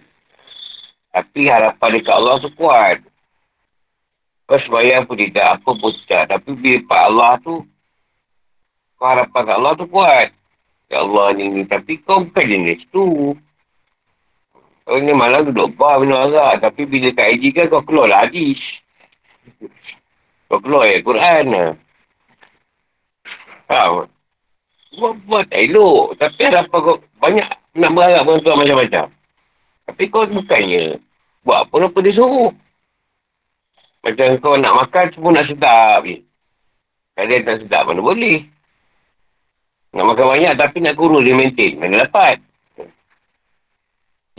Tapi 1.10 1.40
harapan 1.50 1.90
dekat 1.98 2.14
Allah 2.14 2.38
tu 2.38 2.50
kuat. 2.54 3.02
Kau 4.48 4.56
sembahyang 4.56 5.04
pun 5.04 5.18
tidak, 5.18 5.60
apa 5.60 5.70
pun 5.76 5.90
tidak. 6.06 6.30
Tapi 6.30 6.50
bila 6.56 6.78
Pak 6.86 7.02
Allah 7.10 7.32
tu, 7.42 7.54
kau 8.96 9.08
harapan 9.10 9.42
kat 9.44 9.56
Allah 9.58 9.74
tu 9.74 9.86
kuat. 9.90 10.28
Ya 10.88 11.04
Allah 11.04 11.26
ni 11.36 11.52
ni. 11.52 11.62
Tapi 11.66 12.00
kau 12.06 12.22
bukan 12.22 12.46
jenis 12.48 12.80
tu. 12.94 13.34
Kau 14.86 14.96
ni 14.96 15.12
malam 15.12 15.50
duduk 15.50 15.74
bar 15.76 16.00
minum 16.00 16.16
arak. 16.16 16.64
Tapi 16.64 16.86
bila 16.86 17.12
kat 17.12 17.34
IG 17.34 17.52
kan 17.52 17.66
kau 17.66 17.84
keluar 17.84 18.08
lah 18.08 18.24
hadis. 18.24 18.62
Kau 20.48 20.62
keluar 20.62 20.86
ya 20.88 21.02
Quran 21.04 21.44
lah. 21.52 21.70
Faham? 23.68 24.08
Buat, 24.96 25.14
buat 25.28 25.44
tak 25.52 25.60
elok. 25.60 26.16
Tapi 26.16 26.40
harapan 26.46 26.78
kau 26.78 26.96
banyak 27.20 27.48
nak 27.76 27.90
berharap 27.92 28.22
bantuan 28.24 28.56
macam-macam. 28.60 29.06
Tapi 29.88 30.02
kau 30.12 30.28
bukannya 30.28 31.00
buat 31.44 31.68
apa 31.68 31.74
apa 31.88 31.98
dia 32.04 32.16
suruh. 32.16 32.52
Macam 34.04 34.26
kau 34.40 34.54
nak 34.56 34.76
makan 34.86 35.06
semua 35.12 35.30
nak 35.32 35.48
sedap 35.48 36.04
je. 36.04 36.20
Dia 37.18 37.42
tak 37.42 37.66
sedap 37.66 37.88
mana 37.90 38.04
boleh. 38.04 38.46
Nak 39.96 40.04
makan 40.04 40.26
banyak 40.38 40.54
tapi 40.54 40.78
nak 40.84 40.94
kurus 40.94 41.24
dia 41.24 41.34
maintain. 41.34 41.74
Mana 41.80 42.06
dapat? 42.06 42.38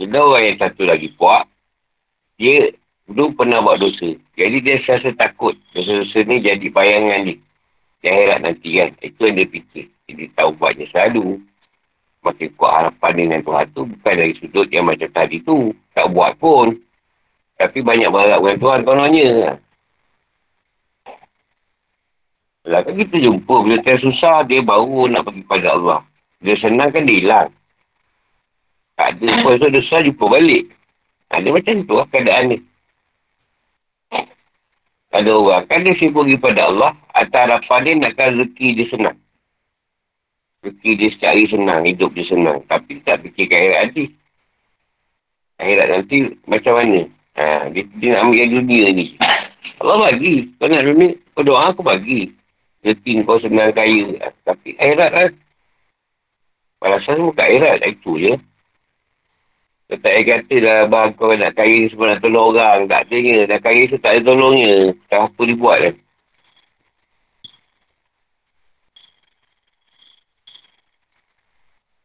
Ada 0.00 0.16
orang 0.16 0.44
yang 0.48 0.56
satu 0.56 0.82
lagi 0.88 1.12
puak. 1.12 1.44
Dia 2.40 2.72
dulu 3.04 3.36
pernah 3.36 3.60
buat 3.60 3.84
dosa. 3.84 4.16
Jadi 4.38 4.56
dia 4.64 4.80
rasa 4.80 5.12
takut. 5.12 5.52
Dosa-dosa 5.76 6.24
ni 6.24 6.40
jadi 6.40 6.66
bayangan 6.72 7.28
dia. 7.28 7.36
Di 8.00 8.06
akhirat 8.08 8.38
nanti 8.40 8.70
kan. 8.80 8.90
Itu 9.04 9.28
yang 9.28 9.36
dia 9.36 9.50
fikir. 9.52 9.86
Jadi 10.08 10.24
tahu 10.32 10.56
buatnya 10.56 10.88
selalu. 10.88 11.44
Makin 12.20 12.48
kuat 12.60 12.72
harapan 12.76 13.12
dengan 13.16 13.40
Tuhan 13.40 13.66
tu. 13.72 13.82
Bukan 13.88 14.14
dari 14.14 14.34
sudut 14.36 14.68
yang 14.68 14.84
macam 14.88 15.08
tadi 15.08 15.40
tu. 15.40 15.72
Tak 15.96 16.12
buat 16.12 16.36
pun. 16.36 16.76
Tapi 17.56 17.80
banyak 17.80 18.08
berharap 18.12 18.40
dengan 18.44 18.58
Tuhan 18.60 18.80
kononnya. 18.84 19.30
Lah 22.68 22.80
kan 22.84 22.92
kita 22.92 23.16
jumpa. 23.16 23.54
Bila 23.64 23.76
dia 23.80 23.96
susah, 24.00 24.44
dia 24.44 24.60
baru 24.60 25.08
nak 25.08 25.24
pergi 25.28 25.42
pada 25.48 25.72
Allah. 25.72 26.00
Dia 26.44 26.56
senang 26.60 26.92
kan 26.92 27.08
dia 27.08 27.20
hilang. 27.20 27.48
Tak 29.00 29.16
ada 29.16 29.28
pun 29.44 29.56
so 29.56 29.66
dosa 29.72 29.96
jumpa 30.04 30.24
balik. 30.28 30.64
Ada 31.32 31.48
macam 31.48 31.84
tu 31.88 31.94
lah 31.96 32.06
keadaan 32.12 32.44
ni. 32.52 32.58
Ada 35.10 35.30
orang 35.34 35.66
kan 35.66 35.82
dia 35.82 35.96
sibuk 35.98 36.28
pergi 36.28 36.38
pada 36.38 36.70
Allah. 36.70 36.92
Atas 37.16 37.40
harapan 37.48 37.80
dia 37.82 37.92
nakkan 37.98 38.28
rezeki 38.38 38.68
dia 38.76 38.86
senang. 38.92 39.18
Fikir 40.60 40.92
dia 41.00 41.08
setiap 41.08 41.32
hari 41.32 41.48
senang, 41.48 41.82
hidup 41.88 42.12
dia 42.12 42.28
senang. 42.28 42.60
Tapi 42.68 43.00
tak 43.00 43.24
fikir 43.24 43.48
akhirat 43.48 43.80
nanti. 43.88 44.04
Akhirat 45.56 45.86
nanti 45.88 46.16
macam 46.44 46.74
mana? 46.76 47.00
Ha, 47.40 47.72
dia, 47.72 47.82
dia 47.96 48.08
nak 48.12 48.28
ambil 48.28 48.48
dunia 48.52 48.86
ni. 48.92 49.06
Allah 49.80 49.96
bagi. 50.12 50.52
Kau 50.60 50.68
nak 50.68 50.84
dunia, 50.84 51.16
kau 51.32 51.40
doa 51.40 51.72
aku 51.72 51.80
bagi. 51.80 52.28
Rezeki 52.84 53.24
kau 53.24 53.40
senang 53.40 53.72
kaya. 53.72 54.32
Tapi 54.44 54.76
akhirat 54.76 55.10
lah. 55.16 55.32
Balasan 56.76 57.16
semua 57.16 57.40
akhirat. 57.40 57.80
Itu 57.88 58.20
je. 58.20 58.36
Kau 59.88 59.96
tak 59.96 60.12
payah 60.12 60.24
kata 60.28 60.56
lah, 60.60 60.78
bang, 60.92 61.08
kau 61.16 61.32
nak 61.32 61.56
kaya 61.56 61.88
semua 61.88 62.12
nak 62.12 62.20
tolong 62.20 62.52
orang. 62.52 62.84
Tak 62.84 63.08
tanya. 63.08 63.48
Dah 63.48 63.60
kaya 63.64 63.88
tu 63.88 63.96
tak 63.96 64.12
ada 64.12 64.28
tolongnya. 64.28 64.92
Tak 65.08 65.32
apa 65.32 65.40
dibuat 65.48 65.78
lah. 65.80 65.94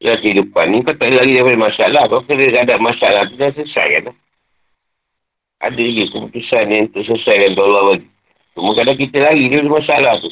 Ya, 0.03 0.19
kehidupan 0.19 0.75
ni 0.75 0.83
kau 0.83 0.91
tak 0.91 1.07
lagi 1.07 1.39
daripada 1.39 1.71
masalah. 1.71 2.03
Kau 2.11 2.19
kena 2.27 2.51
ada 2.51 2.75
masalah 2.75 3.31
tu 3.31 3.39
dah 3.39 3.49
selesai 3.55 3.87
kan. 4.03 4.11
Ada 5.63 5.79
je 5.79 6.03
keputusan 6.11 6.65
yang 6.67 6.91
untuk 6.91 7.03
selesai 7.07 7.55
dan 7.55 7.57
Allah 7.57 7.83
bagi. 7.95 8.07
Cuma 8.55 8.71
kadang 8.75 8.99
kita 8.99 9.17
lari 9.23 9.47
dia 9.47 9.63
ada 9.63 9.71
masalah 9.71 10.13
tu. 10.19 10.31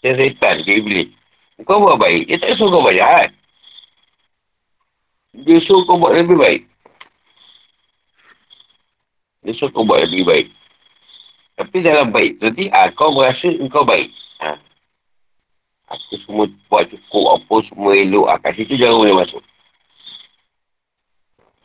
Dia 0.00 0.16
setan, 0.16 0.64
dia 0.64 0.80
iblis. 0.80 1.12
Kau 1.68 1.76
buat 1.84 2.00
baik, 2.00 2.24
dia 2.24 2.40
tak 2.40 2.56
suruh 2.56 2.72
kau 2.72 2.88
buat 2.88 2.96
jahat. 2.96 3.36
Dia 5.30 5.62
suruh 5.62 5.86
kau 5.86 5.98
buat 5.98 6.18
lebih 6.18 6.38
baik. 6.38 6.62
Dia 9.46 9.52
suruh 9.54 9.70
kau 9.70 9.86
buat 9.86 10.02
lebih 10.10 10.26
baik. 10.26 10.46
Tapi 11.54 11.76
dalam 11.84 12.10
baik 12.10 12.40
tu 12.40 12.50
nanti, 12.50 12.66
ah, 12.74 12.90
kau 12.90 13.14
merasa 13.14 13.46
kau 13.70 13.86
baik. 13.86 14.10
Ha. 14.42 14.58
Aku 15.94 16.18
semua 16.26 16.50
buat 16.66 16.88
cukup, 16.90 17.38
apa 17.38 17.54
semua 17.70 17.92
elok. 17.94 18.26
Ah, 18.26 18.38
kat 18.42 18.58
situ 18.58 18.74
jangan 18.74 19.06
boleh 19.06 19.16
masuk. 19.22 19.42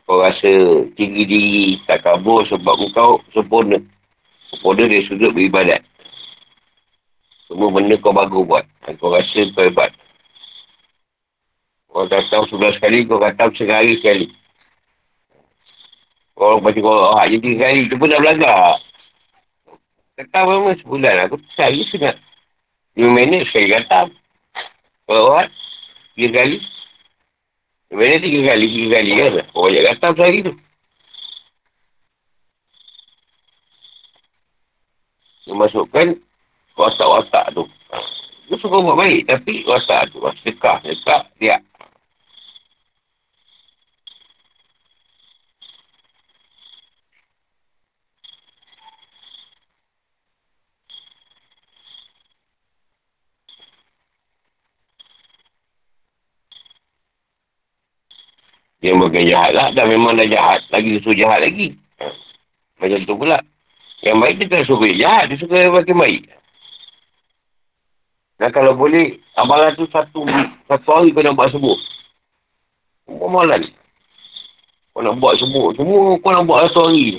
Kau 0.06 0.22
rasa 0.22 0.86
tinggi 0.94 1.26
diri, 1.26 1.82
tak 1.90 2.06
kabur 2.06 2.46
sebab 2.46 2.78
kau 2.94 3.18
sempurna. 3.34 3.82
Sempurna 4.54 4.86
dia 4.86 5.02
sudut 5.10 5.34
beribadat. 5.34 5.82
Semua 7.50 7.74
benda 7.74 7.98
kau 7.98 8.14
bagus 8.14 8.46
buat. 8.46 8.62
Kau 9.02 9.10
rasa 9.10 9.40
kau 9.50 9.66
hebat. 9.66 9.90
Kau 11.96 12.04
datang 12.04 12.44
sebelas 12.52 12.76
kali, 12.76 13.08
kau 13.08 13.16
kata 13.16 13.48
sehari 13.56 13.96
sekali. 13.96 14.28
Kau 16.36 16.60
baca 16.60 16.76
kau 16.76 17.16
hak 17.16 17.32
je 17.32 17.36
tiga 17.40 17.72
kali, 17.72 17.88
tu 17.88 17.96
pun 17.96 18.12
dah 18.12 18.20
belajar. 18.20 18.76
Kata 20.20 20.44
apa 20.44 20.76
sebulan, 20.76 21.24
aku 21.24 21.40
sehari 21.56 21.88
sengat. 21.88 22.20
Lima 23.00 23.16
minit 23.16 23.48
sekali 23.48 23.72
kata. 23.72 24.12
Kalau 25.08 25.40
hak, 25.40 25.48
tiga 26.20 26.44
kali. 26.44 26.60
Lima 27.88 28.00
minit 28.04 28.20
tiga 28.28 28.40
kali, 28.44 28.66
tiga 28.68 28.88
kali 29.00 29.10
kan. 29.16 29.32
Kau 29.56 29.64
banyak 29.64 29.84
kata 29.96 30.06
sehari 30.20 30.38
tu. 30.44 30.52
Dia 35.48 35.56
masukkan 35.56 36.12
watak-watak 36.76 37.56
tu. 37.56 37.64
Dia 38.52 38.60
suka 38.60 38.84
buat 38.84 39.00
baik, 39.00 39.32
tapi 39.32 39.64
watak 39.64 40.12
tu, 40.12 40.20
sedekah, 40.44 40.84
sedekah, 40.84 41.24
dia. 41.40 41.56
Dia 58.84 58.92
bukan 58.92 59.24
jahat 59.24 59.56
lah. 59.56 59.72
Dah 59.72 59.84
memang 59.88 60.20
dah 60.20 60.28
jahat. 60.28 60.60
Lagi 60.68 60.96
dia 60.96 61.02
suruh 61.02 61.16
jahat 61.16 61.40
lagi. 61.44 61.76
Macam 62.76 62.98
tu 63.08 63.14
pula. 63.16 63.38
Yang 64.04 64.16
baik 64.20 64.34
dia 64.36 64.46
tak 64.52 64.66
suruh 64.68 64.92
jahat. 64.92 65.24
Dia 65.32 65.40
suka 65.40 65.72
makin 65.72 65.96
baik. 65.96 66.22
Dan 68.36 68.52
kalau 68.52 68.76
boleh, 68.76 69.16
amalan 69.40 69.72
tu 69.80 69.88
satu 69.88 70.28
satu 70.68 70.88
hari 70.92 71.08
kau 71.16 71.24
nak 71.24 71.40
buat 71.40 71.48
sembuh. 71.56 71.78
Semua 73.08 73.26
amalan. 73.32 73.64
Kau 74.92 75.00
nak 75.00 75.16
buat 75.16 75.40
sembuh. 75.40 75.66
Semua 75.80 76.20
kau 76.20 76.32
nak 76.36 76.44
buat 76.44 76.68
satu 76.68 76.92
hari. 76.92 77.16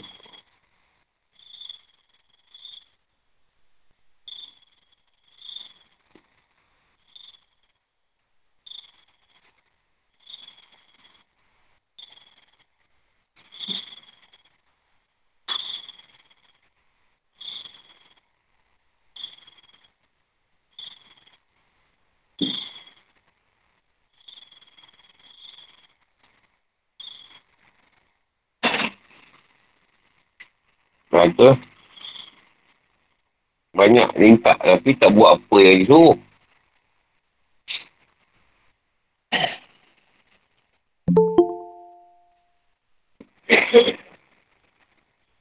Kata 31.38 31.54
banyak 33.78 34.10
minta 34.18 34.58
tapi 34.58 34.98
tak 34.98 35.14
buat 35.14 35.38
apa 35.38 35.58
yang 35.62 35.86
disuruh. 35.86 36.18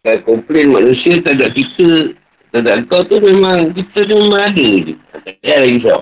Kalau 0.05 0.21
komplain 0.29 0.69
manusia 0.69 1.25
tak 1.25 1.41
ada 1.41 1.49
kita, 1.57 2.13
tak 2.53 2.61
ada 2.61 2.85
kau 2.93 3.01
tu 3.09 3.17
memang, 3.17 3.73
kita 3.73 4.05
tu 4.05 4.15
memang 4.21 4.53
ada 4.53 4.69
je. 4.85 4.95
Tak 5.17 5.33
ada 5.33 5.65
risau. 5.65 6.01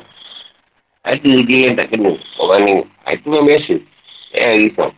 Ada 1.06 1.32
je 1.46 1.56
yang 1.70 1.78
tak 1.78 1.94
kena. 1.94 2.18
Orang 2.42 2.66
ni, 2.66 2.74
ah, 3.06 3.14
itu 3.14 3.30
memang 3.30 3.46
biasa. 3.46 3.74
Tak 4.34 4.42
ada 4.42 4.58
risau. 4.58 4.90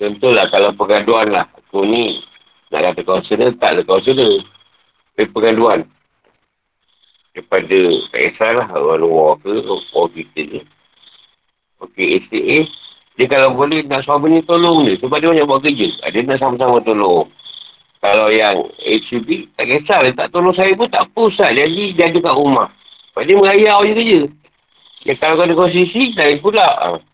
Contohlah 0.00 0.48
kalau 0.48 0.72
pergaduan 0.72 1.28
lah. 1.28 1.44
Aku 1.68 1.84
ni 1.84 2.24
nak 2.72 2.96
kata 2.96 3.00
kaunselor, 3.04 3.52
tak 3.60 3.76
ada 3.76 3.82
kaunselor. 3.84 4.40
Tapi 5.12 5.28
pergaduan. 5.28 5.84
Daripada, 7.36 7.80
tak 8.10 8.20
kisahlah 8.32 8.66
orang 8.72 9.00
luar 9.04 9.36
ke, 9.44 9.52
orang 9.68 10.10
kita 10.16 10.40
ke. 10.56 10.60
Okey, 11.84 12.24
STA. 12.26 12.58
Dia 13.20 13.26
kalau 13.28 13.52
boleh 13.52 13.84
nak 13.84 14.08
suami 14.08 14.32
ni 14.32 14.40
tolong 14.48 14.88
dia. 14.88 14.96
Sebab 15.04 15.20
dia 15.20 15.28
banyak 15.28 15.46
buat 15.46 15.60
kerja. 15.60 15.88
Ah, 16.00 16.08
dia 16.08 16.24
nak 16.24 16.40
sama-sama 16.40 16.80
tolong. 16.80 17.28
Kalau 18.00 18.32
yang 18.32 18.64
HCB, 18.80 19.52
tak 19.60 19.68
kisah. 19.68 20.00
Dia 20.08 20.16
tak 20.16 20.32
tolong 20.32 20.56
saya 20.56 20.72
pun 20.72 20.88
tak 20.88 21.04
apa 21.04 21.20
Ustaz. 21.28 21.52
Jadi, 21.52 21.92
dia 21.92 22.08
ada 22.08 22.16
kat 22.16 22.34
rumah. 22.34 22.72
Sebab 23.12 23.22
dia 23.28 23.36
merayau 23.36 23.84
je 23.84 23.92
kerja. 23.92 24.20
Ya, 25.04 25.12
kalau 25.20 25.36
kau 25.36 25.44
ada 25.44 25.54
konsisi, 25.56 26.16
lain 26.16 26.40
pula. 26.40 26.68
Ha. 26.80 27.09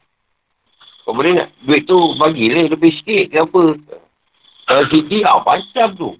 Kau 1.06 1.14
boleh 1.14 1.38
nak 1.38 1.54
duit 1.62 1.86
tu 1.86 1.94
bagilah 2.18 2.66
lebih 2.66 2.90
sikit 2.98 3.30
ke 3.30 3.38
apa. 3.38 3.78
Kalau 4.66 4.82
CD, 4.90 5.22
ah, 5.22 5.38
macam 5.38 5.88
tu. 5.94 6.10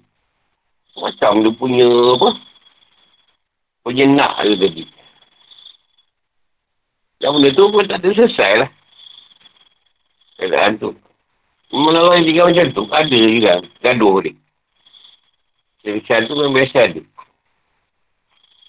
Macam 0.95 1.43
dia 1.43 1.51
punya 1.59 1.87
apa. 2.15 2.29
Punya 3.83 4.07
nak 4.07 4.39
dia 4.47 4.55
tadi. 4.55 4.83
Dan 7.19 7.35
benda 7.35 7.49
tu 7.51 7.67
pun 7.67 7.83
tak 7.83 7.99
selesai 7.99 8.63
lah. 8.63 8.71
Keadaan 10.39 10.79
tu. 10.79 10.95
Memang 11.75 12.07
orang 12.07 12.23
yang 12.23 12.27
tinggal 12.31 12.47
macam 12.47 12.67
tu, 12.71 12.83
ada 12.87 13.19
juga. 13.19 13.53
Gaduh 13.83 14.15
dia. 14.23 14.33
Selesai 15.83 16.31
tu 16.31 16.39
memang 16.39 16.55
biasa 16.55 16.77
ada. 16.87 17.01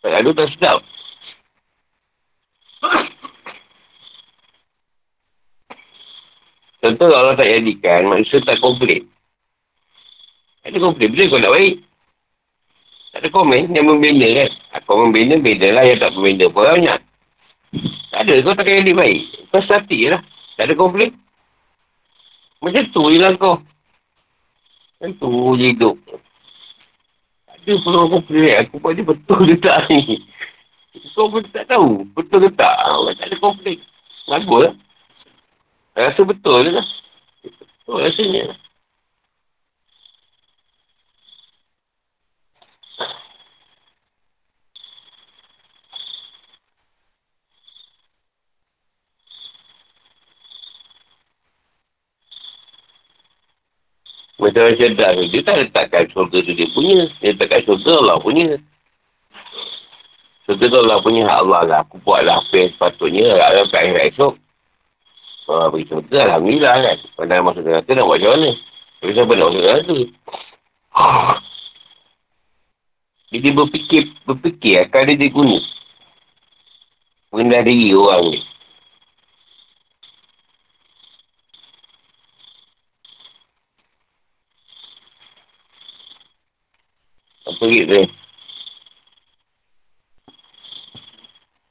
Tak 0.02 0.10
gaduh 0.18 0.34
tak 0.34 0.50
sedap. 0.50 0.78
Contoh 6.78 7.10
Allah 7.10 7.34
tak 7.34 7.50
jadikan, 7.50 8.06
manusia 8.06 8.38
tak 8.46 8.62
komplain. 8.62 9.02
Tak 10.62 10.70
ada 10.70 10.78
komplain. 10.78 11.10
Bila 11.10 11.24
kau 11.26 11.40
nak 11.42 11.54
baik? 11.54 11.74
Tak 13.08 13.18
ada 13.24 13.28
komen 13.32 13.72
yang 13.74 13.86
membina 13.88 14.28
kan? 14.36 14.50
Kau 14.86 15.00
membina, 15.00 15.40
beda 15.40 15.74
lah. 15.74 15.82
Yang 15.88 15.98
tak 16.06 16.12
membina 16.14 16.44
pun 16.52 16.62
banyak. 16.68 17.00
Tak 18.14 18.20
ada. 18.22 18.34
Kau 18.44 18.54
takkan 18.54 18.84
jadi 18.84 18.92
baik. 18.94 19.20
Kau 19.50 19.64
statik 19.64 19.98
je 19.98 20.08
lah. 20.12 20.22
Tak 20.54 20.70
ada 20.70 20.74
komplain. 20.78 21.10
Macam 22.62 22.84
tu 22.94 23.02
je 23.10 23.18
lah 23.18 23.32
kau. 23.40 23.58
Macam 24.98 25.10
tu 25.18 25.30
je 25.58 25.66
hidup. 25.74 25.96
Tak 27.48 27.56
ada 27.58 27.72
pun 27.82 27.92
orang 27.96 28.10
komplain. 28.12 28.54
Aku 28.62 28.74
buat 28.78 28.92
dia 28.94 29.08
betul 29.08 29.40
ke 29.50 29.56
tak 29.58 29.78
ni? 29.90 30.20
Kau 31.16 31.26
pun 31.26 31.42
tak 31.50 31.66
tahu. 31.66 32.06
Betul 32.14 32.46
ke 32.46 32.50
tak? 32.54 32.76
Tak 33.18 33.26
ada 33.26 33.36
komplain. 33.42 33.82
Bagus 34.28 34.60
lah. 34.68 34.74
Rasa 35.98 36.22
betul 36.22 36.62
je 36.62 36.70
lah. 36.78 36.86
Betul 37.42 37.96
rasanya 38.06 38.54
lah. 38.54 38.58
Macam 54.38 54.70
orang 54.70 54.78
cerdas 54.78 55.18
Dia 55.34 55.42
tak 55.42 55.56
letakkan 55.66 56.04
syurga 56.14 56.38
tu 56.46 56.54
dia 56.54 56.70
punya. 56.70 57.10
Dia 57.18 57.34
letakkan 57.34 57.60
syurga 57.66 57.92
Allah 57.98 58.16
punya. 58.22 58.54
Syurga 60.46 60.64
tu 60.70 60.78
Allah 60.78 60.98
punya 61.02 61.26
hak 61.26 61.38
Allah 61.42 61.62
lah. 61.66 61.78
Aku 61.82 61.98
buat 62.06 62.22
lah 62.22 62.38
apa 62.38 62.54
yang 62.54 62.70
sepatutnya. 62.70 63.34
Ada 63.34 63.66
kat 63.66 63.82
akhirat 63.82 64.04
esok. 64.14 64.34
Oh, 65.48 65.72
bagi 65.72 65.88
syurga 65.88 66.28
Alhamdulillah 66.28 66.76
kan. 66.76 66.98
Kalau 67.16 67.44
masuk 67.48 67.64
neraka 67.64 67.90
nak 67.96 68.04
buat 68.04 68.20
macam 68.20 68.32
mana? 68.36 68.50
Tapi 69.00 69.12
siapa 69.16 69.32
nak 69.32 69.48
masuk 69.48 69.62
neraka? 69.64 69.96
Jadi 73.32 73.48
berfikir, 73.56 74.04
berfikir 74.28 74.84
akan 74.84 75.08
dia 75.08 75.16
diguna. 75.16 75.56
Rendah 77.32 77.64
diri 77.64 77.96
orang 77.96 78.28
ni. 78.28 78.40
Apa 87.48 87.64
gitu? 87.72 88.04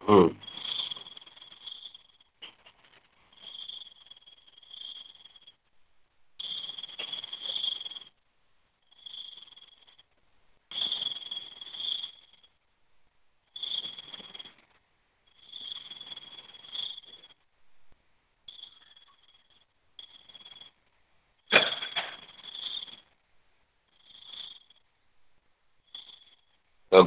Hmm. 0.09 0.46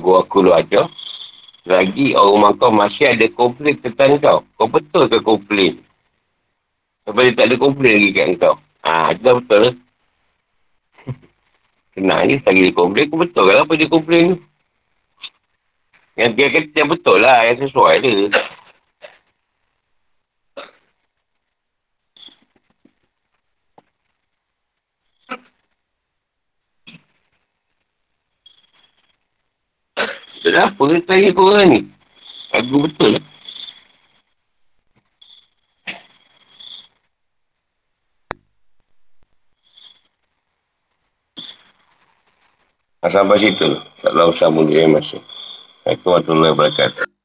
Kalau 0.00 0.24
aku 0.24 0.42
lu 0.42 0.56
aja. 0.56 0.88
Lagi 1.68 2.16
orang 2.16 2.56
kau 2.56 2.72
masih 2.72 3.12
ada 3.12 3.28
komplain 3.36 3.76
tentang 3.84 4.16
kau. 4.18 4.40
Kau 4.56 4.66
betul 4.66 5.12
ke 5.12 5.20
komplain? 5.20 5.84
Sampai 7.04 7.30
dia 7.30 7.36
tak 7.36 7.46
ada 7.52 7.56
komplain 7.60 8.00
lagi 8.00 8.16
kat 8.16 8.28
kau. 8.40 8.56
Ha, 8.80 9.12
itu 9.12 9.20
dah 9.20 9.34
betul. 9.36 9.64
Kenal 11.92 12.20
ni, 12.24 12.40
lagi 12.40 12.60
dia 12.64 12.72
komplain, 12.72 13.06
kau 13.12 13.20
betul 13.20 13.44
kan 13.44 13.60
apa 13.60 13.72
dia 13.76 13.92
komplain 13.92 14.24
tu? 14.32 14.36
Yang 16.16 16.30
dia 16.36 16.46
kata 16.52 16.76
yang 16.76 16.90
betul 16.90 17.18
lah, 17.20 17.38
yang 17.44 17.58
sesuai 17.60 17.94
dia. 18.02 18.28
Ada 30.40 30.72
apa 30.72 30.82
dia 30.88 31.04
tanya 31.04 31.30
korang 31.36 31.68
ni. 31.68 31.80
Aku 32.56 32.88
betul. 32.88 33.20
Sampai 43.10 43.42
situ. 43.42 43.68
Tak 44.00 44.16
usah 44.16 44.48
mundur 44.48 44.80
masa. 44.88 45.20
Assalamualaikum 45.84 46.08
warahmatullahi 46.08 46.52
wabarakatuh. 46.56 47.19